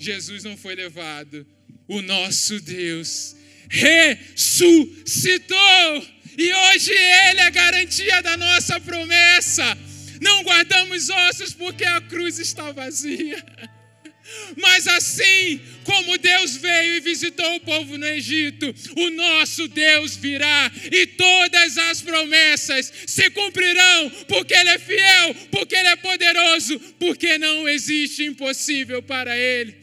Jesus 0.01 0.43
não 0.43 0.57
foi 0.57 0.75
levado, 0.75 1.45
o 1.87 2.01
nosso 2.01 2.59
Deus 2.59 3.35
ressuscitou. 3.69 5.57
E 6.37 6.53
hoje 6.53 6.91
Ele 6.91 7.39
é 7.39 7.43
a 7.43 7.49
garantia 7.49 8.21
da 8.21 8.35
nossa 8.37 8.79
promessa. 8.79 9.77
Não 10.19 10.43
guardamos 10.43 11.09
ossos 11.09 11.53
porque 11.53 11.83
a 11.83 12.01
cruz 12.01 12.39
está 12.39 12.71
vazia. 12.71 13.43
Mas 14.57 14.87
assim 14.87 15.59
como 15.83 16.17
Deus 16.17 16.55
veio 16.55 16.95
e 16.95 16.99
visitou 16.99 17.55
o 17.55 17.59
povo 17.59 17.97
no 17.97 18.05
Egito, 18.05 18.73
o 18.95 19.09
nosso 19.09 19.67
Deus 19.67 20.15
virá 20.15 20.71
e 20.91 21.05
todas 21.07 21.77
as 21.77 22.01
promessas 22.01 22.91
se 23.05 23.29
cumprirão, 23.31 24.09
porque 24.27 24.53
Ele 24.53 24.69
é 24.69 24.79
fiel, 24.79 25.35
porque 25.51 25.75
Ele 25.75 25.89
é 25.89 25.95
poderoso, 25.95 26.79
porque 26.99 27.37
não 27.37 27.67
existe 27.67 28.23
impossível 28.23 29.01
para 29.01 29.35
Ele. 29.35 29.80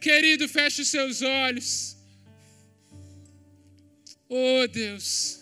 Querido, 0.00 0.48
feche 0.48 0.82
os 0.82 0.88
seus 0.88 1.20
olhos. 1.20 1.96
Oh 4.28 4.66
Deus, 4.68 5.40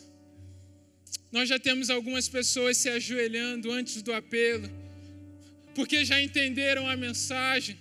nós 1.30 1.48
já 1.48 1.58
temos 1.58 1.90
algumas 1.90 2.26
pessoas 2.28 2.76
se 2.78 2.88
ajoelhando 2.88 3.70
antes 3.70 4.02
do 4.02 4.12
apelo, 4.12 4.68
porque 5.74 6.04
já 6.04 6.20
entenderam 6.20 6.88
a 6.88 6.96
mensagem. 6.96 7.78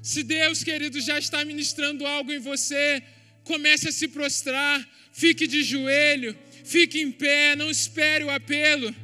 Se 0.00 0.22
Deus, 0.22 0.62
querido, 0.62 1.00
já 1.00 1.18
está 1.18 1.44
ministrando 1.44 2.06
algo 2.06 2.32
em 2.32 2.38
você, 2.38 3.02
comece 3.44 3.88
a 3.88 3.92
se 3.92 4.08
prostrar, 4.08 4.88
fique 5.12 5.46
de 5.46 5.62
joelho, 5.62 6.38
fique 6.64 7.00
em 7.00 7.10
pé, 7.10 7.56
não 7.56 7.70
espere 7.70 8.24
o 8.24 8.30
apelo. 8.30 8.94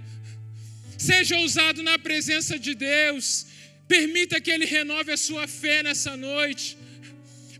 Seja 0.96 1.36
ousado 1.36 1.82
na 1.82 1.98
presença 1.98 2.58
de 2.58 2.74
Deus. 2.74 3.46
Permita 3.86 4.40
que 4.40 4.50
Ele 4.50 4.64
renove 4.64 5.12
a 5.12 5.16
sua 5.16 5.46
fé 5.46 5.82
nessa 5.82 6.16
noite. 6.16 6.76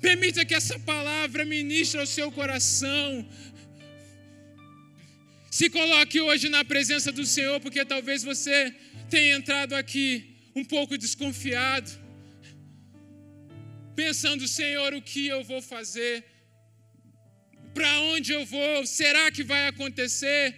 Permita 0.00 0.44
que 0.44 0.54
essa 0.54 0.78
palavra 0.78 1.44
ministre 1.44 2.00
ao 2.00 2.06
seu 2.06 2.30
coração. 2.32 3.26
Se 5.50 5.70
coloque 5.70 6.20
hoje 6.20 6.48
na 6.48 6.64
presença 6.64 7.12
do 7.12 7.24
Senhor, 7.24 7.60
porque 7.60 7.84
talvez 7.84 8.22
você 8.22 8.74
tenha 9.08 9.36
entrado 9.36 9.74
aqui 9.74 10.08
um 10.54 10.64
pouco 10.64 10.98
desconfiado, 10.98 11.90
pensando: 13.94 14.48
Senhor, 14.48 14.92
o 14.94 15.02
que 15.02 15.26
eu 15.26 15.42
vou 15.44 15.62
fazer? 15.62 16.24
Para 17.72 17.92
onde 18.12 18.32
eu 18.32 18.44
vou? 18.46 18.86
Será 18.86 19.30
que 19.30 19.42
vai 19.42 19.68
acontecer? 19.68 20.54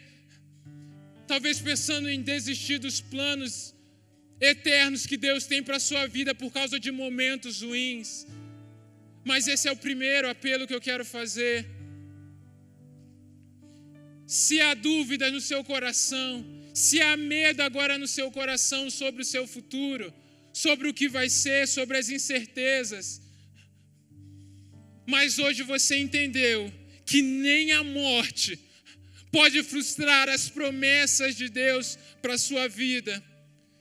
Talvez 1.27 1.59
pensando 1.59 2.09
em 2.09 2.23
desistir 2.23 2.79
dos 2.79 3.01
planos 3.01 3.76
eternos 4.41 5.07
que 5.07 5.17
Deus 5.17 5.47
tem 5.47 5.63
para 5.63 5.77
a 5.77 5.81
sua 5.81 6.07
vida 6.07 6.35
por 6.35 6.53
causa 6.53 6.79
de 6.79 6.91
momentos 6.91 7.63
ruins. 7.63 8.27
Mas 9.25 9.49
esse 9.49 9.69
é 9.69 9.73
o 9.73 9.77
primeiro 9.77 10.29
apelo 10.29 10.67
que 10.67 10.75
eu 10.75 10.81
quero 10.81 11.05
fazer. 11.05 11.67
Se 14.27 14.61
há 14.61 14.75
dúvida 14.75 15.31
no 15.31 15.41
seu 15.41 15.65
coração, 15.65 16.45
se 16.75 17.01
há 17.01 17.17
medo 17.17 17.63
agora 17.63 17.97
no 17.97 18.07
seu 18.07 18.31
coração 18.31 18.91
sobre 18.91 19.23
o 19.23 19.25
seu 19.25 19.47
futuro, 19.47 20.13
sobre 20.53 20.89
o 20.89 20.95
que 20.95 21.09
vai 21.09 21.29
ser, 21.29 21.67
sobre 21.67 21.97
as 21.97 22.09
incertezas, 22.09 23.23
mas 25.07 25.39
hoje 25.39 25.63
você 25.63 25.97
entendeu 25.97 26.73
que 27.05 27.23
nem 27.23 27.73
a 27.73 27.85
morte 27.85 28.59
pode 29.31 29.63
frustrar 29.63 30.29
as 30.29 30.49
promessas 30.49 31.37
de 31.37 31.49
Deus 31.49 31.97
para 32.21 32.35
a 32.35 32.39
sua 32.39 32.69
vida 32.69 33.23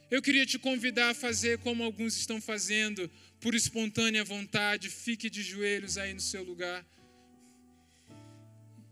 eu 0.09 0.21
queria 0.21 0.45
te 0.45 0.59
convidar 0.59 1.09
a 1.09 1.13
fazer 1.13 1.57
como 1.59 1.83
alguns 1.83 2.15
estão 2.15 2.39
fazendo, 2.39 3.09
por 3.39 3.55
espontânea 3.55 4.23
vontade. 4.23 4.89
Fique 4.89 5.29
de 5.29 5.41
joelhos 5.41 5.97
aí 5.97 6.13
no 6.13 6.21
seu 6.21 6.43
lugar. 6.43 6.85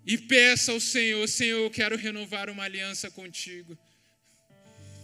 E 0.05 0.17
peça 0.17 0.71
ao 0.71 0.79
Senhor: 0.79 1.27
Senhor, 1.27 1.63
eu 1.63 1.71
quero 1.71 1.95
renovar 1.95 2.49
uma 2.49 2.63
aliança 2.63 3.09
contigo. 3.09 3.77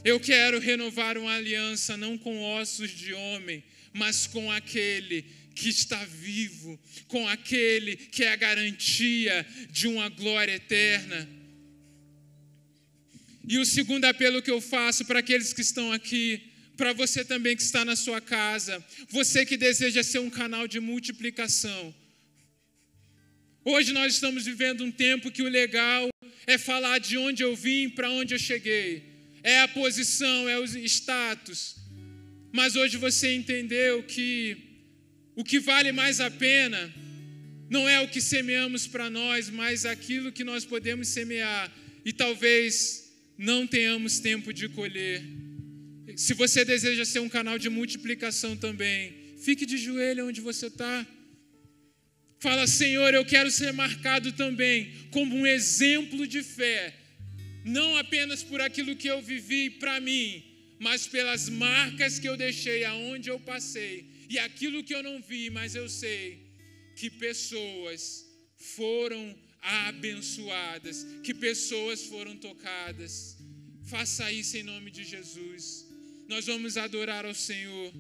Eu 0.04 0.20
quero 0.20 0.60
renovar 0.60 1.18
uma 1.18 1.36
aliança 1.36 1.98
não 1.98 2.18
com 2.18 2.42
ossos 2.42 2.92
de 2.92 3.14
homem, 3.14 3.64
mas 3.94 4.26
com 4.26 4.52
aquele 4.52 5.26
que 5.54 5.68
está 5.68 6.04
vivo, 6.06 6.80
com 7.08 7.28
aquele 7.28 7.96
que 7.98 8.24
é 8.24 8.32
a 8.32 8.36
garantia 8.38 9.46
de 9.70 9.88
uma 9.88 10.08
glória 10.08 10.54
eterna. 10.54 11.28
E 13.50 13.58
o 13.58 13.66
segundo 13.66 14.06
apelo 14.06 14.42
que 14.42 14.52
eu 14.52 14.62
faço 14.62 15.04
para 15.04 15.20
aqueles 15.20 15.52
que 15.52 15.62
estão 15.62 15.92
aqui, 15.92 16.42
para 16.78 16.94
você 16.94 17.26
também 17.26 17.56
que 17.58 17.64
está 17.64 17.84
na 17.84 17.96
sua 17.96 18.22
casa, 18.22 18.82
você 19.10 19.46
que 19.46 19.58
deseja 19.58 20.04
ser 20.04 20.20
um 20.20 20.30
canal 20.30 20.68
de 20.68 20.80
multiplicação, 20.80 21.94
Hoje 23.66 23.92
nós 23.92 24.14
estamos 24.14 24.46
vivendo 24.46 24.84
um 24.84 24.92
tempo 24.92 25.30
que 25.30 25.44
o 25.44 25.50
legal 25.50 26.10
é 26.48 26.58
falar 26.58 26.98
de 26.98 27.18
onde 27.18 27.44
eu 27.44 27.56
vim, 27.56 27.90
para 27.90 28.10
onde 28.10 28.34
eu 28.34 28.40
cheguei. 28.40 29.04
É 29.44 29.60
a 29.60 29.68
posição, 29.68 30.48
é 30.48 30.58
o 30.58 30.64
status. 30.64 31.76
Mas 32.54 32.76
hoje 32.76 32.98
você 32.98 33.36
entendeu 33.36 34.02
que 34.04 34.58
o 35.36 35.44
que 35.44 35.60
vale 35.60 35.92
mais 35.92 36.22
a 36.22 36.32
pena 36.32 36.92
não 37.70 37.88
é 37.88 38.00
o 38.00 38.08
que 38.08 38.22
semeamos 38.22 38.88
para 38.88 39.10
nós, 39.10 39.50
mas 39.50 39.86
aquilo 39.86 40.32
que 40.32 40.44
nós 40.44 40.64
podemos 40.66 41.10
semear 41.10 41.72
e 42.04 42.14
talvez 42.14 43.09
não 43.40 43.66
tenhamos 43.66 44.20
tempo 44.20 44.54
de 44.54 44.68
colher. 44.68 45.24
Se 46.18 46.34
você 46.34 46.66
deseja 46.66 47.06
ser 47.06 47.20
um 47.20 47.30
canal 47.30 47.58
de 47.58 47.70
multiplicação 47.70 48.58
também, 48.58 49.14
fique 49.46 49.66
de 49.66 49.78
joelho 49.78 50.28
onde 50.28 50.42
você 50.42 50.68
está. 50.68 51.08
Fala, 52.40 52.68
Senhor, 52.68 53.14
eu 53.14 53.24
quero 53.24 53.50
ser 53.50 53.72
marcado 53.72 54.34
também 54.34 54.92
como 55.12 55.34
um 55.38 55.48
exemplo 55.48 56.28
de 56.28 56.44
fé, 56.44 56.94
não 57.64 57.98
apenas 57.98 58.44
por 58.44 58.60
aquilo 58.60 58.96
que 58.96 59.08
eu 59.08 59.22
vivi 59.22 59.70
para 59.70 60.02
mim, 60.02 60.44
mas 60.78 61.08
pelas 61.08 61.48
marcas 61.48 62.20
que 62.20 62.28
eu 62.28 62.36
deixei 62.36 62.84
aonde 62.84 63.30
eu 63.30 63.40
passei 63.40 64.06
e 64.30 64.38
aquilo 64.38 64.84
que 64.84 64.94
eu 64.94 65.02
não 65.02 65.22
vi, 65.22 65.50
mas 65.50 65.76
eu 65.76 65.88
sei 65.88 66.24
que 66.98 67.10
pessoas 67.10 68.26
foram 68.76 69.34
abençoadas, 69.62 71.06
que 71.24 71.34
pessoas 71.34 72.06
foram 72.06 72.36
tocadas. 72.36 73.38
Faça 73.84 74.32
isso 74.32 74.58
em 74.58 74.64
nome 74.64 74.92
de 74.92 75.04
Jesus. 75.04 75.86
Nós 76.28 76.46
vamos 76.46 76.78
adorar 76.78 77.26
ao 77.26 77.34
Senhor. 77.34 77.92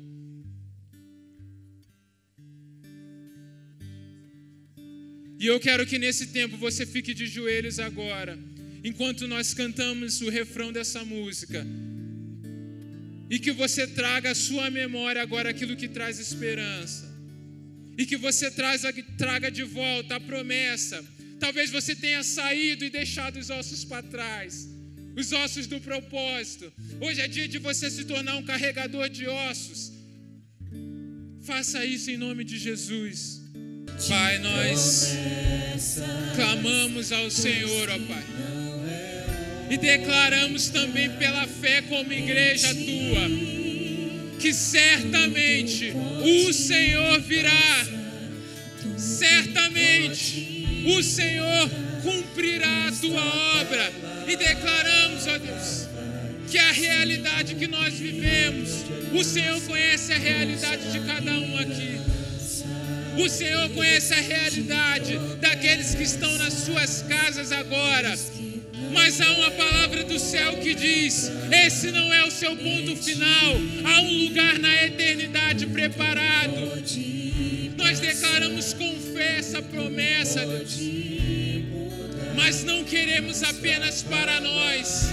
E 5.40 5.46
eu 5.46 5.60
quero 5.60 5.86
que 5.86 5.98
nesse 5.98 6.28
tempo 6.28 6.58
você 6.58 6.86
fique 6.86 7.14
de 7.14 7.26
joelhos 7.26 7.80
agora, 7.80 8.38
enquanto 8.84 9.26
nós 9.26 9.54
cantamos 9.54 10.22
o 10.22 10.30
refrão 10.30 10.72
dessa 10.72 11.04
música. 11.06 11.66
E 13.30 13.40
que 13.40 13.52
você 13.52 13.88
traga 13.88 14.32
à 14.32 14.36
sua 14.36 14.70
memória 14.70 15.22
agora 15.22 15.50
aquilo 15.50 15.76
que 15.76 15.88
traz 15.88 16.20
esperança. 16.20 17.08
E 17.98 18.06
que 18.06 18.18
você 18.18 18.52
traga, 18.52 18.92
traga 19.18 19.50
de 19.50 19.64
volta 19.64 20.16
a 20.16 20.20
promessa. 20.20 21.04
Talvez 21.40 21.70
você 21.70 21.96
tenha 21.96 22.24
saído 22.24 22.84
e 22.84 22.90
deixado 22.90 23.38
os 23.38 23.50
ossos 23.50 23.86
para 23.86 24.04
trás 24.04 24.70
os 25.20 25.32
ossos 25.32 25.68
do 25.68 25.80
propósito. 25.80 26.72
Hoje 27.00 27.22
é 27.22 27.28
dia 27.28 27.48
de 27.48 27.58
você 27.58 27.90
se 27.90 28.06
tornar 28.06 28.36
um 28.38 28.44
carregador 28.44 29.10
de 29.10 29.28
ossos. 29.28 29.92
Faça 31.42 31.84
isso 31.86 32.10
em 32.12 32.18
nome 32.18 32.44
de 32.44 32.58
Jesus. 32.58 33.42
Pai, 34.08 34.40
nós 34.40 35.16
clamamos 36.36 37.12
ao 37.12 37.30
Senhor, 37.30 37.90
ó 37.90 38.00
Pai. 38.00 38.24
E 39.70 39.78
declaramos 39.78 40.70
também 40.70 41.10
pela 41.18 41.46
fé 41.48 41.82
como 41.84 42.12
igreja 42.12 42.74
tua, 42.74 43.30
que 44.40 44.54
certamente 44.54 45.94
o 46.24 46.54
Senhor 46.54 47.20
virá. 47.22 47.88
Certamente 48.98 50.59
o 50.98 51.04
Senhor 51.04 51.70
cumprirá 52.02 52.88
a 52.88 52.92
tua 52.92 53.60
obra. 53.62 53.92
E 54.28 54.36
declaramos, 54.36 55.28
ó 55.28 55.38
Deus, 55.38 55.88
que 56.50 56.58
a 56.58 56.72
realidade 56.72 57.56
que 57.56 57.68
nós 57.68 57.94
vivemos, 57.94 58.70
o 59.14 59.24
Senhor 59.24 59.62
conhece 59.62 60.14
a 60.14 60.18
realidade 60.18 60.92
de 60.92 61.00
cada 61.02 61.32
um 61.32 61.58
aqui. 61.58 62.00
O 63.18 63.30
Senhor 63.30 63.70
conhece 63.72 64.14
a 64.14 64.22
realidade 64.22 65.18
daqueles 65.42 65.94
que 65.94 66.04
estão 66.04 66.32
nas 66.38 66.54
suas 66.54 67.02
casas 67.04 67.52
agora. 67.52 68.18
Mas 68.94 69.20
há 69.22 69.32
uma 69.32 69.52
palavra 69.52 70.04
do 70.04 70.18
céu 70.18 70.58
que 70.58 70.74
diz: 70.74 71.32
esse 71.52 71.92
não 71.92 72.14
é 72.14 72.24
o 72.26 72.32
seu 72.32 72.56
ponto 72.56 72.96
final, 72.96 73.56
há 73.84 74.02
um 74.02 74.24
lugar 74.26 74.58
na 74.58 74.86
eternidade 74.86 75.66
preparado. 75.68 77.19
Nós 77.90 78.00
declaramos 78.00 78.72
com 78.74 79.00
fé 79.16 79.40
essa 79.40 79.64
promessa, 79.64 80.46
Deus. 80.46 80.78
Mas 82.36 82.64
não 82.64 82.84
queremos 82.84 83.42
apenas 83.42 84.04
para 84.04 84.40
nós. 84.40 85.06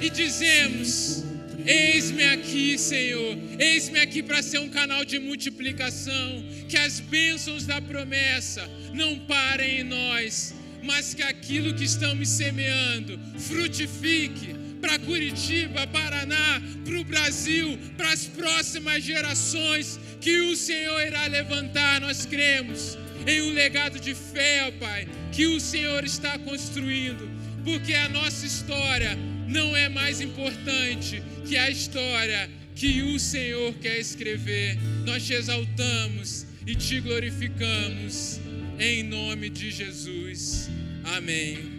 E 0.00 0.08
dizemos: 0.08 1.24
Eis-me 1.66 2.22
aqui, 2.22 2.78
Senhor. 2.78 3.36
Eis-me 3.58 3.98
aqui 3.98 4.22
para 4.22 4.44
ser 4.44 4.60
um 4.60 4.68
canal 4.68 5.04
de 5.04 5.18
multiplicação. 5.18 6.44
Que 6.68 6.76
as 6.76 7.00
bênçãos 7.00 7.66
da 7.66 7.82
promessa 7.82 8.70
não 8.94 9.18
parem 9.18 9.80
em 9.80 9.82
nós, 9.82 10.54
mas 10.84 11.14
que 11.14 11.24
aquilo 11.24 11.74
que 11.74 11.82
estamos 11.82 12.28
semeando 12.28 13.18
frutifique 13.40 14.61
para 14.82 14.98
Curitiba, 14.98 15.86
Paraná, 15.86 16.60
para 16.84 17.00
o 17.00 17.04
Brasil, 17.04 17.78
para 17.96 18.12
as 18.12 18.26
próximas 18.26 19.02
gerações 19.04 19.98
que 20.20 20.40
o 20.40 20.56
Senhor 20.56 21.00
irá 21.06 21.26
levantar. 21.28 22.00
Nós 22.00 22.26
cremos 22.26 22.98
em 23.26 23.40
um 23.42 23.52
legado 23.54 24.00
de 24.00 24.12
fé, 24.14 24.66
ó 24.66 24.72
Pai, 24.72 25.08
que 25.30 25.46
o 25.46 25.60
Senhor 25.60 26.04
está 26.04 26.36
construindo, 26.40 27.30
porque 27.64 27.94
a 27.94 28.08
nossa 28.08 28.44
história 28.44 29.16
não 29.48 29.76
é 29.76 29.88
mais 29.88 30.20
importante 30.20 31.22
que 31.46 31.56
a 31.56 31.70
história 31.70 32.50
que 32.74 33.02
o 33.02 33.18
Senhor 33.20 33.72
quer 33.74 33.98
escrever. 33.98 34.76
Nós 35.06 35.24
te 35.24 35.34
exaltamos 35.34 36.46
e 36.66 36.74
te 36.74 37.00
glorificamos 37.00 38.40
em 38.78 39.04
nome 39.04 39.48
de 39.48 39.70
Jesus. 39.70 40.68
Amém. 41.04 41.71